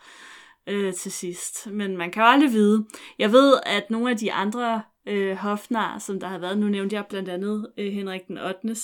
øh, 0.66 0.94
til 0.94 1.12
sidst. 1.12 1.70
Men 1.70 1.96
man 1.96 2.10
kan 2.10 2.22
jo 2.22 2.28
aldrig 2.28 2.52
vide. 2.52 2.86
Jeg 3.18 3.32
ved, 3.32 3.60
at 3.66 3.90
nogle 3.90 4.10
af 4.10 4.16
de 4.16 4.32
andre 4.32 4.82
øh, 5.08 5.36
hofnar, 5.36 5.98
som 5.98 6.20
der 6.20 6.26
har 6.26 6.38
været, 6.38 6.58
nu 6.58 6.68
nævnte 6.68 6.96
jeg 6.96 7.06
blandt 7.06 7.28
andet 7.28 7.70
øh, 7.78 7.92
Henrik 7.92 8.28
den 8.28 8.38
8. 8.38 8.76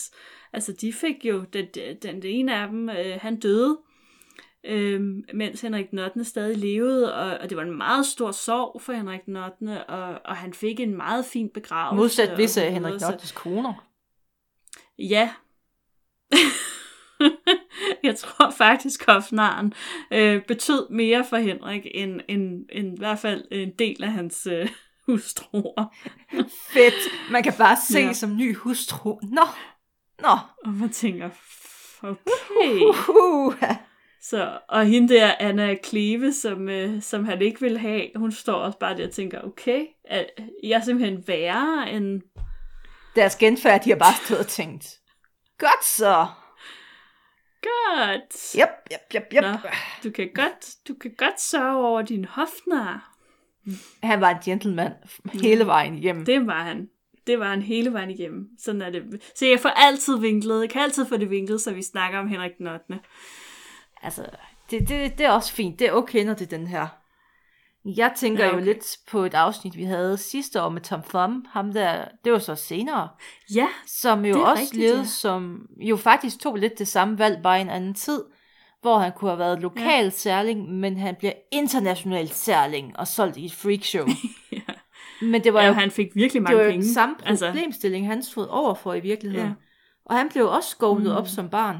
Altså, 0.52 0.72
de 0.72 0.92
fik 0.92 1.24
jo, 1.24 1.44
den, 1.52 1.66
den, 1.74 1.96
den 2.02 2.22
ene 2.24 2.54
af 2.54 2.68
dem, 2.68 2.88
øh, 2.88 3.18
han 3.20 3.40
døde 3.40 3.78
øhm, 4.64 5.24
mens 5.34 5.60
Henrik 5.60 5.86
8. 5.92 6.24
stadig 6.24 6.58
levede, 6.58 7.14
og, 7.14 7.38
og 7.38 7.48
det 7.50 7.56
var 7.56 7.62
en 7.62 7.76
meget 7.76 8.06
stor 8.06 8.30
sorg 8.30 8.82
for 8.82 8.92
Henrik 8.92 9.20
8., 9.28 9.84
og, 9.88 10.20
og 10.24 10.36
han 10.36 10.52
fik 10.54 10.80
en 10.80 10.96
meget 10.96 11.24
fin 11.24 11.48
begravelse. 11.54 11.96
Modsat 11.96 12.38
visse 12.38 12.62
af 12.62 12.70
videre, 12.72 12.74
Henrik 12.88 13.00
Nottes 13.00 13.32
koner. 13.32 13.74
Ja. 14.98 15.30
jeg 18.02 18.16
tror 18.16 18.50
faktisk, 18.50 19.06
hofnaren 19.06 19.72
øh, 20.12 20.42
betød 20.48 20.88
mere 20.90 21.24
for 21.30 21.36
Henrik, 21.36 21.82
end, 21.94 22.20
end, 22.28 22.66
end 22.72 22.94
i 22.94 22.98
hvert 22.98 23.18
fald 23.18 23.44
en 23.50 23.70
del 23.78 24.04
af 24.04 24.12
hans 24.12 24.46
øh, 24.46 24.68
hustruer. 25.06 25.94
Fedt. 26.72 27.30
Man 27.30 27.42
kan 27.42 27.52
bare 27.58 27.76
se 27.90 27.98
Ja. 28.00 28.12
som 28.12 28.36
ny 28.36 28.56
hustru. 28.56 29.18
Nå. 29.22 29.42
Nå. 30.22 30.36
Og 30.64 30.72
man 30.72 30.90
tænker, 30.90 31.28
"F- 31.30 32.06
okay. 32.06 32.80
Uh, 33.08 33.54
Så, 34.22 34.58
og 34.68 34.86
hende 34.86 35.14
der, 35.14 35.34
Anna 35.40 35.74
Kleve, 35.74 36.32
som, 36.32 36.68
øh, 36.68 37.02
som 37.02 37.24
han 37.24 37.42
ikke 37.42 37.60
vil 37.60 37.78
have, 37.78 38.06
hun 38.16 38.32
står 38.32 38.54
også 38.54 38.78
bare 38.78 38.96
der 38.96 39.06
og 39.06 39.12
tænker, 39.12 39.40
okay, 39.40 39.86
er, 40.04 40.24
jeg 40.62 40.76
er 40.76 40.84
simpelthen 40.84 41.28
værre 41.28 41.90
end... 41.90 42.22
Deres 43.16 43.36
genfærd, 43.36 43.84
de 43.84 43.90
har 43.90 43.96
bare 43.96 44.14
stået 44.24 44.40
og 44.40 44.46
tænkt. 44.46 44.98
Godt 45.58 45.84
så. 45.84 46.26
Godt! 47.62 48.56
Yep, 48.58 48.68
yep, 48.92 49.14
yep, 49.14 49.34
yep. 49.34 49.42
Nå. 49.42 49.70
Du 50.04 50.10
kan 50.10 50.30
godt, 50.34 50.88
du 50.88 50.94
kan 50.94 51.14
godt 51.18 51.40
sørge 51.40 51.86
over 51.86 52.02
din 52.02 52.24
hofnar. 52.24 53.14
Han 54.02 54.20
var 54.20 54.30
en 54.30 54.42
gentleman 54.44 54.92
hele 55.32 55.66
vejen 55.66 55.94
hjem. 55.94 56.24
Det 56.24 56.46
var 56.46 56.62
han. 56.62 56.88
Det 57.26 57.38
var 57.38 57.48
han 57.48 57.62
hele 57.62 57.92
vejen 57.92 58.10
igennem. 58.10 58.48
Sådan 58.58 58.82
er 58.82 58.90
det. 58.90 59.22
Så 59.34 59.46
jeg 59.46 59.60
får 59.60 59.68
altid 59.68 60.18
vinklet. 60.18 60.60
Jeg 60.60 60.70
kan 60.70 60.82
altid 60.82 61.06
få 61.06 61.16
det 61.16 61.30
vinklet, 61.30 61.60
så 61.60 61.72
vi 61.72 61.82
snakker 61.82 62.18
om 62.18 62.28
Henrik 62.28 62.58
den 62.58 62.66
8. 62.66 62.84
Altså, 64.02 64.26
det, 64.70 64.88
det, 64.88 65.18
det 65.18 65.26
er 65.26 65.30
også 65.30 65.52
fint. 65.52 65.78
Det 65.78 65.86
er 65.86 65.92
okay, 65.92 66.24
når 66.24 66.34
det 66.34 66.52
er 66.52 66.58
den 66.58 66.66
her. 66.66 66.86
Jeg 67.84 68.12
tænker 68.16 68.44
Ja, 68.44 68.50
okay. 68.50 68.60
jo 68.60 68.64
lidt 68.64 68.96
på 69.10 69.24
et 69.24 69.34
afsnit, 69.34 69.76
vi 69.76 69.84
havde 69.84 70.16
sidste 70.16 70.62
år 70.62 70.68
med 70.68 70.80
Tom 70.80 71.02
Thumb. 71.02 71.46
Ham 71.50 71.72
der, 71.72 72.04
det 72.24 72.32
var 72.32 72.38
så 72.38 72.54
senere. 72.54 73.08
Ja, 73.54 73.66
Som 73.86 74.24
jo 74.24 74.34
Det 74.34 74.44
også 74.44 74.62
rigtigt, 74.62 74.80
levede 74.80 74.98
ja. 74.98 75.04
som, 75.04 75.66
jo 75.80 75.96
faktisk 75.96 76.40
tog 76.40 76.56
lidt 76.56 76.78
det 76.78 76.88
samme 76.88 77.18
valg, 77.18 77.42
bare 77.42 77.60
en 77.60 77.70
anden 77.70 77.94
tid. 77.94 78.24
Hvor 78.80 78.98
han 78.98 79.12
kunne 79.16 79.30
have 79.30 79.38
været 79.38 79.60
lokal 79.60 80.04
ja. 80.04 80.10
særling, 80.10 80.72
men 80.72 80.96
han 80.96 81.14
bliver 81.18 81.32
international 81.52 82.28
særling 82.28 82.98
og 82.98 83.06
solgt 83.08 83.36
i 83.36 83.44
et 83.44 83.52
freakshow. 83.52 84.06
ja. 84.52 84.60
men 85.22 85.44
det 85.44 85.54
var 85.54 85.60
ja 85.62 85.66
jo 85.66 85.72
han 85.72 85.90
fik 85.90 86.06
virkelig 86.14 86.32
det 86.34 86.42
mange 86.42 86.56
var 86.56 86.64
jo 86.64 86.70
penge. 86.70 86.84
den 86.84 86.94
samme 86.94 87.14
Altså, 87.24 87.46
problemstilling, 87.46 88.06
han 88.06 88.22
stod 88.22 88.46
overfor 88.46 88.94
i 88.94 89.00
virkeligheden. 89.00 89.48
Ja. 89.48 89.54
Og 90.04 90.16
han 90.16 90.28
blev 90.28 90.48
også 90.50 90.70
skovlet 90.70 91.10
mm. 91.10 91.16
op 91.16 91.28
som 91.28 91.48
barn. 91.50 91.76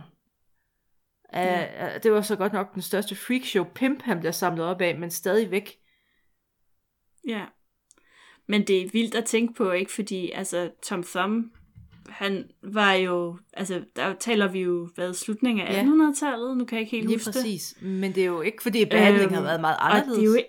Uh. 1.36 2.02
Det 2.02 2.12
var 2.12 2.20
så 2.20 2.36
godt 2.36 2.52
nok 2.52 2.74
den 2.74 2.82
største 2.82 3.14
freakshow 3.14 3.64
pimp, 3.64 4.02
han 4.02 4.18
bliver 4.18 4.32
samlet 4.32 4.64
op 4.66 4.80
af, 4.80 4.98
men 4.98 5.10
stadig 5.10 5.50
væk. 5.50 5.76
ja. 7.28 7.44
Men 8.50 8.66
det 8.66 8.82
er 8.82 8.88
vildt 8.92 9.14
at 9.14 9.24
tænke 9.24 9.54
på, 9.54 9.70
ikke? 9.70 9.92
Fordi 9.92 10.30
altså, 10.30 10.70
Tom 10.82 11.02
Thumb, 11.02 11.54
han 12.08 12.44
var 12.62 12.92
jo, 12.92 13.38
altså, 13.52 13.84
der 13.96 14.14
taler 14.14 14.48
vi 14.48 14.60
jo, 14.60 14.88
hvad, 14.94 15.14
slutningen 15.14 15.66
af 15.66 15.72
Ja. 15.72 15.82
1800-tallet? 15.82 16.56
Nu 16.56 16.64
kan 16.64 16.76
jeg 16.76 16.80
ikke 16.80 16.90
helt 16.90 17.06
Lige 17.06 17.16
huske 17.16 17.26
det. 17.28 17.34
præcis. 17.34 17.74
Men 17.82 18.14
det 18.14 18.22
er 18.22 18.26
jo 18.26 18.40
ikke, 18.40 18.62
fordi 18.62 18.84
behandlingen 18.84 19.24
Øhm, 19.28 19.34
har 19.34 19.42
været 19.42 19.60
meget 19.60 19.76
Og 19.76 19.94
anderledes. 19.94 20.16
det 20.18 20.24
er 20.24 20.28
jo 20.30 20.34
ikke, 20.34 20.48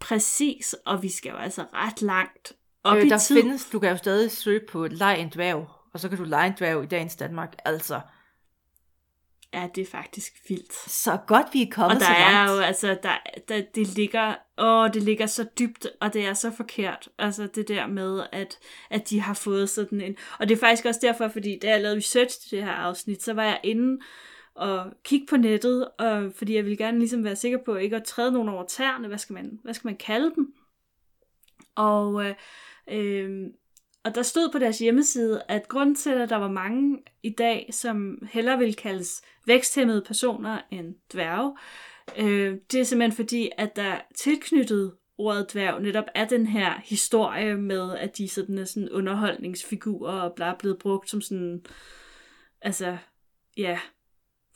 præcis, 0.00 0.76
og 0.86 1.02
vi 1.02 1.08
skal 1.08 1.30
jo 1.30 1.36
altså 1.36 1.64
ret 1.74 2.02
langt 2.02 2.52
op 2.84 2.96
øh, 2.96 3.04
i 3.04 3.08
der 3.08 3.18
tid. 3.18 3.36
findes, 3.42 3.70
du 3.70 3.78
kan 3.78 3.90
jo 3.90 3.96
stadig 3.96 4.30
søge 4.30 4.60
på 4.68 4.86
lege 4.86 5.18
en 5.18 5.28
dværg, 5.34 5.66
og 5.92 6.00
så 6.00 6.08
kan 6.08 6.18
du 6.18 6.24
lege 6.24 6.46
en 6.46 6.54
dværg 6.58 6.82
i 6.84 6.86
dagens 6.86 7.16
Danmark. 7.16 7.54
Altså, 7.64 8.00
Ja, 9.54 9.68
det 9.74 9.82
er 9.82 9.86
faktisk 9.86 10.34
vildt. 10.48 10.72
så 10.90 11.18
godt 11.26 11.46
vi 11.52 11.62
er 11.62 11.70
kommet 11.70 11.94
Og 11.94 12.00
der 12.00 12.06
så 12.06 12.12
er 12.12 12.54
jo, 12.54 12.60
altså, 12.60 12.98
der, 13.02 13.16
der, 13.48 13.62
det 13.74 13.86
ligger, 13.96 14.34
åh, 14.58 14.90
det 14.94 15.02
ligger 15.02 15.26
så 15.26 15.46
dybt, 15.58 15.86
og 16.00 16.14
det 16.14 16.26
er 16.26 16.34
så 16.34 16.50
forkert. 16.50 17.08
Altså 17.18 17.46
det 17.46 17.68
der 17.68 17.86
med, 17.86 18.22
at, 18.32 18.58
at 18.90 19.10
de 19.10 19.20
har 19.20 19.34
fået 19.34 19.70
sådan 19.70 20.00
en, 20.00 20.16
og 20.38 20.48
det 20.48 20.54
er 20.54 20.60
faktisk 20.60 20.84
også 20.84 21.00
derfor, 21.02 21.28
fordi 21.28 21.58
da 21.62 21.70
jeg 21.70 21.80
lavede 21.80 21.96
research 21.96 22.40
til 22.40 22.50
det 22.50 22.64
her 22.64 22.72
afsnit, 22.72 23.22
så 23.22 23.32
var 23.32 23.42
jeg 23.44 23.60
inde 23.62 24.00
og 24.54 24.92
kigge 25.04 25.26
på 25.26 25.36
nettet, 25.36 25.88
og, 25.98 26.32
fordi 26.36 26.54
jeg 26.54 26.64
ville 26.64 26.76
gerne 26.76 26.98
ligesom 26.98 27.24
være 27.24 27.36
sikker 27.36 27.58
på 27.64 27.74
ikke 27.74 27.96
at 27.96 28.04
træde 28.04 28.32
nogen 28.32 28.48
over 28.48 28.66
tæerne, 28.66 29.08
hvad 29.08 29.18
skal 29.18 29.34
man, 29.34 29.60
hvad 29.62 29.74
skal 29.74 29.88
man 29.88 29.96
kalde 29.96 30.32
dem? 30.34 30.54
Og, 31.74 32.24
øh, 32.24 32.34
øh, 32.90 33.46
og 34.04 34.14
der 34.14 34.22
stod 34.22 34.52
på 34.52 34.58
deres 34.58 34.78
hjemmeside, 34.78 35.42
at 35.48 35.68
grund 35.68 35.96
til, 35.96 36.10
at 36.10 36.28
der 36.28 36.36
var 36.36 36.50
mange 36.50 36.98
i 37.22 37.30
dag, 37.30 37.68
som 37.72 38.18
hellere 38.32 38.58
vil 38.58 38.74
kaldes 38.74 39.22
væksthæmmede 39.46 40.02
personer 40.06 40.60
end 40.70 40.94
dværge, 41.12 41.56
øh, 42.18 42.56
det 42.72 42.80
er 42.80 42.84
simpelthen 42.84 43.16
fordi, 43.16 43.50
at 43.58 43.76
der 43.76 44.00
tilknyttet 44.16 44.92
ordet 45.18 45.52
dværg 45.52 45.82
netop 45.82 46.04
er 46.14 46.24
den 46.24 46.46
her 46.46 46.80
historie 46.84 47.56
med, 47.56 47.96
at 47.96 48.18
de 48.18 48.28
sådan 48.28 48.58
er 48.58 48.64
sådan 48.64 48.90
underholdningsfigurer 48.90 50.20
og 50.20 50.32
bla 50.36 50.54
blevet 50.58 50.78
brugt 50.78 51.10
som 51.10 51.20
sådan, 51.20 51.64
altså, 52.60 52.96
ja, 53.56 53.78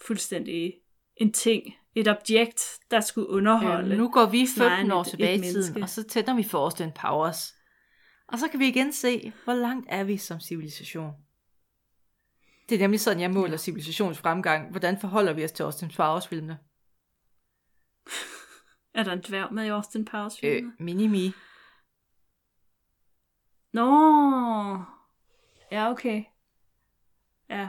fuldstændig 0.01 0.75
en 1.17 1.33
ting, 1.33 1.75
et 1.95 2.09
objekt, 2.09 2.79
der 2.91 3.01
skulle 3.01 3.29
underholde. 3.29 3.91
Øh, 3.91 3.99
nu 3.99 4.09
går 4.09 4.27
vi 4.27 4.47
snarere 4.47 4.77
15 4.77 4.87
end 4.87 4.93
år 4.93 5.03
tilbage 5.03 5.39
i 5.39 5.41
tiden, 5.41 5.83
og 5.83 5.89
så 5.89 6.03
tænder 6.03 6.35
vi 6.35 6.43
for 6.43 6.59
Austin 6.59 6.93
Powers. 6.93 7.58
Og 8.29 8.39
så 8.39 8.49
kan 8.49 8.61
vi 8.61 8.69
igen 8.69 8.93
se, 8.93 9.33
hvor 9.45 9.53
langt 9.55 9.87
er 9.89 10.05
vi 10.05 10.17
som 10.17 10.41
civilisation. 10.41 11.13
Det 12.69 12.75
er 12.75 12.79
nemlig 12.79 13.01
sådan, 13.01 13.21
jeg 13.21 13.31
måler 13.31 13.57
civilisations 13.57 14.19
fremgang. 14.19 14.71
Hvordan 14.71 15.01
forholder 15.01 15.33
vi 15.33 15.45
os 15.45 15.53
til 15.53 15.63
Austin 15.63 15.89
Powers-filmene? 15.97 16.59
Er 18.95 19.03
der 19.03 19.13
en 19.13 19.23
dværg 19.29 19.53
med 19.53 19.65
i 19.65 19.69
Austin 19.69 20.05
Powers 20.05 20.39
Øh, 20.43 20.63
mini-me. 20.79 21.35
Nå, 23.73 23.87
ja 25.71 25.91
okay. 25.91 26.25
Ja. 27.51 27.69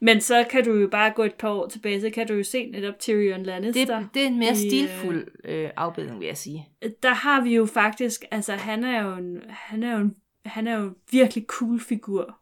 Men 0.00 0.20
så 0.20 0.46
kan 0.50 0.64
du 0.64 0.72
jo 0.74 0.88
bare 0.88 1.10
gå 1.10 1.22
et 1.22 1.34
par 1.34 1.50
år 1.50 1.68
tilbage, 1.68 2.00
så 2.00 2.10
kan 2.10 2.26
du 2.26 2.34
jo 2.34 2.44
se 2.44 2.70
netop 2.70 2.98
Tyrion 2.98 3.42
Lannister. 3.42 3.98
Det, 3.98 4.08
det 4.14 4.22
er 4.22 4.26
en 4.26 4.38
mere 4.38 4.52
i, 4.52 4.54
stilfuld 4.54 5.26
øh, 5.44 5.70
afbildning, 5.76 6.20
vil 6.20 6.26
jeg 6.26 6.36
sige. 6.36 6.68
der 7.02 7.14
har 7.14 7.40
vi 7.40 7.54
jo 7.54 7.66
faktisk, 7.66 8.24
altså 8.30 8.52
han 8.52 8.84
er 8.84 9.02
jo 9.02 9.14
en, 9.14 9.40
han 9.48 9.82
er 9.82 9.92
jo 9.92 9.98
en, 9.98 10.14
han 10.44 10.66
er 10.66 10.76
jo 10.78 10.82
en 10.84 10.94
virkelig 11.10 11.44
cool 11.48 11.80
figur. 11.80 12.38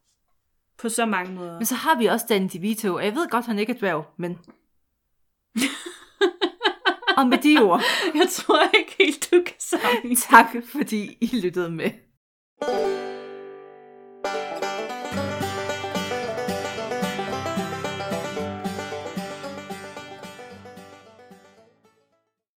På 0.79 0.89
så 0.89 1.07
mange 1.07 1.35
måder. 1.35 1.59
Men 1.59 1.67
så 1.67 1.75
har 1.75 1.99
vi 1.99 2.07
også 2.07 2.27
Danny 2.29 2.49
DeVito, 2.53 2.95
og 2.95 3.05
jeg 3.05 3.15
ved 3.15 3.29
godt, 3.29 3.47
han 3.47 3.59
ikke 3.59 3.73
er 3.73 3.77
dværg, 3.79 4.05
men... 4.17 4.39
og 7.19 7.27
med 7.27 7.39
de 7.39 7.63
ord, 7.63 7.83
Jeg 8.15 8.29
tror 8.31 8.79
ikke 8.79 8.95
helt, 8.99 9.29
du 9.31 9.43
kan 9.47 9.55
sammenligne. 9.59 10.17
tak 10.17 10.47
fordi 10.65 11.17
I 11.21 11.41
lyttede 11.43 11.71
med. 11.71 11.91